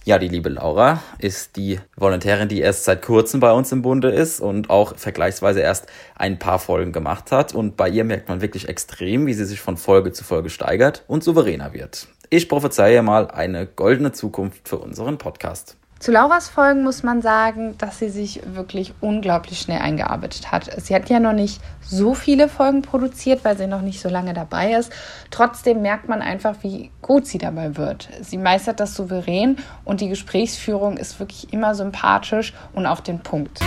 Ja, 0.07 0.17
die 0.17 0.29
liebe 0.29 0.47
Laura 0.47 1.03
ist 1.19 1.57
die 1.57 1.81
Volontärin, 1.97 2.47
die 2.47 2.61
erst 2.61 2.85
seit 2.85 3.01
kurzem 3.01 3.41
bei 3.41 3.51
uns 3.51 3.73
im 3.73 3.81
Bunde 3.81 4.09
ist 4.09 4.39
und 4.39 4.69
auch 4.69 4.95
vergleichsweise 4.95 5.59
erst 5.59 5.87
ein 6.15 6.39
paar 6.39 6.59
Folgen 6.59 6.93
gemacht 6.93 7.33
hat. 7.33 7.53
Und 7.53 7.75
bei 7.75 7.89
ihr 7.89 8.05
merkt 8.05 8.29
man 8.29 8.39
wirklich 8.39 8.69
extrem, 8.69 9.27
wie 9.27 9.33
sie 9.33 9.43
sich 9.43 9.59
von 9.59 9.75
Folge 9.75 10.13
zu 10.13 10.23
Folge 10.23 10.49
steigert 10.49 11.03
und 11.07 11.25
souveräner 11.25 11.73
wird. 11.73 12.07
Ich 12.29 12.47
prophezeie 12.47 13.01
mal 13.01 13.29
eine 13.31 13.67
goldene 13.67 14.13
Zukunft 14.13 14.69
für 14.69 14.77
unseren 14.77 15.17
Podcast. 15.17 15.75
Zu 15.99 16.11
Lauras 16.11 16.47
Folgen 16.47 16.83
muss 16.83 17.01
man 17.01 17.23
sagen, 17.23 17.75
dass 17.79 17.97
sie 17.97 18.09
sich 18.09 18.41
wirklich 18.53 18.93
unglaublich 19.01 19.59
schnell 19.59 19.81
eingearbeitet 19.81 20.51
hat. 20.51 20.69
Sie 20.79 20.93
hat 20.93 21.09
ja 21.09 21.19
noch 21.19 21.33
nicht 21.33 21.59
so 21.81 22.13
viele 22.13 22.49
Folgen 22.49 22.83
produziert, 22.83 23.43
weil 23.43 23.57
sie 23.57 23.65
noch 23.65 23.81
nicht 23.81 23.99
so 23.99 24.07
lange 24.07 24.33
dabei 24.35 24.73
ist. 24.73 24.91
Trotzdem 25.31 25.81
merkt 25.81 26.07
man 26.07 26.21
einfach, 26.21 26.57
wie 26.61 26.91
gut 27.01 27.25
sie 27.25 27.39
dabei 27.39 27.77
wird. 27.77 28.09
Sie 28.21 28.37
meistert 28.37 28.79
das 28.79 28.93
souverän 28.93 29.57
und 29.85 30.01
die 30.01 30.09
Gesprächsführung 30.09 30.97
ist 30.97 31.19
wirklich 31.19 31.51
immer 31.51 31.73
sympathisch 31.73 32.53
und 32.73 32.85
auf 32.85 33.01
den 33.01 33.19
Punkt. 33.19 33.59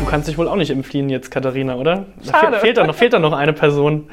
Du 0.00 0.06
kannst 0.06 0.26
dich 0.26 0.38
wohl 0.38 0.48
auch 0.48 0.56
nicht 0.56 0.70
entfliehen 0.70 1.08
jetzt, 1.08 1.30
Katharina, 1.30 1.76
oder? 1.76 2.06
Schade. 2.24 2.52
Da 2.52 2.58
fehlt, 2.58 2.76
da 2.78 2.86
noch, 2.86 2.94
fehlt 2.96 3.12
da 3.12 3.20
noch 3.20 3.32
eine 3.32 3.52
Person. 3.52 4.10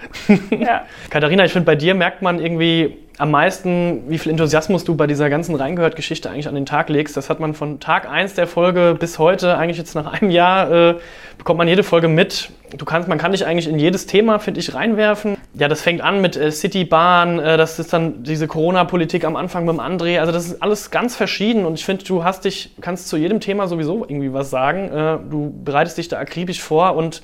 Ja. 0.52 0.84
Katharina, 1.10 1.46
ich 1.46 1.54
finde, 1.54 1.66
bei 1.66 1.76
dir 1.76 1.96
merkt 1.96 2.22
man 2.22 2.40
irgendwie 2.40 3.07
am 3.18 3.32
meisten, 3.32 4.04
wie 4.10 4.20
viel 4.20 4.32
Enthusiasmus 4.32 4.84
du 4.84 4.96
bei 4.96 5.08
dieser 5.08 5.30
ganzen 5.30 5.56
Reingehört-Geschichte 5.56 6.30
eigentlich 6.30 6.48
an 6.48 6.54
den 6.54 6.68
Tag 6.68 6.90
legst. 6.90 7.18
Das 7.18 7.30
hat 7.30 7.40
man 7.40 7.56
von 7.56 7.80
Tag 7.80 8.08
1 8.08 8.36
der 8.36 8.46
Folge 8.46 8.96
bis 9.00 9.18
heute, 9.18 9.58
eigentlich 9.58 9.78
jetzt 9.78 9.96
nach 9.96 10.14
einem 10.14 10.30
Jahr, 10.30 10.72
äh, 10.72 10.96
bekommt 11.38 11.58
man 11.58 11.68
jede 11.68 11.84
Folge 11.84 12.08
mit. 12.08 12.52
Du 12.78 12.86
kannst, 12.86 13.08
man 13.08 13.18
kann 13.18 13.32
dich 13.32 13.46
eigentlich 13.46 13.68
in 13.68 13.80
jedes 13.80 14.06
Thema, 14.06 14.38
finde 14.40 14.60
ich, 14.60 14.76
reinwerfen. 14.76 15.38
Ja, 15.56 15.68
das 15.68 15.82
fängt 15.82 16.02
an 16.02 16.22
mit 16.22 16.36
äh, 16.36 16.52
Citybahn, 16.52 17.40
äh, 17.40 17.58
das 17.58 17.80
ist 17.80 17.92
dann 17.92 18.24
diese 18.24 18.48
Corona-Politik 18.48 19.26
am 19.26 19.36
Anfang 19.36 19.66
mit 19.66 19.74
dem 19.74 19.80
André. 19.80 20.20
Also 20.20 20.32
das 20.32 20.46
ist 20.46 20.62
alles 20.62 20.92
ganz 20.92 21.16
verschieden 21.16 21.66
und 21.66 21.74
ich 21.74 21.86
finde, 21.86 22.04
du 22.04 22.24
hast 22.24 22.46
dich, 22.46 22.76
kannst 22.82 23.08
zu 23.08 23.18
jedem 23.18 23.40
Thema 23.40 23.68
sowieso 23.68 24.06
irgendwie 24.08 24.34
was 24.34 24.52
sagen. 24.52 24.92
Äh, 24.92 25.18
du 25.30 25.54
bereitest 25.64 25.98
dich 25.98 26.08
da 26.08 26.20
akribisch 26.20 26.62
vor 26.62 26.96
und 26.96 27.24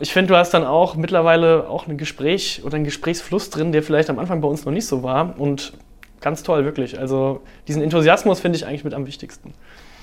ich 0.00 0.12
finde, 0.12 0.32
du 0.32 0.36
hast 0.36 0.52
dann 0.54 0.64
auch 0.64 0.96
mittlerweile 0.96 1.68
auch 1.68 1.86
ein 1.86 1.96
Gespräch 1.96 2.62
oder 2.64 2.74
einen 2.76 2.84
Gesprächsfluss 2.84 3.50
drin, 3.50 3.72
der 3.72 3.82
vielleicht 3.82 4.10
am 4.10 4.18
Anfang 4.18 4.40
bei 4.40 4.48
uns 4.48 4.64
noch 4.64 4.72
nicht 4.72 4.86
so 4.86 5.02
war. 5.02 5.34
Und 5.38 5.72
ganz 6.20 6.42
toll, 6.42 6.64
wirklich. 6.64 6.98
Also 6.98 7.40
diesen 7.68 7.82
Enthusiasmus 7.82 8.40
finde 8.40 8.56
ich 8.56 8.66
eigentlich 8.66 8.84
mit 8.84 8.94
am 8.94 9.06
wichtigsten. 9.06 9.54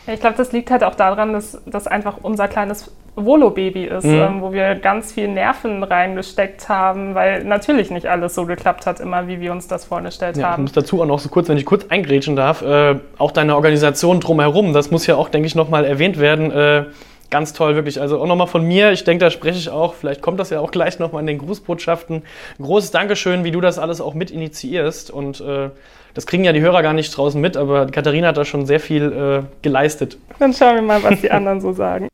Ja, 0.08 0.14
ich 0.14 0.20
glaube, 0.20 0.36
das 0.38 0.52
liegt 0.52 0.72
halt 0.72 0.84
auch 0.84 0.96
daran, 0.96 1.34
dass 1.34 1.62
das 1.68 1.86
einfach 1.88 2.18
unser 2.24 2.48
kleines 2.48 2.90
Volo-Baby 3.16 3.84
ist, 3.86 4.06
Mhm. 4.06 4.14
ähm, 4.20 4.42
wo 4.42 4.52
wir 4.54 4.74
ganz 4.76 5.12
viel 5.12 5.28
Nerven 5.28 5.84
reingesteckt 5.84 6.70
haben, 6.70 7.14
weil 7.14 7.44
natürlich 7.44 7.92
nicht 7.92 8.08
alles 8.08 8.34
so 8.34 8.46
geklappt 8.46 8.86
hat, 8.88 9.00
immer 9.00 9.28
wie 9.28 9.42
wir 9.42 9.52
uns 9.52 9.68
das 9.68 9.86
vorgestellt 9.86 10.38
Ja, 10.38 10.42
ich 10.42 10.48
haben. 10.48 10.64
muss 10.64 10.72
dazu 10.72 11.02
auch 11.02 11.06
noch 11.06 11.20
so 11.20 11.30
kurz, 11.30 11.50
wenn 11.50 11.58
ich 11.58 11.66
kurz 11.66 11.86
eingrätschen 11.90 12.36
darf, 12.36 12.62
äh, 12.62 12.96
auch 13.20 13.32
deine 13.32 13.56
Organisation 13.56 14.22
drumherum, 14.22 14.74
das 14.74 14.90
muss 14.90 15.06
ja 15.06 15.18
auch, 15.18 15.30
denke 15.30 15.46
ich, 15.48 15.56
nochmal 15.56 15.86
erwähnt 15.86 16.20
werden. 16.20 16.50
Äh, 16.52 16.86
ganz 17.32 17.54
toll, 17.54 17.74
wirklich. 17.76 18.00
Also 18.00 18.20
auch 18.22 18.28
nochmal 18.28 18.46
von 18.46 18.64
mir, 18.64 18.92
ich 18.92 19.04
denke, 19.04 19.26
da 19.26 19.32
spreche 19.32 19.58
ich 19.58 19.70
auch, 19.70 19.96
vielleicht 19.96 20.22
kommt 20.22 20.40
das 20.40 20.52
ja 20.52 20.60
auch 20.60 20.70
gleich 20.70 21.00
nochmal 21.00 21.22
in 21.22 21.28
den 21.28 21.40
Grußbotschaften. 21.40 22.18
Ein 22.60 22.64
großes 22.64 22.92
Dankeschön, 22.92 23.44
wie 23.44 23.52
du 23.52 23.62
das 23.62 23.80
alles 23.80 24.02
auch 24.02 24.14
mit 24.14 24.30
initiierst. 24.30 25.10
Und 25.10 25.42
äh, 25.42 25.70
das 26.14 26.28
kriegen 26.28 26.44
ja 26.44 26.54
die 26.54 26.62
Hörer 26.62 26.84
gar 26.84 26.94
nicht 26.94 27.16
draußen 27.16 27.42
mit, 27.42 27.58
aber 27.58 27.88
Katharina 27.88 28.28
hat 28.28 28.38
da 28.38 28.46
schon 28.46 28.68
sehr 28.68 28.80
viel 28.80 29.12
äh, 29.12 29.44
geleistet. 29.64 30.18
Dann 30.38 30.54
schauen 30.54 30.76
wir 30.76 30.82
mal, 30.84 31.02
was 31.02 31.22
die 31.22 31.32
anderen 31.32 31.62
so 31.62 31.74
sagen. 31.74 32.10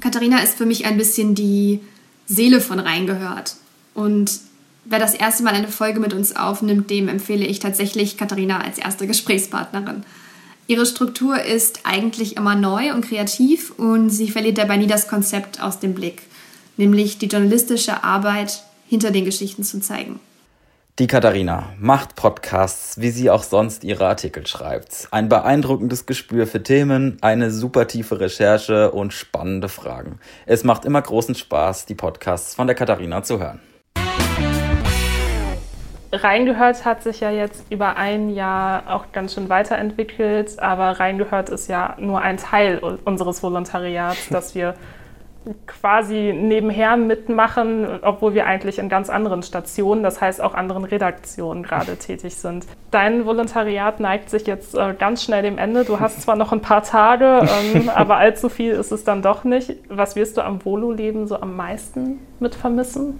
Katharina 0.00 0.40
ist 0.40 0.56
für 0.56 0.66
mich 0.66 0.86
ein 0.86 0.96
bisschen 0.96 1.34
die 1.34 1.80
Seele 2.26 2.60
von 2.60 2.80
Reingehört. 2.80 3.56
Und 3.94 4.40
wer 4.84 4.98
das 4.98 5.14
erste 5.14 5.42
Mal 5.42 5.54
eine 5.54 5.68
Folge 5.68 6.00
mit 6.00 6.14
uns 6.14 6.34
aufnimmt, 6.36 6.88
dem 6.88 7.08
empfehle 7.08 7.44
ich 7.44 7.58
tatsächlich 7.58 8.16
Katharina 8.16 8.60
als 8.60 8.78
erste 8.78 9.06
Gesprächspartnerin. 9.06 10.04
Ihre 10.68 10.84
Struktur 10.84 11.42
ist 11.42 11.80
eigentlich 11.84 12.36
immer 12.36 12.54
neu 12.54 12.92
und 12.92 13.00
kreativ 13.00 13.72
und 13.78 14.10
sie 14.10 14.30
verliert 14.30 14.58
dabei 14.58 14.76
nie 14.76 14.86
das 14.86 15.08
Konzept 15.08 15.62
aus 15.62 15.80
dem 15.80 15.94
Blick, 15.94 16.24
nämlich 16.76 17.16
die 17.16 17.26
journalistische 17.26 18.04
Arbeit 18.04 18.62
hinter 18.86 19.10
den 19.10 19.24
Geschichten 19.24 19.64
zu 19.64 19.80
zeigen. 19.80 20.20
Die 20.98 21.06
Katharina 21.06 21.72
macht 21.78 22.16
Podcasts, 22.16 23.00
wie 23.00 23.10
sie 23.10 23.30
auch 23.30 23.44
sonst 23.44 23.82
ihre 23.82 24.06
Artikel 24.06 24.46
schreibt. 24.46 25.08
Ein 25.10 25.30
beeindruckendes 25.30 26.04
Gespür 26.04 26.46
für 26.46 26.62
Themen, 26.62 27.16
eine 27.22 27.50
super 27.50 27.86
tiefe 27.86 28.20
Recherche 28.20 28.90
und 28.90 29.14
spannende 29.14 29.70
Fragen. 29.70 30.18
Es 30.44 30.64
macht 30.64 30.84
immer 30.84 31.00
großen 31.00 31.34
Spaß, 31.34 31.86
die 31.86 31.94
Podcasts 31.94 32.54
von 32.54 32.66
der 32.66 32.76
Katharina 32.76 33.22
zu 33.22 33.38
hören. 33.38 33.60
Reingehört 36.10 36.84
hat 36.84 37.02
sich 37.02 37.20
ja 37.20 37.30
jetzt 37.30 37.70
über 37.70 37.96
ein 37.96 38.30
Jahr 38.30 38.84
auch 38.88 39.12
ganz 39.12 39.34
schön 39.34 39.48
weiterentwickelt, 39.48 40.58
aber 40.58 40.98
Reingehört 41.00 41.50
ist 41.50 41.68
ja 41.68 41.96
nur 41.98 42.20
ein 42.22 42.38
Teil 42.38 42.78
unseres 43.04 43.42
Volontariats, 43.42 44.28
dass 44.30 44.54
wir 44.54 44.74
quasi 45.66 46.34
nebenher 46.34 46.96
mitmachen, 46.96 47.86
obwohl 48.02 48.34
wir 48.34 48.46
eigentlich 48.46 48.78
in 48.78 48.88
ganz 48.88 49.08
anderen 49.08 49.42
Stationen, 49.42 50.02
das 50.02 50.20
heißt 50.20 50.40
auch 50.42 50.54
anderen 50.54 50.84
Redaktionen 50.84 51.62
gerade 51.62 51.96
tätig 51.98 52.36
sind. 52.36 52.66
Dein 52.90 53.24
Volontariat 53.24 54.00
neigt 54.00 54.30
sich 54.30 54.46
jetzt 54.46 54.74
äh, 54.74 54.94
ganz 54.98 55.22
schnell 55.22 55.42
dem 55.42 55.58
Ende. 55.58 55.84
Du 55.84 56.00
hast 56.00 56.22
zwar 56.22 56.36
noch 56.36 56.52
ein 56.52 56.60
paar 56.60 56.82
Tage, 56.82 57.46
ähm, 57.74 57.88
aber 57.88 58.16
allzu 58.16 58.48
viel 58.48 58.72
ist 58.72 58.92
es 58.92 59.04
dann 59.04 59.22
doch 59.22 59.44
nicht. 59.44 59.74
Was 59.88 60.16
wirst 60.16 60.36
du 60.36 60.44
am 60.44 60.64
Volo-Leben 60.64 61.26
so 61.26 61.40
am 61.40 61.56
meisten 61.56 62.18
mit 62.40 62.54
vermissen? 62.54 63.18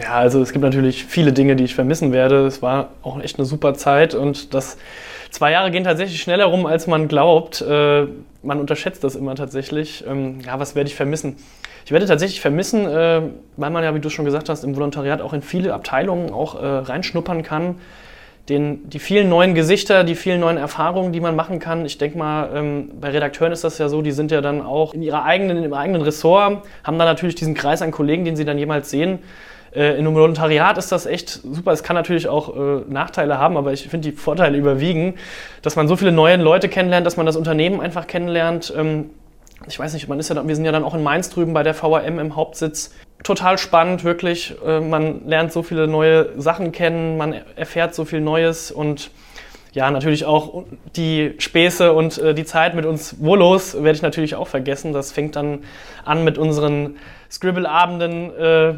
Ja, 0.00 0.14
also 0.14 0.42
es 0.42 0.52
gibt 0.52 0.64
natürlich 0.64 1.04
viele 1.04 1.32
Dinge, 1.32 1.56
die 1.56 1.64
ich 1.64 1.74
vermissen 1.74 2.12
werde. 2.12 2.46
Es 2.46 2.62
war 2.62 2.90
auch 3.02 3.20
echt 3.20 3.38
eine 3.38 3.46
super 3.46 3.74
Zeit 3.74 4.14
und 4.14 4.52
das 4.54 4.76
zwei 5.30 5.52
Jahre 5.52 5.70
gehen 5.70 5.84
tatsächlich 5.84 6.20
schneller 6.20 6.46
rum, 6.46 6.66
als 6.66 6.86
man 6.86 7.06
glaubt. 7.08 7.60
Äh, 7.60 8.06
man 8.42 8.60
unterschätzt 8.60 9.04
das 9.04 9.14
immer 9.14 9.34
tatsächlich. 9.34 10.04
Ähm, 10.08 10.40
ja, 10.40 10.58
was 10.58 10.74
werde 10.74 10.88
ich 10.88 10.96
vermissen? 10.96 11.36
Ich 11.84 11.92
werde 11.92 12.06
tatsächlich 12.06 12.40
vermissen, 12.40 12.86
äh, 12.86 13.22
weil 13.56 13.70
man 13.70 13.84
ja, 13.84 13.94
wie 13.94 14.00
du 14.00 14.10
schon 14.10 14.24
gesagt 14.24 14.48
hast, 14.48 14.64
im 14.64 14.74
Volontariat 14.74 15.20
auch 15.20 15.32
in 15.32 15.42
viele 15.42 15.74
Abteilungen 15.74 16.32
auch 16.32 16.60
äh, 16.60 16.66
reinschnuppern 16.66 17.42
kann. 17.42 17.76
Den, 18.48 18.90
die 18.90 18.98
vielen 18.98 19.30
neuen 19.30 19.54
Gesichter, 19.54 20.04
die 20.04 20.14
vielen 20.14 20.40
neuen 20.40 20.58
Erfahrungen, 20.58 21.12
die 21.12 21.20
man 21.20 21.34
machen 21.34 21.60
kann. 21.60 21.86
Ich 21.86 21.96
denke 21.98 22.18
mal, 22.18 22.50
ähm, 22.54 22.90
bei 23.00 23.10
Redakteuren 23.10 23.52
ist 23.52 23.64
das 23.64 23.78
ja 23.78 23.88
so, 23.88 24.02
die 24.02 24.12
sind 24.12 24.30
ja 24.30 24.40
dann 24.40 24.60
auch 24.60 24.92
in, 24.92 25.02
ihrer 25.02 25.24
eigenen, 25.24 25.58
in 25.58 25.62
ihrem 25.62 25.72
eigenen 25.72 26.02
Ressort, 26.02 26.62
haben 26.82 26.98
dann 26.98 27.08
natürlich 27.08 27.36
diesen 27.36 27.54
Kreis 27.54 27.80
an 27.80 27.90
Kollegen, 27.90 28.24
den 28.24 28.36
sie 28.36 28.44
dann 28.44 28.58
jemals 28.58 28.90
sehen. 28.90 29.20
Äh, 29.74 29.92
in 29.92 30.06
einem 30.06 30.14
Volontariat 30.14 30.78
ist 30.78 30.92
das 30.92 31.06
echt 31.06 31.28
super. 31.30 31.72
Es 31.72 31.82
kann 31.82 31.96
natürlich 31.96 32.28
auch 32.28 32.56
äh, 32.56 32.82
Nachteile 32.88 33.38
haben, 33.38 33.56
aber 33.56 33.72
ich 33.72 33.88
finde, 33.88 34.10
die 34.10 34.16
Vorteile 34.16 34.56
überwiegen, 34.56 35.14
dass 35.62 35.76
man 35.76 35.88
so 35.88 35.96
viele 35.96 36.12
neue 36.12 36.36
Leute 36.36 36.68
kennenlernt, 36.68 37.06
dass 37.06 37.16
man 37.16 37.26
das 37.26 37.36
Unternehmen 37.36 37.80
einfach 37.80 38.06
kennenlernt. 38.06 38.72
Ähm, 38.76 39.10
ich 39.66 39.78
weiß 39.78 39.94
nicht, 39.94 40.08
man 40.08 40.18
ist 40.18 40.28
ja, 40.30 40.46
wir 40.46 40.56
sind 40.56 40.64
ja 40.64 40.72
dann 40.72 40.84
auch 40.84 40.94
in 40.94 41.02
Mainz 41.02 41.30
drüben 41.30 41.54
bei 41.54 41.62
der 41.62 41.80
VAM 41.80 42.18
im 42.18 42.36
Hauptsitz. 42.36 42.94
Total 43.22 43.56
spannend, 43.58 44.04
wirklich. 44.04 44.54
Äh, 44.64 44.80
man 44.80 45.26
lernt 45.26 45.52
so 45.52 45.62
viele 45.62 45.88
neue 45.88 46.40
Sachen 46.40 46.72
kennen, 46.72 47.16
man 47.16 47.34
erfährt 47.56 47.94
so 47.94 48.04
viel 48.04 48.20
Neues 48.20 48.70
und 48.70 49.10
ja, 49.72 49.90
natürlich 49.90 50.24
auch 50.24 50.64
die 50.94 51.34
Späße 51.38 51.92
und 51.92 52.18
äh, 52.18 52.32
die 52.32 52.44
Zeit 52.44 52.76
mit 52.76 52.86
uns 52.86 53.16
Wolos 53.18 53.74
werde 53.74 53.96
ich 53.96 54.02
natürlich 54.02 54.36
auch 54.36 54.46
vergessen. 54.46 54.92
Das 54.92 55.10
fängt 55.10 55.34
dann 55.34 55.64
an 56.04 56.22
mit 56.22 56.38
unseren 56.38 56.96
Scribble-Abenden, 57.28 58.36
äh, 58.36 58.74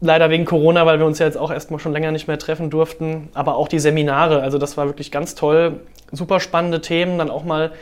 leider 0.00 0.30
wegen 0.30 0.44
Corona, 0.44 0.86
weil 0.86 0.98
wir 0.98 1.06
uns 1.06 1.18
ja 1.18 1.26
jetzt 1.26 1.36
auch 1.36 1.50
erstmal 1.50 1.80
schon 1.80 1.92
länger 1.92 2.12
nicht 2.12 2.28
mehr 2.28 2.38
treffen 2.38 2.70
durften. 2.70 3.28
Aber 3.34 3.56
auch 3.56 3.68
die 3.68 3.78
Seminare, 3.78 4.42
also 4.42 4.58
das 4.58 4.76
war 4.76 4.86
wirklich 4.86 5.10
ganz 5.10 5.34
toll. 5.34 5.80
Super 6.12 6.40
spannende 6.40 6.80
Themen, 6.80 7.18
dann 7.18 7.30
auch 7.30 7.44
mal 7.44 7.72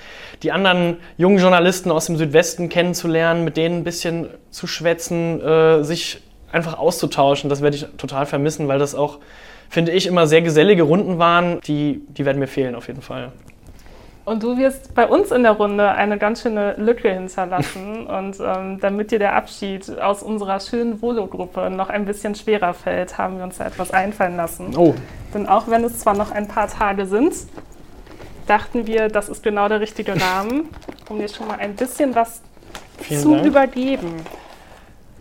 die 0.42 0.52
anderen 0.52 0.98
jungen 1.18 1.38
Journalisten 1.38 1.90
aus 1.90 2.06
dem 2.06 2.16
Südwesten 2.16 2.68
kennenzulernen, 2.68 3.44
mit 3.44 3.56
denen 3.56 3.78
ein 3.78 3.84
bisschen 3.84 4.28
zu 4.50 4.66
schwätzen, 4.66 5.40
äh, 5.40 5.84
sich 5.84 6.22
einfach 6.50 6.78
auszutauschen. 6.78 7.50
Das 7.50 7.62
werde 7.62 7.76
ich 7.76 7.86
total 7.96 8.26
vermissen, 8.26 8.68
weil 8.68 8.78
das 8.78 8.94
auch, 8.94 9.18
finde 9.68 9.92
ich, 9.92 10.06
immer 10.06 10.26
sehr 10.26 10.42
gesellige 10.42 10.82
Runden 10.82 11.18
waren. 11.18 11.60
Die, 11.62 12.02
die 12.08 12.24
werden 12.24 12.38
mir 12.38 12.46
fehlen 12.46 12.74
auf 12.74 12.88
jeden 12.88 13.02
Fall. 13.02 13.32
Und 14.24 14.42
du 14.42 14.56
wirst 14.56 14.94
bei 14.94 15.06
uns 15.06 15.32
in 15.32 15.42
der 15.42 15.52
Runde 15.52 15.88
eine 15.90 16.16
ganz 16.16 16.42
schöne 16.42 16.74
Lücke 16.76 17.12
hinterlassen. 17.12 18.06
Und 18.06 18.38
ähm, 18.40 18.78
damit 18.80 19.10
dir 19.10 19.18
der 19.18 19.34
Abschied 19.34 19.98
aus 20.00 20.22
unserer 20.22 20.60
schönen 20.60 21.02
Volo-Gruppe 21.02 21.70
noch 21.70 21.88
ein 21.88 22.04
bisschen 22.04 22.34
schwerer 22.34 22.72
fällt, 22.72 23.18
haben 23.18 23.38
wir 23.38 23.44
uns 23.44 23.58
da 23.58 23.66
etwas 23.66 23.90
einfallen 23.90 24.36
lassen. 24.36 24.76
Oh. 24.76 24.94
Denn 25.34 25.48
auch 25.48 25.68
wenn 25.68 25.82
es 25.82 25.98
zwar 25.98 26.14
noch 26.14 26.30
ein 26.30 26.46
paar 26.46 26.68
Tage 26.68 27.06
sind, 27.06 27.34
dachten 28.46 28.86
wir, 28.86 29.08
das 29.08 29.28
ist 29.28 29.42
genau 29.42 29.68
der 29.68 29.80
richtige 29.80 30.20
Rahmen, 30.20 30.68
um 31.08 31.18
dir 31.18 31.28
schon 31.28 31.48
mal 31.48 31.58
ein 31.58 31.74
bisschen 31.74 32.14
was 32.14 32.42
Vielen 32.98 33.20
zu 33.20 33.34
Dank. 33.34 33.46
übergeben. 33.46 34.16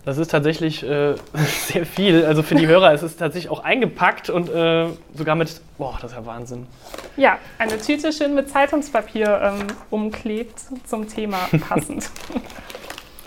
Das 0.05 0.17
ist 0.17 0.31
tatsächlich 0.31 0.83
äh, 0.83 1.15
sehr 1.67 1.85
viel. 1.85 2.25
Also 2.25 2.43
für 2.43 2.55
die 2.55 2.67
Hörer 2.67 2.93
ist 2.93 3.03
es 3.03 3.17
tatsächlich 3.17 3.51
auch 3.51 3.63
eingepackt 3.63 4.29
und 4.29 4.49
äh, 4.49 4.87
sogar 5.13 5.35
mit, 5.35 5.61
boah, 5.77 5.97
das 6.01 6.11
ist 6.11 6.17
ja 6.17 6.25
Wahnsinn. 6.25 6.65
Ja, 7.17 7.37
eine 7.57 7.77
Tüte 7.79 8.11
schön 8.11 8.33
mit 8.33 8.49
Zeitungspapier 8.49 9.41
ähm, 9.43 9.67
umklebt 9.89 10.59
zum 10.85 11.07
Thema 11.07 11.37
passend. 11.67 12.09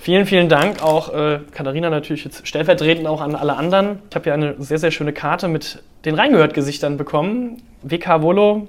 Vielen, 0.05 0.27
vielen 0.27 0.51
Dank 0.51 0.83
auch 0.83 1.15
äh, 1.15 1.41
Katharina 1.53 1.89
natürlich 1.89 2.27
jetzt 2.27 2.47
stellvertretend 2.47 3.07
auch 3.07 3.23
an 3.23 3.35
alle 3.35 3.57
anderen. 3.57 4.01
Ich 4.11 4.15
habe 4.15 4.25
hier 4.25 4.35
eine 4.35 4.55
sehr, 4.59 4.77
sehr 4.77 4.91
schöne 4.91 5.15
Karte 5.15 5.49
mit 5.49 5.83
den 6.05 6.15
Reingehört-Gesichtern 6.15 6.99
bekommen. 6.99 7.63
WK 7.83 8.21
Volo 8.21 8.67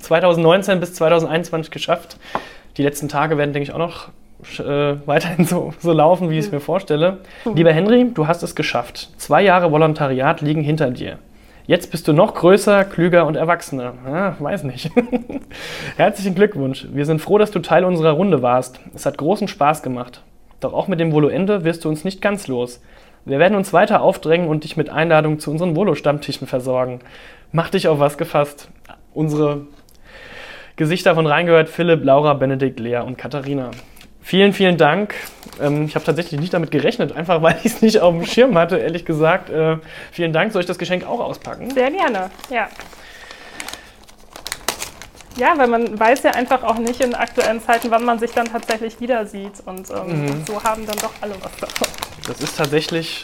2019 0.00 0.80
bis 0.80 0.94
2021 0.94 1.70
geschafft. 1.70 2.16
Die 2.76 2.82
letzten 2.82 3.08
Tage 3.08 3.38
werden, 3.38 3.52
denke 3.52 3.68
ich, 3.68 3.72
auch 3.72 3.78
noch 3.78 4.08
äh, 4.58 4.96
weiterhin 5.06 5.44
so, 5.44 5.72
so 5.78 5.92
laufen, 5.92 6.30
wie 6.30 6.38
ich 6.38 6.46
es 6.46 6.52
mir 6.52 6.60
vorstelle. 6.60 7.18
Lieber 7.54 7.72
Henry, 7.72 8.10
du 8.12 8.26
hast 8.26 8.42
es 8.42 8.54
geschafft. 8.54 9.10
Zwei 9.16 9.42
Jahre 9.42 9.72
Volontariat 9.72 10.40
liegen 10.40 10.62
hinter 10.62 10.90
dir. 10.90 11.18
Jetzt 11.66 11.90
bist 11.90 12.08
du 12.08 12.14
noch 12.14 12.34
größer, 12.34 12.84
klüger 12.84 13.26
und 13.26 13.36
erwachsener. 13.36 13.92
Ja, 14.06 14.36
weiß 14.38 14.64
nicht. 14.64 14.90
Herzlichen 15.96 16.34
Glückwunsch. 16.34 16.86
Wir 16.92 17.04
sind 17.04 17.20
froh, 17.20 17.36
dass 17.36 17.50
du 17.50 17.58
Teil 17.58 17.84
unserer 17.84 18.12
Runde 18.12 18.40
warst. 18.40 18.80
Es 18.94 19.04
hat 19.04 19.18
großen 19.18 19.48
Spaß 19.48 19.82
gemacht. 19.82 20.22
Doch 20.60 20.72
auch 20.72 20.88
mit 20.88 20.98
dem 20.98 21.12
Voloende 21.12 21.64
wirst 21.64 21.84
du 21.84 21.90
uns 21.90 22.04
nicht 22.04 22.22
ganz 22.22 22.48
los. 22.48 22.80
Wir 23.26 23.38
werden 23.38 23.54
uns 23.54 23.74
weiter 23.74 24.00
aufdrängen 24.00 24.48
und 24.48 24.64
dich 24.64 24.78
mit 24.78 24.88
Einladungen 24.88 25.40
zu 25.40 25.50
unseren 25.50 25.76
Volo-Stammtischen 25.76 26.46
versorgen. 26.46 27.00
Mach 27.52 27.68
dich 27.68 27.86
auf 27.86 27.98
was 27.98 28.16
gefasst. 28.16 28.70
Unsere 29.12 29.66
Gesichter 30.76 31.14
von 31.14 31.26
reingehört: 31.26 31.68
Philipp, 31.68 32.02
Laura, 32.02 32.32
Benedikt, 32.32 32.80
Lea 32.80 33.00
und 33.00 33.18
Katharina. 33.18 33.72
Vielen, 34.28 34.52
vielen 34.52 34.76
Dank. 34.76 35.14
Ähm, 35.58 35.86
ich 35.86 35.94
habe 35.94 36.04
tatsächlich 36.04 36.38
nicht 36.38 36.52
damit 36.52 36.70
gerechnet, 36.70 37.16
einfach 37.16 37.40
weil 37.40 37.56
ich 37.64 37.72
es 37.72 37.80
nicht 37.80 38.00
auf 38.00 38.12
dem 38.12 38.26
Schirm 38.26 38.58
hatte, 38.58 38.76
ehrlich 38.76 39.06
gesagt. 39.06 39.48
Äh, 39.48 39.78
vielen 40.12 40.34
Dank. 40.34 40.52
Soll 40.52 40.60
ich 40.60 40.66
das 40.66 40.76
Geschenk 40.76 41.06
auch 41.06 41.20
auspacken? 41.20 41.70
Sehr 41.70 41.90
gerne, 41.90 42.28
ja. 42.50 42.68
Ja, 45.38 45.56
weil 45.56 45.68
man 45.68 45.98
weiß 45.98 46.24
ja 46.24 46.32
einfach 46.32 46.62
auch 46.62 46.76
nicht 46.76 47.00
in 47.00 47.14
aktuellen 47.14 47.62
Zeiten, 47.62 47.90
wann 47.90 48.04
man 48.04 48.18
sich 48.18 48.30
dann 48.32 48.52
tatsächlich 48.52 49.00
wieder 49.00 49.24
sieht. 49.24 49.62
Und 49.64 49.88
ähm, 49.88 50.26
mhm. 50.26 50.44
so 50.46 50.62
haben 50.62 50.84
dann 50.84 50.98
doch 50.98 51.14
alle 51.22 51.32
was 51.40 51.56
davon. 51.56 51.88
Das 52.26 52.38
ist 52.42 52.58
tatsächlich. 52.58 53.22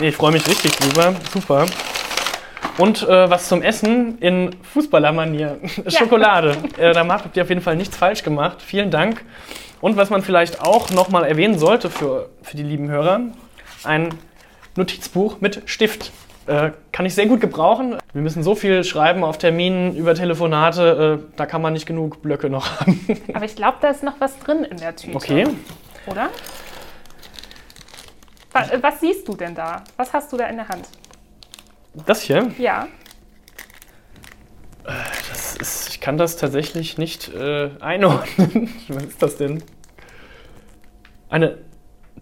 Nee, 0.00 0.08
ich 0.08 0.16
freue 0.16 0.32
mich 0.32 0.44
richtig 0.48 0.72
drüber. 0.72 1.14
Super. 1.32 1.66
Und 2.78 3.04
äh, 3.04 3.30
was 3.30 3.46
zum 3.46 3.62
Essen 3.62 4.18
in 4.18 4.56
Fußballermanier. 4.72 5.58
Schokolade. 5.86 6.56
äh, 6.78 6.92
da 6.92 7.06
habt 7.06 7.36
ihr 7.36 7.44
auf 7.44 7.48
jeden 7.48 7.60
Fall 7.60 7.76
nichts 7.76 7.96
falsch 7.96 8.24
gemacht. 8.24 8.60
Vielen 8.60 8.90
Dank. 8.90 9.24
Und 9.80 9.96
was 9.96 10.10
man 10.10 10.22
vielleicht 10.22 10.60
auch 10.60 10.90
nochmal 10.90 11.24
erwähnen 11.24 11.58
sollte 11.58 11.90
für, 11.90 12.28
für 12.42 12.56
die 12.56 12.62
lieben 12.62 12.88
Hörer, 12.88 13.20
ein 13.84 14.14
Notizbuch 14.76 15.40
mit 15.40 15.62
Stift. 15.66 16.12
Äh, 16.46 16.70
kann 16.92 17.04
ich 17.04 17.14
sehr 17.14 17.26
gut 17.26 17.40
gebrauchen. 17.40 17.98
Wir 18.14 18.22
müssen 18.22 18.42
so 18.42 18.54
viel 18.54 18.82
schreiben 18.82 19.22
auf 19.22 19.36
Terminen, 19.36 19.94
über 19.94 20.14
Telefonate, 20.14 21.20
äh, 21.20 21.36
da 21.36 21.44
kann 21.44 21.60
man 21.60 21.74
nicht 21.74 21.84
genug 21.84 22.22
Blöcke 22.22 22.48
noch 22.48 22.80
haben. 22.80 23.06
Aber 23.34 23.44
ich 23.44 23.54
glaube, 23.54 23.76
da 23.82 23.90
ist 23.90 24.02
noch 24.02 24.14
was 24.18 24.38
drin 24.38 24.64
in 24.64 24.78
der 24.78 24.96
Tüte. 24.96 25.14
Okay. 25.14 25.46
Oder? 26.06 26.30
Was, 28.52 28.70
was 28.80 29.00
siehst 29.00 29.28
du 29.28 29.34
denn 29.34 29.54
da? 29.54 29.84
Was 29.98 30.12
hast 30.14 30.32
du 30.32 30.38
da 30.38 30.46
in 30.46 30.56
der 30.56 30.68
Hand? 30.68 30.88
Das 32.06 32.22
hier? 32.22 32.50
Ja. 32.58 32.88
Äh, 34.84 34.92
das 35.28 35.56
ist, 35.56 35.87
ich 35.98 36.02
kann 36.02 36.16
das 36.16 36.36
tatsächlich 36.36 36.96
nicht 36.96 37.34
äh, 37.34 37.70
einordnen. 37.80 38.72
Was 38.88 39.02
ist 39.02 39.20
das 39.20 39.36
denn? 39.36 39.64
Eine 41.28 41.58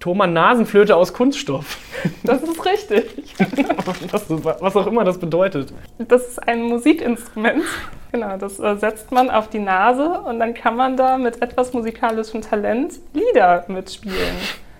Thomann 0.00 0.32
Nasenflöte 0.32 0.96
aus 0.96 1.12
Kunststoff. 1.12 1.76
Das 2.22 2.42
ist 2.42 2.64
richtig. 2.64 3.34
das, 4.12 4.26
was 4.28 4.76
auch 4.76 4.86
immer 4.86 5.02
das 5.02 5.18
bedeutet. 5.18 5.72
Das 5.98 6.26
ist 6.28 6.48
ein 6.48 6.62
Musikinstrument. 6.62 7.64
Genau, 8.12 8.36
das 8.36 8.60
äh, 8.60 8.76
setzt 8.76 9.10
man 9.10 9.28
auf 9.28 9.48
die 9.48 9.58
Nase 9.58 10.20
und 10.20 10.38
dann 10.38 10.54
kann 10.54 10.76
man 10.76 10.96
da 10.96 11.18
mit 11.18 11.42
etwas 11.42 11.72
musikalischem 11.72 12.42
Talent 12.42 12.94
Lieder 13.12 13.64
mitspielen. 13.66 14.36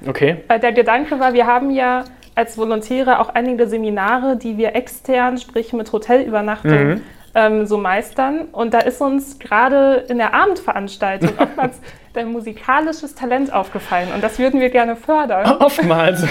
Okay. 0.07 0.45
Weil 0.47 0.61
der 0.61 0.73
Gedanke 0.73 1.19
war, 1.19 1.35
wir 1.35 1.47
haben 1.47 1.71
ja 1.71 2.05
als 2.37 2.57
Volontäre 2.57 3.19
auch 3.19 3.31
einige 3.31 3.67
Seminare, 3.67 4.37
die 4.37 4.57
wir 4.57 4.77
extern, 4.77 5.37
sprich 5.39 5.73
mit 5.73 5.93
Hotelübernachtung, 5.93 6.87
mhm. 6.87 7.03
Ähm, 7.37 7.67
so 7.67 7.77
meistern. 7.77 8.47
Und 8.51 8.75
da 8.75 8.79
ist 8.79 9.01
uns 9.01 9.39
gerade 9.39 10.05
in 10.09 10.19
der 10.19 10.35
Abendveranstaltung 10.35 11.31
oftmals 11.39 11.81
dein 12.15 12.33
musikalisches 12.33 13.15
Talent 13.15 13.53
aufgefallen. 13.53 14.09
Und 14.15 14.25
das 14.25 14.39
würden 14.39 14.59
wir 14.59 14.71
gerne 14.71 14.97
fördern. 14.97 15.57
Oftmals. 15.61 16.25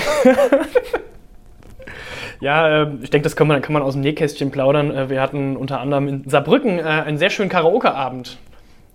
Ja, 2.41 2.83
äh, 2.83 2.87
ich 3.01 3.11
denke, 3.11 3.23
das 3.23 3.35
kann 3.35 3.47
man, 3.47 3.61
kann 3.61 3.73
man 3.73 3.81
aus 3.81 3.93
dem 3.93 4.01
Nähkästchen 4.01 4.51
plaudern. 4.51 4.91
Äh, 4.91 5.09
wir 5.09 5.21
hatten 5.21 5.55
unter 5.55 5.79
anderem 5.79 6.07
in 6.07 6.29
Saarbrücken 6.29 6.79
äh, 6.79 6.83
einen 6.83 7.17
sehr 7.17 7.29
schönen 7.29 7.49
Karaoke-Abend. 7.49 8.37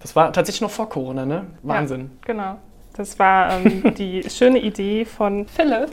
Das 0.02 0.16
war 0.16 0.32
tatsächlich 0.32 0.62
noch 0.62 0.70
vor 0.70 0.88
Corona, 0.88 1.24
ne? 1.24 1.46
Wahnsinn. 1.62 2.10
Ja, 2.26 2.32
genau. 2.32 2.58
Das 2.96 3.18
war 3.18 3.52
ähm, 3.52 3.94
die 3.94 4.28
schöne 4.28 4.58
Idee 4.58 5.04
von 5.04 5.46
Philipp 5.46 5.90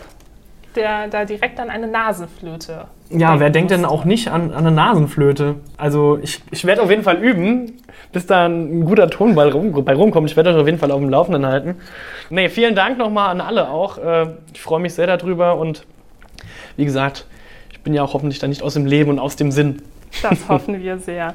der 0.78 1.08
da 1.08 1.26
direkt 1.26 1.60
an 1.60 1.70
eine 1.70 1.88
Nasenflöte. 1.88 2.86
Ja, 3.10 3.40
wer 3.40 3.50
denkt 3.50 3.72
denn 3.72 3.86
auch 3.86 4.06
nicht 4.06 4.30
an, 4.30 4.52
an 4.52 4.66
eine 4.66 4.72
Nasenflöte? 4.72 5.56
Also 5.78 6.20
ich, 6.22 6.42
ich 6.52 6.66
werde 6.66 6.82
auf 6.82 6.90
jeden 6.90 7.04
Fall 7.04 7.18
üben, 7.18 7.74
bis 8.12 8.26
da 8.26 8.46
ein 8.46 8.86
guter 8.86 9.10
Tonball 9.10 9.50
rum, 9.50 9.74
bei 9.84 9.94
rumkommt. 9.94 10.30
Ich 10.30 10.38
werde 10.38 10.52
euch 10.52 10.62
auf 10.62 10.66
jeden 10.66 10.80
Fall 10.80 10.92
auf 10.92 11.00
dem 11.00 11.10
Laufenden 11.10 11.46
halten. 11.46 11.76
Nee, 12.30 12.50
vielen 12.50 12.76
Dank 12.76 12.98
nochmal 12.98 13.30
an 13.30 13.42
alle 13.42 13.70
auch. 13.70 13.98
Äh, 13.98 14.28
ich 14.54 14.62
freue 14.62 14.80
mich 14.80 14.94
sehr 14.94 15.08
darüber 15.08 15.58
und 15.58 15.86
wie 16.76 16.86
gesagt, 16.86 17.26
ich 17.72 17.82
bin 17.82 17.94
ja 17.94 18.04
auch 18.04 18.14
hoffentlich 18.14 18.40
dann 18.40 18.50
nicht 18.50 18.62
aus 18.62 18.76
dem 18.76 18.86
Leben 18.86 19.10
und 19.10 19.20
aus 19.20 19.36
dem 19.36 19.52
Sinn. 19.52 19.82
Das 20.22 20.48
hoffen 20.50 20.82
wir 20.82 20.98
sehr. 21.00 21.34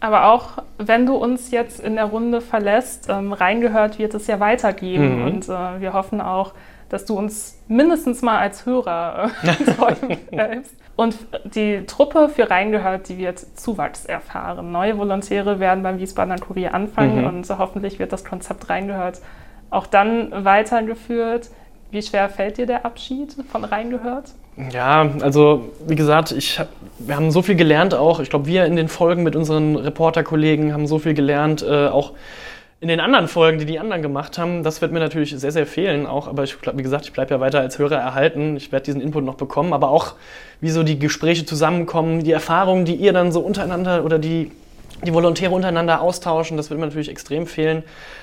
Aber 0.00 0.32
auch 0.32 0.62
wenn 0.78 1.04
du 1.04 1.14
uns 1.14 1.50
jetzt 1.50 1.78
in 1.78 1.96
der 1.96 2.06
Runde 2.06 2.40
verlässt, 2.40 3.08
ähm, 3.10 3.34
reingehört 3.34 3.98
wird 3.98 4.14
es 4.14 4.26
ja 4.26 4.40
weitergeben. 4.40 5.20
Mhm. 5.20 5.26
Und 5.26 5.48
äh, 5.48 5.80
wir 5.80 5.92
hoffen 5.92 6.22
auch, 6.22 6.54
dass 6.90 7.06
du 7.06 7.16
uns 7.16 7.58
mindestens 7.68 8.20
mal 8.20 8.38
als 8.38 8.66
Hörer 8.66 9.30
äh, 9.42 9.64
treu 9.72 9.94
bleibst. 10.30 10.74
Und 10.96 11.16
die 11.44 11.86
Truppe 11.86 12.28
für 12.28 12.50
Reingehört, 12.50 13.08
die 13.08 13.16
wird 13.16 13.38
Zuwachs 13.38 14.04
erfahren. 14.04 14.70
Neue 14.70 14.98
Volontäre 14.98 15.58
werden 15.58 15.82
beim 15.82 15.98
Wiesbadener 15.98 16.38
Kurier 16.38 16.74
anfangen 16.74 17.22
mhm. 17.22 17.26
und 17.26 17.46
so 17.46 17.56
hoffentlich 17.56 17.98
wird 17.98 18.12
das 18.12 18.24
Konzept 18.24 18.68
Reingehört 18.68 19.22
auch 19.70 19.86
dann 19.86 20.44
weitergeführt. 20.44 21.50
Wie 21.90 22.02
schwer 22.02 22.28
fällt 22.28 22.58
dir 22.58 22.66
der 22.66 22.84
Abschied 22.84 23.34
von 23.50 23.64
Reingehört? 23.64 24.32
Ja, 24.72 25.08
also 25.20 25.70
wie 25.86 25.94
gesagt, 25.94 26.32
ich, 26.32 26.60
wir 26.98 27.16
haben 27.16 27.30
so 27.30 27.40
viel 27.40 27.56
gelernt 27.56 27.94
auch. 27.94 28.20
Ich 28.20 28.30
glaube, 28.30 28.46
wir 28.46 28.66
in 28.66 28.76
den 28.76 28.88
Folgen 28.88 29.22
mit 29.22 29.34
unseren 29.34 29.76
Reporterkollegen 29.76 30.72
haben 30.72 30.86
so 30.86 30.98
viel 30.98 31.14
gelernt, 31.14 31.62
äh, 31.62 31.88
auch 31.88 32.12
in 32.82 32.88
den 32.88 33.00
anderen 33.00 33.28
Folgen, 33.28 33.58
die 33.58 33.66
die 33.66 33.78
anderen 33.78 34.00
gemacht 34.00 34.38
haben, 34.38 34.62
das 34.62 34.80
wird 34.80 34.90
mir 34.90 35.00
natürlich 35.00 35.30
sehr, 35.36 35.52
sehr 35.52 35.66
fehlen 35.66 36.06
auch. 36.06 36.26
Aber 36.28 36.44
ich, 36.44 36.56
wie 36.74 36.82
gesagt, 36.82 37.04
ich 37.04 37.12
bleibe 37.12 37.34
ja 37.34 37.40
weiter 37.40 37.60
als 37.60 37.78
Hörer 37.78 37.96
erhalten. 37.96 38.56
Ich 38.56 38.72
werde 38.72 38.84
diesen 38.84 39.02
Input 39.02 39.22
noch 39.22 39.34
bekommen. 39.34 39.74
Aber 39.74 39.90
auch, 39.90 40.14
wie 40.62 40.70
so 40.70 40.82
die 40.82 40.98
Gespräche 40.98 41.44
zusammenkommen, 41.44 42.24
die 42.24 42.32
Erfahrungen, 42.32 42.86
die 42.86 42.94
ihr 42.94 43.12
dann 43.12 43.32
so 43.32 43.40
untereinander 43.40 44.02
oder 44.02 44.18
die, 44.18 44.50
die 45.04 45.12
Volontäre 45.12 45.52
untereinander 45.52 46.00
austauschen, 46.00 46.56
das 46.56 46.70
wird 46.70 46.80
mir 46.80 46.86
natürlich 46.86 47.10
extrem 47.10 47.46
fehlen. 47.46 47.82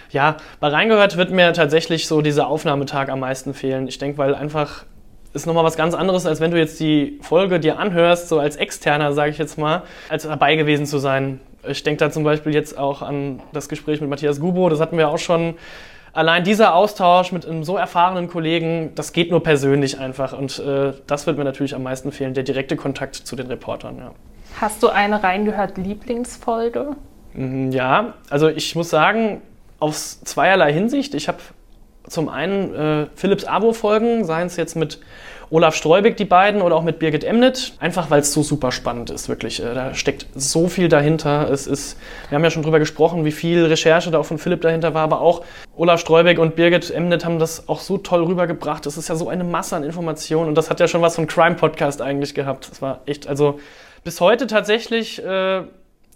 Ja, 0.10 0.38
bei 0.60 0.70
Reingehört 0.70 1.18
wird 1.18 1.30
mir 1.30 1.54
tatsächlich 1.54 2.08
so 2.08 2.22
dieser 2.22 2.48
Aufnahmetag 2.48 3.10
am 3.10 3.20
meisten 3.20 3.54
fehlen. 3.54 3.88
Ich 3.88 4.00
denke, 4.00 4.18
weil 4.18 4.34
einfach 4.34 4.86
ist 5.34 5.46
nochmal 5.46 5.66
was 5.66 5.78
ganz 5.78 5.94
anderes, 5.94 6.26
als 6.26 6.40
wenn 6.40 6.50
du 6.50 6.58
jetzt 6.58 6.80
die 6.80 7.20
Folge 7.22 7.60
dir 7.60 7.78
anhörst, 7.78 8.28
so 8.28 8.40
als 8.40 8.56
Externer, 8.56 9.14
sage 9.14 9.30
ich 9.30 9.38
jetzt 9.38 9.60
mal, 9.60 9.84
als 10.10 10.24
dabei 10.24 10.56
gewesen 10.56 10.88
zu 10.88 10.98
sein. 10.98 11.42
Ich 11.70 11.84
denke 11.84 12.00
da 12.00 12.12
zum 12.12 12.24
Beispiel 12.24 12.54
jetzt 12.54 12.78
auch 12.78 13.02
an 13.02 13.42
das 13.54 13.70
Gespräch 13.70 14.02
mit 14.02 14.10
Matthias 14.10 14.40
Gubo, 14.40 14.70
das 14.70 14.80
hatten 14.80 14.98
wir 14.98 15.10
auch 15.10 15.18
schon. 15.18 15.56
Allein 16.14 16.44
dieser 16.44 16.74
Austausch 16.74 17.32
mit 17.32 17.46
einem 17.46 17.64
so 17.64 17.78
erfahrenen 17.78 18.28
Kollegen, 18.28 18.92
das 18.96 19.14
geht 19.14 19.30
nur 19.30 19.44
persönlich 19.44 20.00
einfach. 20.00 20.36
Und 20.36 20.58
äh, 20.58 20.94
das 21.06 21.28
wird 21.28 21.38
mir 21.38 21.44
natürlich 21.44 21.76
am 21.76 21.84
meisten 21.84 22.12
fehlen, 22.12 22.34
der 22.34 22.44
direkte 22.44 22.76
Kontakt 22.76 23.16
zu 23.16 23.36
den 23.36 23.46
Reportern. 23.48 23.98
Ja. 24.00 24.12
Hast 24.60 24.82
du 24.82 24.88
eine 24.88 25.22
reingehört 25.22 25.78
Lieblingsfolge? 25.78 26.96
Mhm, 27.34 27.72
ja, 27.72 28.16
also 28.32 28.48
ich 28.48 28.76
muss 28.76 28.90
sagen, 28.90 29.42
aus 29.80 30.22
zweierlei 30.22 30.74
Hinsicht. 30.74 31.14
Ich 31.14 31.28
habe 31.28 31.38
zum 32.08 32.30
einen 32.30 32.74
äh, 32.74 33.08
Philips 33.16 33.44
Abo-Folgen, 33.44 34.26
seien 34.26 34.48
es 34.48 34.56
jetzt 34.56 34.76
mit 34.76 35.00
Olaf 35.50 35.76
Streubig, 35.76 36.18
die 36.18 36.26
beiden, 36.26 36.62
oder 36.62 36.76
auch 36.76 36.84
mit 36.84 37.00
Birgit 37.00 37.24
Emnit. 37.24 37.74
Einfach 37.80 38.10
weil 38.10 38.22
es 38.22 38.34
so 38.34 38.44
super 38.44 38.72
spannend 38.72 39.10
ist, 39.10 39.30
wirklich. 39.30 39.64
Äh, 39.64 39.74
da 39.74 39.94
steckt 39.94 40.28
so 40.36 40.68
viel 40.68 40.90
dahinter. 40.90 41.50
Es 41.50 41.68
ist, 41.68 41.98
wir 42.30 42.36
haben 42.36 42.44
ja 42.44 42.50
schon 42.50 42.64
drüber 42.64 42.80
gesprochen, 42.80 43.26
wie 43.26 43.32
viel 43.32 43.66
Recherche 43.66 44.12
da 44.12 44.20
auch 44.20 44.26
von 44.26 44.38
Philipp 44.38 44.62
dahinter 44.62 44.94
war, 44.94 45.04
aber 45.04 45.22
auch 45.22 45.44
Olaf 45.76 46.00
Streubig 46.00 46.40
und 46.40 46.56
Birgit 46.56 46.92
Emnit 46.92 47.24
haben 47.26 47.40
das 47.40 47.70
auch 47.70 47.80
so 47.80 47.98
toll 47.98 48.24
rübergebracht. 48.24 48.86
Es 48.86 48.98
ist 48.98 49.08
ja 49.08 49.16
so 49.16 49.30
eine 49.30 49.44
Masse 49.44 49.76
an 49.76 49.84
Informationen 49.84 50.50
und 50.50 50.56
das 50.56 50.70
hat 50.70 50.80
ja 50.80 50.88
schon 50.88 51.02
was 51.02 51.16
von 51.16 51.28
Crime-Podcast 51.28 52.02
eigentlich 52.02 52.34
gehabt. 52.34 52.70
Das 52.70 52.82
war 52.82 53.02
echt, 53.06 53.28
also 53.28 53.60
bis 54.04 54.22
heute 54.22 54.48
tatsächlich. 54.48 55.24
Äh, 55.24 55.64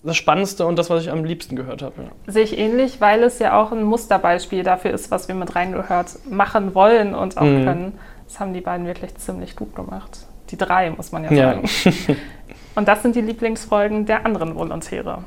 das 0.04 0.18
Spannendste 0.18 0.66
und 0.66 0.80
das, 0.80 0.90
was 0.90 1.04
ich 1.04 1.12
am 1.12 1.24
liebsten 1.24 1.56
gehört 1.56 1.82
habe. 1.82 1.94
Ja. 2.02 2.32
Sehe 2.32 2.44
ich 2.44 2.58
ähnlich, 2.58 3.02
weil 3.02 3.24
es 3.24 3.40
ja 3.40 3.62
auch 3.62 3.72
ein 3.72 3.84
Musterbeispiel 3.84 4.64
dafür 4.64 4.92
ist, 4.92 5.12
was 5.12 5.28
wir 5.28 5.36
mit 5.36 5.56
reingehört 5.56 6.18
machen 6.30 6.74
wollen 6.74 7.14
und 7.14 7.38
auch 7.38 7.44
mhm. 7.44 7.66
können. 7.66 8.00
Das 8.32 8.40
haben 8.40 8.54
die 8.54 8.62
beiden 8.62 8.88
wirklich 8.88 9.14
ziemlich 9.16 9.58
gut 9.58 9.76
gemacht. 9.76 10.20
Die 10.52 10.56
drei, 10.58 10.90
muss 10.90 11.12
man 11.12 11.26
ja 11.26 11.36
sagen. 11.36 11.68
Ja. 11.84 12.16
Und 12.76 12.88
das 12.88 13.02
sind 13.02 13.18
die 13.18 13.22
Lieblingsfolgen 13.22 14.06
der 14.06 14.26
anderen 14.26 14.56
Volontäre. 14.56 15.26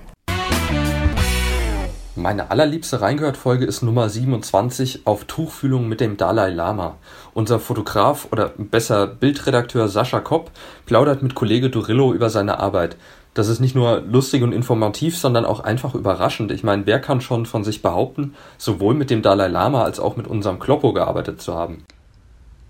Meine 2.16 2.50
allerliebste 2.50 3.02
Reingehört-Folge 3.02 3.66
ist 3.66 3.82
Nummer 3.82 4.08
27 4.08 5.06
auf 5.06 5.26
Tuchfühlung 5.26 5.86
mit 5.86 6.00
dem 6.00 6.16
Dalai 6.16 6.48
Lama. 6.48 6.96
Unser 7.34 7.60
Fotograf 7.60 8.28
oder 8.32 8.52
besser 8.56 9.06
Bildredakteur 9.06 9.88
Sascha 9.88 10.20
Kopp 10.20 10.50
plaudert 10.86 11.22
mit 11.22 11.34
Kollege 11.34 11.68
Durillo 11.68 12.14
über 12.14 12.30
seine 12.30 12.58
Arbeit. 12.58 12.96
Das 13.34 13.48
ist 13.48 13.60
nicht 13.60 13.74
nur 13.74 14.00
lustig 14.00 14.42
und 14.42 14.52
informativ, 14.52 15.18
sondern 15.18 15.44
auch 15.44 15.60
einfach 15.60 15.94
überraschend. 15.94 16.50
Ich 16.52 16.64
meine, 16.64 16.86
wer 16.86 17.00
kann 17.00 17.20
schon 17.20 17.44
von 17.44 17.64
sich 17.64 17.82
behaupten, 17.82 18.32
sowohl 18.56 18.94
mit 18.94 19.10
dem 19.10 19.20
Dalai 19.20 19.48
Lama 19.48 19.84
als 19.84 20.00
auch 20.00 20.16
mit 20.16 20.26
unserem 20.26 20.58
Kloppo 20.58 20.94
gearbeitet 20.94 21.42
zu 21.42 21.54
haben? 21.54 21.84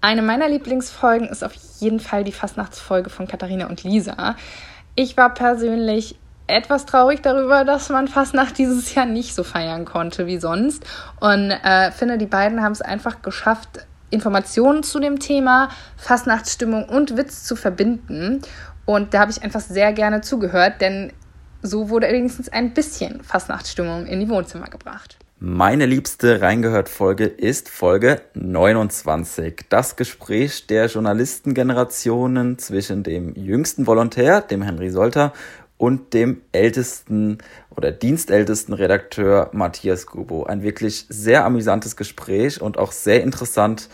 Eine 0.04 0.20
meiner 0.20 0.50
Lieblingsfolgen 0.50 1.30
ist 1.30 1.42
auf 1.42 1.54
jeden 1.80 1.98
Fall 1.98 2.24
die 2.24 2.32
Fastnachtsfolge 2.32 3.08
von 3.08 3.26
Katharina 3.26 3.68
und 3.68 3.84
Lisa. 3.84 4.36
Ich 4.96 5.16
war 5.16 5.32
persönlich 5.32 6.16
etwas 6.46 6.84
traurig 6.84 7.22
darüber, 7.22 7.64
dass 7.64 7.88
man 7.88 8.06
Fastnacht 8.06 8.58
dieses 8.58 8.94
Jahr 8.94 9.06
nicht 9.06 9.34
so 9.34 9.44
feiern 9.44 9.86
konnte 9.86 10.26
wie 10.26 10.36
sonst. 10.36 10.84
Und 11.20 11.50
äh, 11.50 11.90
finde, 11.90 12.18
die 12.18 12.26
beiden 12.26 12.60
haben 12.60 12.72
es 12.72 12.82
einfach 12.82 13.22
geschafft, 13.22 13.86
Informationen 14.10 14.82
zu 14.82 15.00
dem 15.00 15.20
Thema, 15.20 15.70
Fastnachtsstimmung 15.96 16.86
und 16.86 17.16
Witz 17.16 17.44
zu 17.44 17.56
verbinden. 17.56 18.42
Und 18.84 19.14
da 19.14 19.20
habe 19.20 19.30
ich 19.30 19.42
einfach 19.42 19.60
sehr 19.60 19.94
gerne 19.94 20.20
zugehört, 20.20 20.82
denn 20.82 21.14
so 21.62 21.88
wurde 21.88 22.08
wenigstens 22.08 22.50
ein 22.50 22.74
bisschen 22.74 23.24
Fastnachtsstimmung 23.24 24.04
in 24.04 24.20
die 24.20 24.28
Wohnzimmer 24.28 24.66
gebracht. 24.66 25.16
Meine 25.46 25.84
liebste 25.84 26.40
Reingehört-Folge 26.40 27.26
ist 27.26 27.68
Folge 27.68 28.22
29. 28.32 29.66
Das 29.68 29.94
Gespräch 29.94 30.66
der 30.68 30.86
Journalistengenerationen 30.86 32.56
zwischen 32.56 33.02
dem 33.02 33.34
jüngsten 33.34 33.86
Volontär, 33.86 34.40
dem 34.40 34.62
Henry 34.62 34.88
Solter, 34.88 35.34
und 35.76 36.14
dem 36.14 36.40
ältesten 36.52 37.36
oder 37.76 37.92
dienstältesten 37.92 38.72
Redakteur 38.72 39.50
Matthias 39.52 40.06
Gubo. 40.06 40.44
Ein 40.44 40.62
wirklich 40.62 41.04
sehr 41.10 41.44
amüsantes 41.44 41.94
Gespräch 41.94 42.62
und 42.62 42.78
auch 42.78 42.92
sehr 42.92 43.22
interessant, 43.22 43.90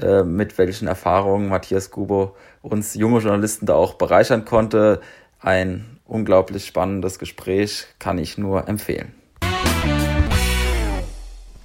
äh, 0.00 0.22
mit 0.22 0.56
welchen 0.56 0.88
Erfahrungen 0.88 1.50
Matthias 1.50 1.90
Gubo 1.90 2.34
uns 2.62 2.94
junge 2.94 3.18
Journalisten 3.18 3.66
da 3.66 3.74
auch 3.74 3.96
bereichern 3.96 4.46
konnte. 4.46 5.02
Ein 5.38 5.98
unglaublich 6.06 6.64
spannendes 6.64 7.18
Gespräch, 7.18 7.88
kann 7.98 8.16
ich 8.16 8.38
nur 8.38 8.68
empfehlen. 8.68 9.12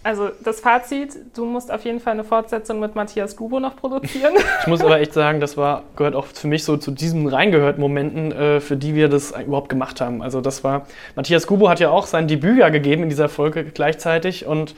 Also 0.02 0.30
das 0.44 0.62
Fazit, 0.62 1.18
du 1.36 1.44
musst 1.44 1.72
auf 1.72 1.84
jeden 1.84 2.00
Fall 2.00 2.14
eine 2.14 2.24
Fortsetzung 2.24 2.80
mit 2.80 2.96
Matthias 2.96 3.36
Gubo 3.36 3.60
noch 3.60 3.76
produzieren. 3.76 4.34
Ich 4.62 4.68
muss 4.68 4.82
aber 4.82 5.00
echt 5.00 5.14
sagen, 5.14 5.40
das 5.40 5.58
war, 5.58 5.84
gehört 5.96 6.16
auch 6.16 6.26
für 6.26 6.48
mich 6.48 6.64
so 6.64 6.78
zu 6.78 6.92
diesen 6.92 7.28
reingehört 7.28 7.80
Momenten, 7.80 8.32
äh, 8.32 8.60
für 8.62 8.78
die 8.78 8.96
wir 8.96 9.10
das 9.10 9.32
überhaupt 9.32 9.70
gemacht 9.70 10.00
haben. 10.00 10.22
Also 10.22 10.42
das 10.42 10.64
war, 10.64 10.86
Matthias 11.16 11.48
Gubo 11.48 11.70
hat 11.70 11.80
ja 11.80 11.90
auch 11.90 12.06
sein 12.06 12.28
Debüt 12.28 12.60
ja 12.60 12.70
gegeben 12.70 13.04
in 13.04 13.10
dieser 13.10 13.30
Folge 13.30 13.66
gleichzeitig 13.66 14.46
und 14.46 14.76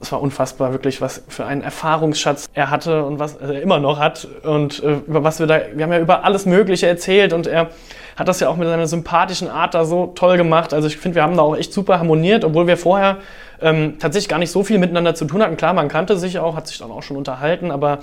es 0.00 0.12
war 0.12 0.20
unfassbar, 0.20 0.72
wirklich, 0.72 1.00
was 1.00 1.22
für 1.28 1.46
einen 1.46 1.62
Erfahrungsschatz 1.62 2.48
er 2.52 2.70
hatte 2.70 3.04
und 3.04 3.18
was 3.18 3.36
er 3.36 3.62
immer 3.62 3.78
noch 3.78 3.98
hat. 3.98 4.28
Und 4.42 4.82
äh, 4.82 4.98
über 5.06 5.24
was 5.24 5.38
wir 5.40 5.46
da, 5.46 5.60
wir 5.74 5.84
haben 5.84 5.92
ja 5.92 6.00
über 6.00 6.24
alles 6.24 6.46
Mögliche 6.46 6.86
erzählt 6.86 7.32
und 7.32 7.46
er 7.46 7.70
hat 8.16 8.28
das 8.28 8.40
ja 8.40 8.48
auch 8.48 8.56
mit 8.56 8.68
seiner 8.68 8.86
sympathischen 8.86 9.48
Art 9.48 9.74
da 9.74 9.84
so 9.84 10.08
toll 10.08 10.36
gemacht. 10.36 10.74
Also 10.74 10.88
ich 10.88 10.96
finde, 10.96 11.16
wir 11.16 11.22
haben 11.22 11.36
da 11.36 11.42
auch 11.42 11.56
echt 11.56 11.72
super 11.72 11.98
harmoniert, 11.98 12.44
obwohl 12.44 12.66
wir 12.66 12.76
vorher 12.76 13.18
ähm, 13.60 13.98
tatsächlich 13.98 14.28
gar 14.28 14.38
nicht 14.38 14.50
so 14.50 14.62
viel 14.62 14.78
miteinander 14.78 15.14
zu 15.14 15.24
tun 15.24 15.42
hatten. 15.42 15.56
Klar, 15.56 15.74
man 15.74 15.88
kannte 15.88 16.16
sich 16.16 16.38
auch, 16.38 16.56
hat 16.56 16.68
sich 16.68 16.78
dann 16.78 16.90
auch 16.90 17.02
schon 17.02 17.16
unterhalten, 17.16 17.70
aber 17.70 18.00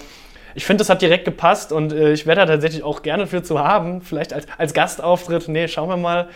ich 0.56 0.66
finde, 0.66 0.82
das 0.82 0.90
hat 0.90 1.02
direkt 1.02 1.26
gepasst 1.26 1.72
und 1.72 1.94
äh, 1.94 2.14
ich 2.14 2.26
wäre 2.26 2.38
da 2.38 2.46
tatsächlich 2.46 2.84
auch 2.84 3.02
gerne 3.02 3.28
für 3.28 3.44
zu 3.44 3.60
haben. 3.60 4.02
Vielleicht 4.02 4.34
als, 4.34 4.48
als 4.58 4.74
Gastauftritt. 4.74 5.48
Nee, 5.48 5.68
schauen 5.68 5.90
wir 5.90 5.98
mal. 5.98 6.28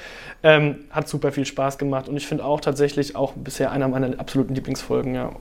Ähm, 0.43 0.85
hat 0.91 1.07
super 1.07 1.31
viel 1.31 1.45
Spaß 1.45 1.77
gemacht 1.77 2.07
und 2.07 2.17
ich 2.17 2.27
finde 2.27 2.45
auch 2.45 2.61
tatsächlich 2.61 3.15
auch 3.15 3.33
bisher 3.33 3.71
einer 3.71 3.87
meiner 3.87 4.19
absoluten 4.19 4.53
Lieblingsfolgen, 4.53 5.15
ja. 5.15 5.31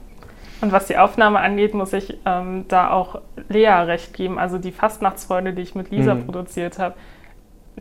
Und 0.59 0.71
was 0.71 0.87
die 0.87 0.97
Aufnahme 0.97 1.39
angeht, 1.39 1.75
muss 1.75 1.93
ich 1.93 2.17
ähm, 2.25 2.65
da 2.67 2.89
auch 2.89 3.21
Lea 3.47 3.67
recht 3.67 4.13
geben. 4.13 4.39
Also 4.39 4.57
die 4.57 4.71
Fastnachtsfolge, 4.71 5.53
die 5.53 5.61
ich 5.61 5.75
mit 5.75 5.91
Lisa 5.91 6.15
mhm. 6.15 6.25
produziert 6.25 6.79
habe, 6.79 6.95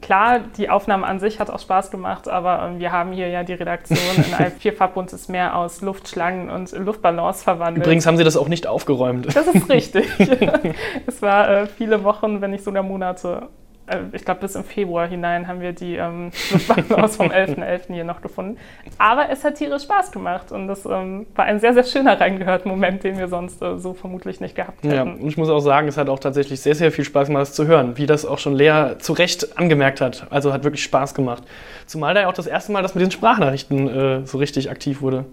klar, 0.00 0.40
die 0.56 0.68
Aufnahme 0.70 1.06
an 1.06 1.18
sich 1.20 1.40
hat 1.40 1.50
auch 1.50 1.58
Spaß 1.58 1.90
gemacht, 1.90 2.28
aber 2.28 2.62
ähm, 2.66 2.78
wir 2.78 2.92
haben 2.92 3.12
hier 3.12 3.28
ja 3.28 3.44
die 3.44 3.54
Redaktion 3.54 3.98
in 4.16 4.34
ein 4.34 4.52
vierfarbbuntes 4.58 5.28
Meer 5.28 5.56
aus 5.56 5.80
Luftschlangen 5.80 6.50
und 6.50 6.72
Luftballons 6.72 7.42
verwandelt. 7.42 7.86
Übrigens 7.86 8.06
haben 8.06 8.16
sie 8.16 8.24
das 8.24 8.36
auch 8.36 8.48
nicht 8.48 8.66
aufgeräumt. 8.66 9.34
Das 9.34 9.46
ist 9.46 9.68
richtig. 9.68 10.06
es 11.06 11.22
war 11.22 11.48
äh, 11.48 11.66
viele 11.66 12.04
Wochen, 12.04 12.40
wenn 12.40 12.50
nicht 12.50 12.64
sogar 12.64 12.82
Monate 12.82 13.48
ich 14.12 14.24
glaube, 14.24 14.40
bis 14.40 14.54
im 14.54 14.64
Februar 14.64 15.06
hinein 15.06 15.46
haben 15.46 15.60
wir 15.60 15.72
die 15.72 15.96
ähm, 15.96 16.30
Luftballons 16.50 17.16
vom 17.16 17.28
11.11. 17.28 17.56
.11. 17.58 17.94
hier 17.94 18.04
noch 18.04 18.20
gefunden. 18.20 18.58
Aber 18.98 19.30
es 19.30 19.44
hat 19.44 19.56
tierisch 19.56 19.84
Spaß 19.84 20.10
gemacht 20.10 20.52
und 20.52 20.66
das 20.66 20.84
ähm, 20.86 21.26
war 21.34 21.44
ein 21.44 21.60
sehr, 21.60 21.74
sehr 21.74 21.84
schöner 21.84 22.20
reingehört 22.20 22.66
Moment, 22.66 23.04
den 23.04 23.18
wir 23.18 23.28
sonst 23.28 23.62
äh, 23.62 23.78
so 23.78 23.94
vermutlich 23.94 24.40
nicht 24.40 24.54
gehabt 24.56 24.82
hätten. 24.82 24.94
Ja, 24.94 25.02
und 25.02 25.26
ich 25.26 25.36
muss 25.36 25.48
auch 25.48 25.60
sagen, 25.60 25.88
es 25.88 25.96
hat 25.96 26.08
auch 26.08 26.18
tatsächlich 26.18 26.60
sehr, 26.60 26.74
sehr 26.74 26.90
viel 26.90 27.04
Spaß 27.04 27.28
gemacht, 27.28 27.42
das 27.42 27.52
zu 27.52 27.66
hören, 27.66 27.96
wie 27.96 28.06
das 28.06 28.24
auch 28.26 28.38
schon 28.38 28.54
Lea 28.54 28.96
zu 28.98 29.12
Recht 29.12 29.58
angemerkt 29.58 30.00
hat. 30.00 30.26
Also 30.30 30.52
hat 30.52 30.64
wirklich 30.64 30.82
Spaß 30.82 31.14
gemacht. 31.14 31.44
Zumal 31.86 32.14
da 32.14 32.22
ja 32.22 32.28
auch 32.28 32.32
das 32.32 32.46
erste 32.46 32.72
Mal 32.72 32.82
das 32.82 32.94
mit 32.94 33.02
den 33.02 33.10
Sprachnachrichten 33.10 33.88
äh, 33.88 34.26
so 34.26 34.38
richtig 34.38 34.70
aktiv 34.70 35.00
wurde. 35.00 35.24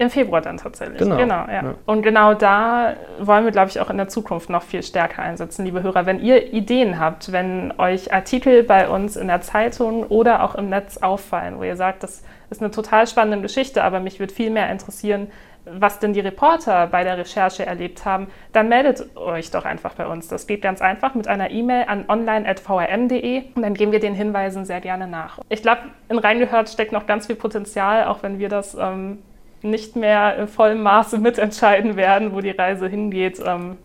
Im 0.00 0.08
Februar 0.08 0.40
dann 0.40 0.56
tatsächlich. 0.56 0.96
Genau. 0.96 1.18
genau 1.18 1.44
ja. 1.46 1.62
Ja. 1.62 1.74
Und 1.84 2.00
genau 2.00 2.32
da 2.32 2.94
wollen 3.18 3.44
wir, 3.44 3.52
glaube 3.52 3.68
ich, 3.68 3.80
auch 3.80 3.90
in 3.90 3.98
der 3.98 4.08
Zukunft 4.08 4.48
noch 4.48 4.62
viel 4.62 4.82
stärker 4.82 5.20
einsetzen, 5.20 5.62
liebe 5.66 5.82
Hörer. 5.82 6.06
Wenn 6.06 6.20
ihr 6.20 6.54
Ideen 6.54 6.98
habt, 6.98 7.32
wenn 7.32 7.74
euch 7.76 8.10
Artikel 8.10 8.62
bei 8.62 8.88
uns 8.88 9.16
in 9.16 9.26
der 9.26 9.42
Zeitung 9.42 10.04
oder 10.04 10.42
auch 10.42 10.54
im 10.54 10.70
Netz 10.70 10.96
auffallen, 10.96 11.58
wo 11.58 11.64
ihr 11.64 11.76
sagt, 11.76 12.02
das 12.02 12.22
ist 12.48 12.62
eine 12.62 12.70
total 12.70 13.06
spannende 13.06 13.42
Geschichte, 13.42 13.84
aber 13.84 14.00
mich 14.00 14.20
würde 14.20 14.32
viel 14.32 14.48
mehr 14.48 14.70
interessieren, 14.70 15.30
was 15.66 15.98
denn 15.98 16.14
die 16.14 16.20
Reporter 16.20 16.86
bei 16.86 17.04
der 17.04 17.18
Recherche 17.18 17.66
erlebt 17.66 18.06
haben, 18.06 18.28
dann 18.54 18.70
meldet 18.70 19.14
euch 19.18 19.50
doch 19.50 19.66
einfach 19.66 19.96
bei 19.96 20.06
uns. 20.06 20.28
Das 20.28 20.46
geht 20.46 20.62
ganz 20.62 20.80
einfach 20.80 21.14
mit 21.14 21.28
einer 21.28 21.50
E-Mail 21.50 21.84
an 21.88 22.06
online.vrm.de 22.08 23.42
und 23.54 23.60
dann 23.60 23.74
geben 23.74 23.92
wir 23.92 24.00
den 24.00 24.14
Hinweisen 24.14 24.64
sehr 24.64 24.80
gerne 24.80 25.06
nach. 25.06 25.40
Ich 25.50 25.60
glaube, 25.60 25.82
in 26.08 26.18
Reingehört 26.18 26.70
steckt 26.70 26.92
noch 26.92 27.06
ganz 27.06 27.26
viel 27.26 27.36
Potenzial, 27.36 28.04
auch 28.04 28.22
wenn 28.22 28.38
wir 28.38 28.48
das 28.48 28.74
ähm, 28.80 29.18
nicht 29.62 29.96
mehr 29.96 30.36
in 30.36 30.48
vollem 30.48 30.82
Maße 30.82 31.18
mitentscheiden 31.18 31.96
werden, 31.96 32.34
wo 32.34 32.40
die 32.40 32.50
Reise 32.50 32.88
hingeht. 32.88 33.40
Ähm, 33.44 33.78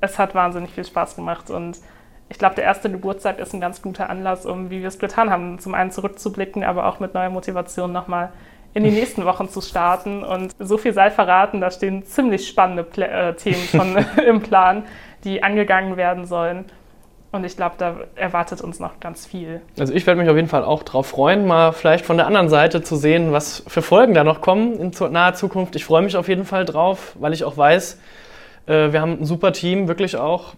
es 0.00 0.18
hat 0.18 0.34
wahnsinnig 0.34 0.70
viel 0.72 0.84
Spaß 0.84 1.16
gemacht 1.16 1.50
und 1.50 1.78
ich 2.30 2.38
glaube, 2.38 2.54
der 2.54 2.64
erste 2.64 2.90
Geburtstag 2.90 3.40
ist 3.40 3.52
ein 3.52 3.60
ganz 3.60 3.82
guter 3.82 4.08
Anlass, 4.08 4.46
um, 4.46 4.70
wie 4.70 4.80
wir 4.80 4.88
es 4.88 5.00
getan 5.00 5.30
haben, 5.30 5.58
zum 5.58 5.74
einen 5.74 5.90
zurückzublicken, 5.90 6.62
aber 6.62 6.86
auch 6.86 7.00
mit 7.00 7.12
neuer 7.12 7.28
Motivation 7.28 7.92
nochmal 7.92 8.30
in 8.72 8.84
die 8.84 8.92
nächsten 8.92 9.24
Wochen 9.24 9.48
zu 9.48 9.60
starten. 9.60 10.22
Und 10.22 10.54
so 10.60 10.78
viel 10.78 10.92
sei 10.92 11.10
verraten, 11.10 11.60
da 11.60 11.72
stehen 11.72 12.04
ziemlich 12.04 12.46
spannende 12.46 12.84
Pl 12.84 13.02
äh, 13.02 13.34
Themen 13.34 13.62
schon 13.68 13.96
im 14.26 14.42
Plan, 14.42 14.84
die 15.24 15.42
angegangen 15.42 15.96
werden 15.96 16.24
sollen. 16.24 16.66
Und 17.32 17.44
ich 17.44 17.56
glaube, 17.56 17.76
da 17.78 17.96
erwartet 18.16 18.60
uns 18.60 18.80
noch 18.80 18.98
ganz 18.98 19.24
viel. 19.24 19.60
Also 19.78 19.94
ich 19.94 20.04
werde 20.06 20.20
mich 20.20 20.28
auf 20.28 20.36
jeden 20.36 20.48
Fall 20.48 20.64
auch 20.64 20.82
darauf 20.82 21.06
freuen, 21.06 21.46
mal 21.46 21.72
vielleicht 21.72 22.04
von 22.04 22.16
der 22.16 22.26
anderen 22.26 22.48
Seite 22.48 22.82
zu 22.82 22.96
sehen, 22.96 23.30
was 23.30 23.62
für 23.68 23.82
Folgen 23.82 24.14
da 24.14 24.24
noch 24.24 24.40
kommen 24.40 24.80
in 24.80 24.92
naher 25.12 25.34
Zukunft. 25.34 25.76
Ich 25.76 25.84
freue 25.84 26.02
mich 26.02 26.16
auf 26.16 26.28
jeden 26.28 26.44
Fall 26.44 26.64
drauf, 26.64 27.14
weil 27.20 27.32
ich 27.32 27.44
auch 27.44 27.56
weiß, 27.56 28.00
äh, 28.66 28.92
wir 28.92 29.00
haben 29.00 29.20
ein 29.20 29.24
super 29.24 29.52
Team, 29.52 29.86
wirklich 29.86 30.16
auch 30.16 30.54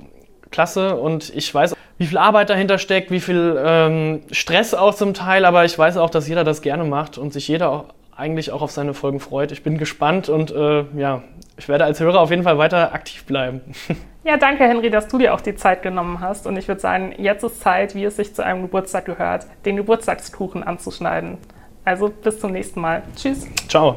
klasse. 0.51 0.97
Und 0.97 1.35
ich 1.35 1.55
weiß, 1.55 1.75
wie 1.99 2.07
viel 2.07 2.19
Arbeit 2.19 2.49
dahinter 2.49 2.79
steckt, 2.79 3.11
wie 3.11 3.21
viel 3.21 3.61
ähm, 3.63 4.23
Stress 4.31 4.73
auch 4.73 4.95
zum 4.95 5.13
Teil, 5.13 5.45
aber 5.45 5.65
ich 5.67 5.79
weiß 5.79 5.99
auch, 5.99 6.11
dass 6.11 6.27
jeder 6.27 6.43
das 6.45 6.63
gerne 6.63 6.85
macht 6.85 7.19
und 7.19 7.35
sich 7.35 7.49
jeder 7.49 7.71
auch 7.71 7.85
eigentlich 8.17 8.51
auch 8.51 8.63
auf 8.63 8.71
seine 8.71 8.95
Folgen 8.95 9.21
freut. 9.21 9.53
Ich 9.53 9.63
bin 9.63 9.79
gespannt 9.79 10.29
und 10.29 10.51
äh, 10.53 10.85
ja, 10.97 11.23
ich 11.57 11.69
werde 11.69 11.85
als 11.85 12.01
Hörer 12.01 12.21
auf 12.21 12.31
jeden 12.31 12.43
Fall 12.43 12.59
weiter 12.59 12.95
aktiv 12.95 13.25
bleiben. 13.25 13.61
Ja, 14.25 14.37
danke 14.37 14.63
Henry, 14.63 14.89
dass 14.89 15.09
du 15.09 15.19
dir 15.19 15.35
auch 15.35 15.41
die 15.41 15.57
Zeit 15.57 15.83
genommen 15.83 16.21
hast. 16.21 16.47
Und 16.47 16.57
ich 16.57 16.69
würde 16.69 16.81
sagen, 16.81 17.13
jetzt 17.19 17.43
ist 17.43 17.61
Zeit, 17.61 17.97
wie 17.97 18.05
es 18.05 18.15
sich 18.15 18.33
zu 18.33 18.45
einem 18.45 18.63
Geburtstag 18.63 19.05
gehört, 19.05 19.47
den 19.65 19.75
Geburtstagskuchen 19.75 20.63
anzuschneiden. 20.63 21.39
Also 21.85 22.09
bis 22.09 22.39
zum 22.39 22.53
nächsten 22.53 22.81
Mal. 22.81 23.03
Tschüss. 23.17 23.49
Ciao. 23.67 23.97